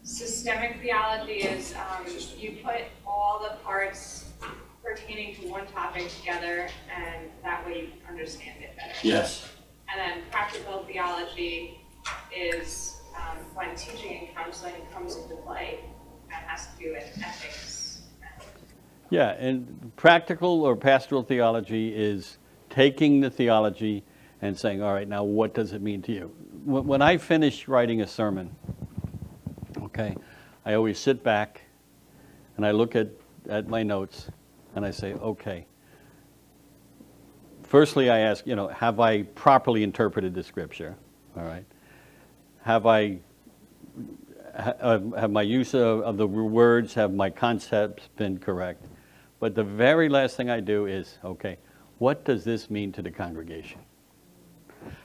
Systemic 0.02 0.80
theology 0.80 1.34
is 1.34 1.74
um, 1.74 2.06
you 2.36 2.58
put 2.64 2.82
all 3.06 3.40
the 3.48 3.56
parts 3.64 4.32
pertaining 4.82 5.34
to 5.36 5.48
one 5.48 5.66
topic 5.68 6.08
together, 6.08 6.68
and 6.94 7.30
that 7.42 7.64
way 7.66 7.80
you 7.80 7.88
understand 8.08 8.62
it 8.62 8.76
better. 8.76 8.94
Yes. 9.02 9.48
And 9.88 10.00
then 10.00 10.24
practical 10.30 10.84
theology 10.84 11.80
is 12.36 12.96
um, 13.16 13.38
when 13.54 13.74
teaching 13.76 14.26
and 14.26 14.36
counseling 14.36 14.74
comes 14.92 15.16
into 15.16 15.36
play 15.36 15.78
and 16.26 16.46
has 16.46 16.66
to 16.66 16.82
do 16.82 16.92
with 16.92 17.04
ethics. 17.24 17.83
Yeah, 19.10 19.30
and 19.30 19.92
practical 19.96 20.62
or 20.62 20.76
pastoral 20.76 21.22
theology 21.22 21.94
is 21.94 22.38
taking 22.70 23.20
the 23.20 23.30
theology 23.30 24.02
and 24.42 24.58
saying, 24.58 24.82
all 24.82 24.92
right, 24.92 25.08
now 25.08 25.24
what 25.24 25.54
does 25.54 25.72
it 25.72 25.82
mean 25.82 26.02
to 26.02 26.12
you? 26.12 26.26
When 26.64 27.02
I 27.02 27.18
finish 27.18 27.68
writing 27.68 28.00
a 28.00 28.06
sermon, 28.06 28.54
okay, 29.82 30.16
I 30.64 30.74
always 30.74 30.98
sit 30.98 31.22
back 31.22 31.62
and 32.56 32.66
I 32.66 32.70
look 32.70 32.96
at, 32.96 33.08
at 33.48 33.68
my 33.68 33.82
notes 33.82 34.28
and 34.74 34.84
I 34.84 34.90
say, 34.90 35.12
okay. 35.14 35.66
Firstly, 37.62 38.10
I 38.10 38.18
ask, 38.20 38.46
you 38.46 38.56
know, 38.56 38.68
have 38.68 39.00
I 39.00 39.22
properly 39.22 39.82
interpreted 39.82 40.34
the 40.34 40.42
scripture? 40.42 40.96
All 41.36 41.44
right. 41.44 41.64
Have 42.62 42.86
I 42.86 43.18
uh, 44.54 45.00
have 45.18 45.30
my 45.30 45.42
use 45.42 45.74
of, 45.74 46.00
of 46.02 46.16
the 46.16 46.26
words, 46.26 46.94
have 46.94 47.12
my 47.12 47.30
concepts 47.30 48.08
been 48.16 48.38
correct? 48.38 48.86
But 49.44 49.54
the 49.54 49.62
very 49.62 50.08
last 50.08 50.38
thing 50.38 50.48
I 50.48 50.60
do 50.60 50.86
is, 50.86 51.18
okay, 51.22 51.58
what 51.98 52.24
does 52.24 52.44
this 52.44 52.70
mean 52.70 52.92
to 52.92 53.02
the 53.02 53.10
congregation? 53.10 53.78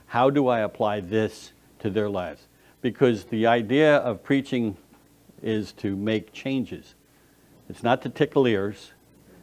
How 0.06 0.30
do 0.30 0.48
I 0.48 0.62
apply 0.62 1.02
this 1.02 1.52
to 1.80 1.90
their 1.90 2.10
lives? 2.10 2.48
Because 2.82 3.26
the 3.26 3.48
idea 3.48 3.98
of 3.98 4.24
preaching 4.24 4.78
is 5.44 5.74
to 5.74 5.94
make 5.94 6.32
changes. 6.32 6.96
It's 7.68 7.84
not 7.84 8.02
to 8.04 8.10
tickle 8.10 8.48
ears. 8.48 8.94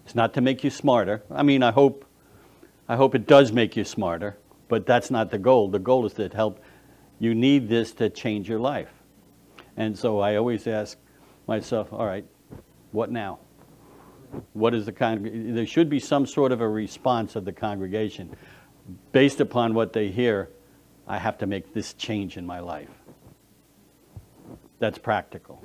It's 0.06 0.14
not 0.14 0.32
to 0.32 0.40
make 0.40 0.64
you 0.64 0.70
smarter. 0.70 1.22
I 1.30 1.42
mean, 1.42 1.62
I 1.62 1.72
hope, 1.72 2.06
I 2.88 2.96
hope 2.96 3.14
it 3.14 3.26
does 3.26 3.52
make 3.52 3.76
you 3.76 3.84
smarter, 3.84 4.38
but 4.66 4.86
that's 4.86 5.10
not 5.10 5.30
the 5.30 5.38
goal. 5.38 5.68
The 5.68 5.78
goal 5.78 6.06
is 6.06 6.14
to 6.14 6.30
help. 6.30 6.58
You 7.18 7.34
need 7.34 7.68
this 7.68 7.92
to 7.96 8.08
change 8.08 8.48
your 8.48 8.60
life. 8.60 8.94
And 9.76 9.98
so 9.98 10.20
I 10.20 10.36
always 10.36 10.66
ask 10.66 10.96
myself, 11.46 11.92
all 11.92 12.06
right, 12.06 12.24
what 12.92 13.10
now? 13.10 13.40
What 14.52 14.74
is 14.74 14.86
the 14.86 14.92
con- 14.92 15.54
there 15.54 15.66
should 15.66 15.88
be 15.88 16.00
some 16.00 16.26
sort 16.26 16.52
of 16.52 16.60
a 16.60 16.68
response 16.68 17.36
of 17.36 17.44
the 17.44 17.52
congregation 17.52 18.36
based 19.12 19.40
upon 19.40 19.74
what 19.74 19.92
they 19.92 20.08
hear. 20.08 20.50
I 21.08 21.18
have 21.18 21.38
to 21.38 21.46
make 21.46 21.72
this 21.72 21.94
change 21.94 22.36
in 22.36 22.44
my 22.44 22.60
life. 22.60 22.90
That's 24.78 24.98
practical. 24.98 25.62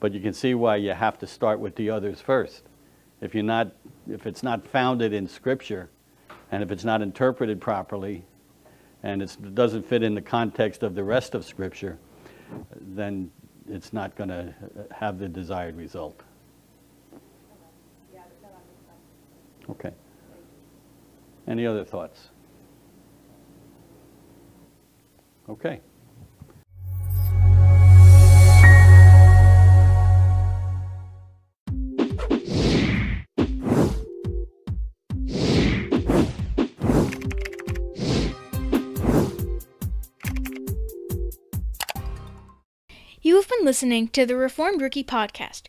But 0.00 0.12
you 0.12 0.20
can 0.20 0.34
see 0.34 0.54
why 0.54 0.76
you 0.76 0.92
have 0.92 1.18
to 1.20 1.26
start 1.26 1.60
with 1.60 1.76
the 1.76 1.90
others 1.90 2.20
first. 2.20 2.62
If 3.20 3.34
you're 3.34 3.42
not 3.42 3.72
if 4.10 4.26
it's 4.26 4.42
not 4.42 4.66
founded 4.66 5.12
in 5.14 5.26
scripture 5.26 5.88
and 6.52 6.62
if 6.62 6.70
it's 6.70 6.84
not 6.84 7.00
interpreted 7.00 7.60
properly 7.60 8.24
and 9.02 9.22
it 9.22 9.54
doesn't 9.54 9.86
fit 9.86 10.02
in 10.02 10.14
the 10.14 10.22
context 10.22 10.82
of 10.82 10.94
the 10.94 11.04
rest 11.04 11.34
of 11.34 11.44
scripture, 11.44 11.98
then 12.80 13.30
it's 13.68 13.92
not 13.92 14.14
going 14.14 14.28
to 14.28 14.54
have 14.90 15.18
the 15.18 15.28
desired 15.28 15.76
result. 15.76 16.20
Okay. 19.70 19.92
Any 21.46 21.66
other 21.66 21.84
thoughts? 21.84 22.30
Okay. 25.48 25.80
You 43.26 43.36
have 43.36 43.48
been 43.48 43.64
listening 43.64 44.08
to 44.08 44.26
the 44.26 44.36
Reformed 44.36 44.82
Rookie 44.82 45.02
Podcast, 45.02 45.68